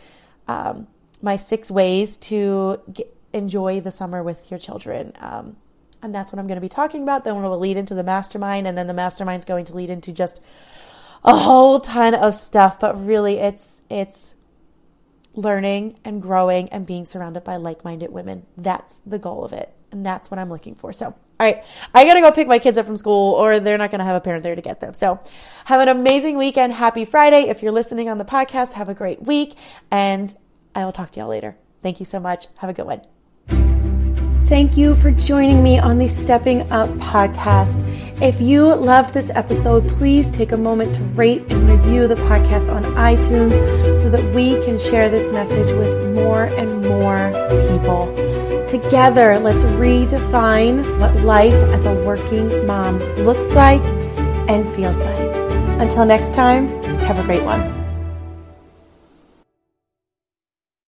um, 0.47 0.87
my 1.21 1.35
six 1.35 1.69
ways 1.69 2.17
to 2.17 2.79
get, 2.91 3.15
enjoy 3.33 3.81
the 3.81 3.91
summer 3.91 4.23
with 4.23 4.49
your 4.49 4.59
children. 4.59 5.13
Um, 5.19 5.57
and 6.01 6.15
that's 6.15 6.31
what 6.31 6.39
I'm 6.39 6.47
going 6.47 6.55
to 6.55 6.61
be 6.61 6.69
talking 6.69 7.03
about. 7.03 7.25
Then 7.25 7.41
we'll 7.41 7.59
lead 7.59 7.77
into 7.77 7.93
the 7.93 8.03
mastermind, 8.03 8.67
and 8.67 8.77
then 8.77 8.87
the 8.87 8.93
mastermind 8.93 9.39
is 9.39 9.45
going 9.45 9.65
to 9.65 9.75
lead 9.75 9.89
into 9.89 10.13
just 10.13 10.39
a 11.23 11.37
whole 11.37 11.81
ton 11.81 12.15
of 12.15 12.33
stuff. 12.33 12.79
But 12.79 13.05
really, 13.05 13.37
it's 13.37 13.81
it's 13.89 14.33
learning 15.33 15.99
and 16.05 16.21
growing 16.21 16.69
and 16.69 16.85
being 16.85 17.05
surrounded 17.05 17.43
by 17.43 17.57
like-minded 17.57 18.11
women. 18.11 18.45
That's 18.57 18.99
the 19.05 19.19
goal 19.19 19.43
of 19.43 19.51
it, 19.51 19.73
and 19.91 20.05
that's 20.05 20.31
what 20.31 20.39
I'm 20.39 20.49
looking 20.49 20.75
for. 20.75 20.93
So 20.93 21.15
all 21.39 21.45
right, 21.45 21.63
I 21.93 22.03
gotta 22.05 22.19
go 22.19 22.31
pick 22.31 22.49
my 22.49 22.59
kids 22.59 22.77
up 22.77 22.85
from 22.85 22.97
school, 22.97 23.33
or 23.35 23.61
they're 23.61 23.77
not 23.77 23.91
gonna 23.91 24.03
have 24.03 24.15
a 24.15 24.19
parent 24.19 24.43
there 24.43 24.55
to 24.55 24.61
get 24.61 24.81
them. 24.81 24.93
So, 24.93 25.19
have 25.65 25.79
an 25.79 25.87
amazing 25.87 26.37
weekend. 26.37 26.73
Happy 26.73 27.05
Friday. 27.05 27.43
If 27.43 27.63
you're 27.63 27.71
listening 27.71 28.09
on 28.09 28.17
the 28.17 28.25
podcast, 28.25 28.73
have 28.73 28.89
a 28.89 28.93
great 28.93 29.23
week, 29.23 29.55
and 29.89 30.35
I 30.75 30.83
will 30.83 30.91
talk 30.91 31.11
to 31.11 31.19
y'all 31.21 31.29
later. 31.29 31.55
Thank 31.81 32.01
you 32.01 32.05
so 32.05 32.19
much. 32.19 32.47
Have 32.57 32.69
a 32.69 32.73
good 32.73 32.85
one. 32.85 33.01
Thank 34.47 34.75
you 34.75 34.95
for 34.95 35.11
joining 35.11 35.63
me 35.63 35.79
on 35.79 35.97
the 35.97 36.09
Stepping 36.09 36.69
Up 36.71 36.89
podcast. 36.97 37.85
If 38.21 38.41
you 38.41 38.65
loved 38.75 39.13
this 39.13 39.29
episode, 39.29 39.87
please 39.87 40.29
take 40.31 40.51
a 40.51 40.57
moment 40.57 40.95
to 40.95 41.03
rate 41.03 41.43
and 41.49 41.69
review 41.69 42.07
the 42.07 42.15
podcast 42.15 42.73
on 42.73 42.83
iTunes 42.95 43.53
so 44.01 44.09
that 44.09 44.35
we 44.35 44.61
can 44.65 44.77
share 44.77 45.07
this 45.07 45.31
message 45.31 45.71
with 45.73 46.15
more 46.15 46.45
and 46.45 46.81
more 46.81 47.31
people. 47.69 48.48
Together, 48.69 49.39
let's 49.39 49.63
redefine 49.63 50.99
what 50.99 51.15
life 51.23 51.53
as 51.73 51.85
a 51.85 51.93
working 52.05 52.67
mom 52.67 52.99
looks 53.15 53.49
like 53.53 53.81
and 54.47 54.75
feels 54.75 54.97
like. 54.97 55.35
Until 55.81 56.05
next 56.05 56.35
time, 56.35 56.67
have 56.99 57.17
a 57.17 57.23
great 57.23 57.43
one. 57.43 57.78